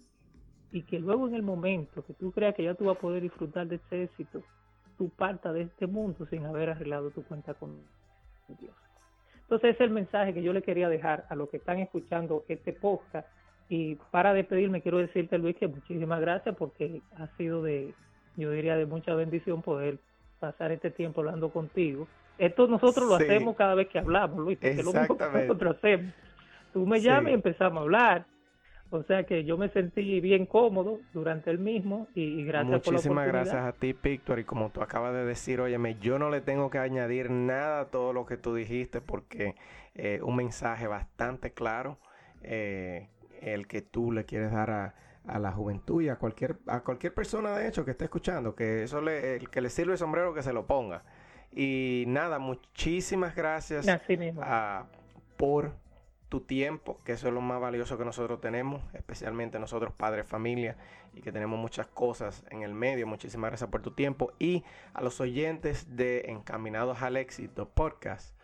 y 0.72 0.82
que 0.82 1.01
luego 1.01 1.27
en 1.27 1.35
el 1.35 1.43
momento 1.43 2.05
que 2.05 2.14
tú 2.14 2.31
creas 2.31 2.55
que 2.55 2.64
ya 2.64 2.74
tú 2.74 2.85
vas 2.85 2.97
a 2.97 3.01
poder 3.01 3.22
disfrutar 3.22 3.66
de 3.66 3.77
ese 3.77 4.05
éxito, 4.05 4.43
tú 4.97 5.09
partas 5.09 5.55
de 5.55 5.62
este 5.62 5.86
mundo 5.86 6.27
sin 6.27 6.44
haber 6.47 6.70
arreglado 6.70 7.10
tu 7.10 7.24
cuenta 7.24 7.55
con 7.55 7.82
Dios. 8.60 8.90
Entonces 9.51 9.74
ese 9.74 9.82
es 9.82 9.89
el 9.89 9.94
mensaje 9.94 10.32
que 10.32 10.44
yo 10.44 10.52
le 10.52 10.62
quería 10.62 10.89
dejar 10.89 11.24
a 11.28 11.35
los 11.35 11.48
que 11.48 11.56
están 11.56 11.81
escuchando 11.81 12.44
este 12.47 12.72
podcast. 12.72 13.27
Y 13.68 13.97
para 14.12 14.32
despedirme 14.32 14.81
quiero 14.81 14.98
decirte 14.98 15.39
Luis 15.39 15.56
que 15.56 15.66
muchísimas 15.66 16.20
gracias 16.20 16.55
porque 16.55 17.02
ha 17.16 17.27
sido 17.36 17.60
de, 17.60 17.93
yo 18.36 18.52
diría, 18.52 18.77
de 18.77 18.86
mucha 18.86 19.12
bendición 19.12 19.60
poder 19.60 19.98
pasar 20.39 20.70
este 20.70 20.93
tiempo 20.93 21.22
hablando 21.22 21.48
contigo. 21.51 22.06
Esto 22.39 22.68
nosotros 22.68 23.09
lo 23.09 23.16
hacemos 23.16 23.56
cada 23.56 23.74
vez 23.74 23.89
que 23.89 23.98
hablamos, 23.98 24.39
Luis, 24.39 24.56
porque 24.56 24.70
es 24.70 24.85
lo 24.85 24.93
mismo 24.93 25.18
que 25.18 25.40
nosotros 25.40 25.77
hacemos. 25.77 26.14
Tú 26.72 26.86
me 26.86 27.01
llamas 27.01 27.32
y 27.32 27.35
empezamos 27.35 27.78
a 27.78 27.82
hablar 27.82 28.27
o 28.91 29.03
sea 29.05 29.25
que 29.25 29.45
yo 29.45 29.57
me 29.57 29.69
sentí 29.69 30.21
bien 30.21 30.47
cómodo 30.47 30.99
durante 31.12 31.51
el 31.51 31.59
mismo 31.59 32.09
y, 32.15 32.45
gracias 32.45 32.81
por 32.81 32.93
la 32.93 32.99
Muchísimas 32.99 33.27
gracias 33.29 33.65
a 33.65 33.73
ti, 33.73 33.95
Víctor. 34.01 34.41
Y 34.41 34.45
como 34.45 34.71
tú 34.71 34.83
acabas 34.83 35.15
de 35.15 35.25
decir, 35.25 35.61
óyeme, 35.61 35.97
yo 36.01 36.19
no 36.19 36.29
le 36.29 36.41
tengo 36.41 36.71
que 36.71 36.79
añadir 36.79 37.31
nada 37.31 37.81
a 37.81 37.85
todo 37.87 38.12
lo 38.12 38.27
que 38.27 38.37
tú 38.37 38.55
dijiste 38.55 39.01
porque 39.01 39.55
eh, 39.95 40.21
un 40.23 40.37
mensaje 40.37 40.87
bastante 40.89 41.53
claro, 41.53 41.99
eh, 42.43 43.09
el 43.41 43.67
que 43.67 43.81
tú 43.83 44.12
le 44.12 44.25
quieres 44.25 44.53
dar 44.53 44.71
a, 44.71 44.95
la 45.39 45.53
juventud 45.53 46.03
y 46.03 46.09
a 46.09 46.17
cualquier, 46.17 46.57
a 46.67 46.81
cualquier 46.81 47.15
persona, 47.15 47.57
de 47.57 47.69
hecho, 47.69 47.85
que 47.85 47.93
esté 47.93 48.05
escuchando, 48.05 48.57
que 48.57 48.83
eso 48.83 49.01
le, 49.01 49.37
el 49.37 49.49
que 49.49 49.61
le 49.61 49.69
sirve 49.69 49.93
el 49.93 49.99
sombrero, 49.99 50.35
que 50.35 50.43
se 50.43 50.53
lo 50.53 50.67
ponga. 50.67 51.05
Y 51.53 52.05
nada, 52.09 52.41
muchísimas 52.41 53.37
gracias 53.37 53.87
a, 54.41 54.87
por 55.37 55.73
tu 56.31 56.40
tiempo, 56.40 56.98
que 57.05 57.12
eso 57.12 57.28
es 57.28 57.35
lo 57.35 57.43
más 57.43 57.61
valioso 57.61 57.98
que 57.98 58.05
nosotros 58.07 58.40
tenemos, 58.40 58.82
especialmente 58.94 59.59
nosotros 59.59 59.93
padres, 59.93 60.27
familia, 60.27 60.78
y 61.12 61.20
que 61.20 61.32
tenemos 61.32 61.59
muchas 61.59 61.89
cosas 61.89 62.44
en 62.51 62.62
el 62.62 62.73
medio. 62.73 63.07
Muchísimas 63.07 63.51
gracias 63.51 63.69
por 63.69 63.82
tu 63.82 63.90
tiempo. 63.90 64.32
Y 64.39 64.65
a 64.94 65.02
los 65.02 65.20
oyentes 65.20 65.97
de 65.97 66.27
Encaminados 66.28 67.02
al 67.02 67.16
Éxito 67.19 67.69
Podcast, 67.69 68.35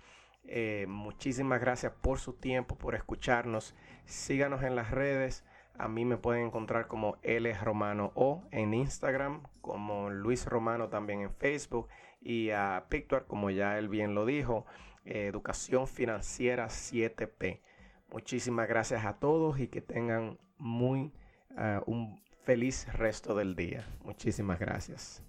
eh, 0.45 0.87
muchísimas 0.89 1.61
gracias 1.61 1.93
por 1.93 2.19
su 2.19 2.35
tiempo, 2.35 2.77
por 2.77 2.95
escucharnos. 2.95 3.75
Síganos 4.05 4.63
en 4.63 4.75
las 4.75 4.91
redes. 4.91 5.45
A 5.79 5.89
mí 5.89 6.05
me 6.05 6.17
pueden 6.17 6.47
encontrar 6.47 6.89
como 6.89 7.19
L 7.23 7.53
Romano 7.55 8.11
o 8.15 8.43
en 8.51 8.75
Instagram, 8.75 9.43
como 9.61 10.11
Luis 10.11 10.47
Romano 10.47 10.89
también 10.89 11.21
en 11.21 11.31
Facebook 11.31 11.89
y 12.21 12.51
a 12.51 12.87
Pictuar, 12.89 13.27
como 13.27 13.51
ya 13.51 13.79
él 13.79 13.89
bien 13.89 14.15
lo 14.15 14.27
dijo, 14.27 14.67
Educación 15.05 15.87
Financiera 15.87 16.67
7P. 16.67 17.61
Muchísimas 18.17 18.67
gracias 18.67 19.05
a 19.05 19.19
todos 19.19 19.61
y 19.61 19.67
que 19.69 19.83
tengan 19.83 20.39
muy 20.57 21.13
uh, 21.51 21.83
un 21.85 22.19
feliz 22.45 22.91
resto 22.95 23.35
del 23.35 23.55
día. 23.55 23.87
Muchísimas 24.05 24.59
gracias. 24.59 25.23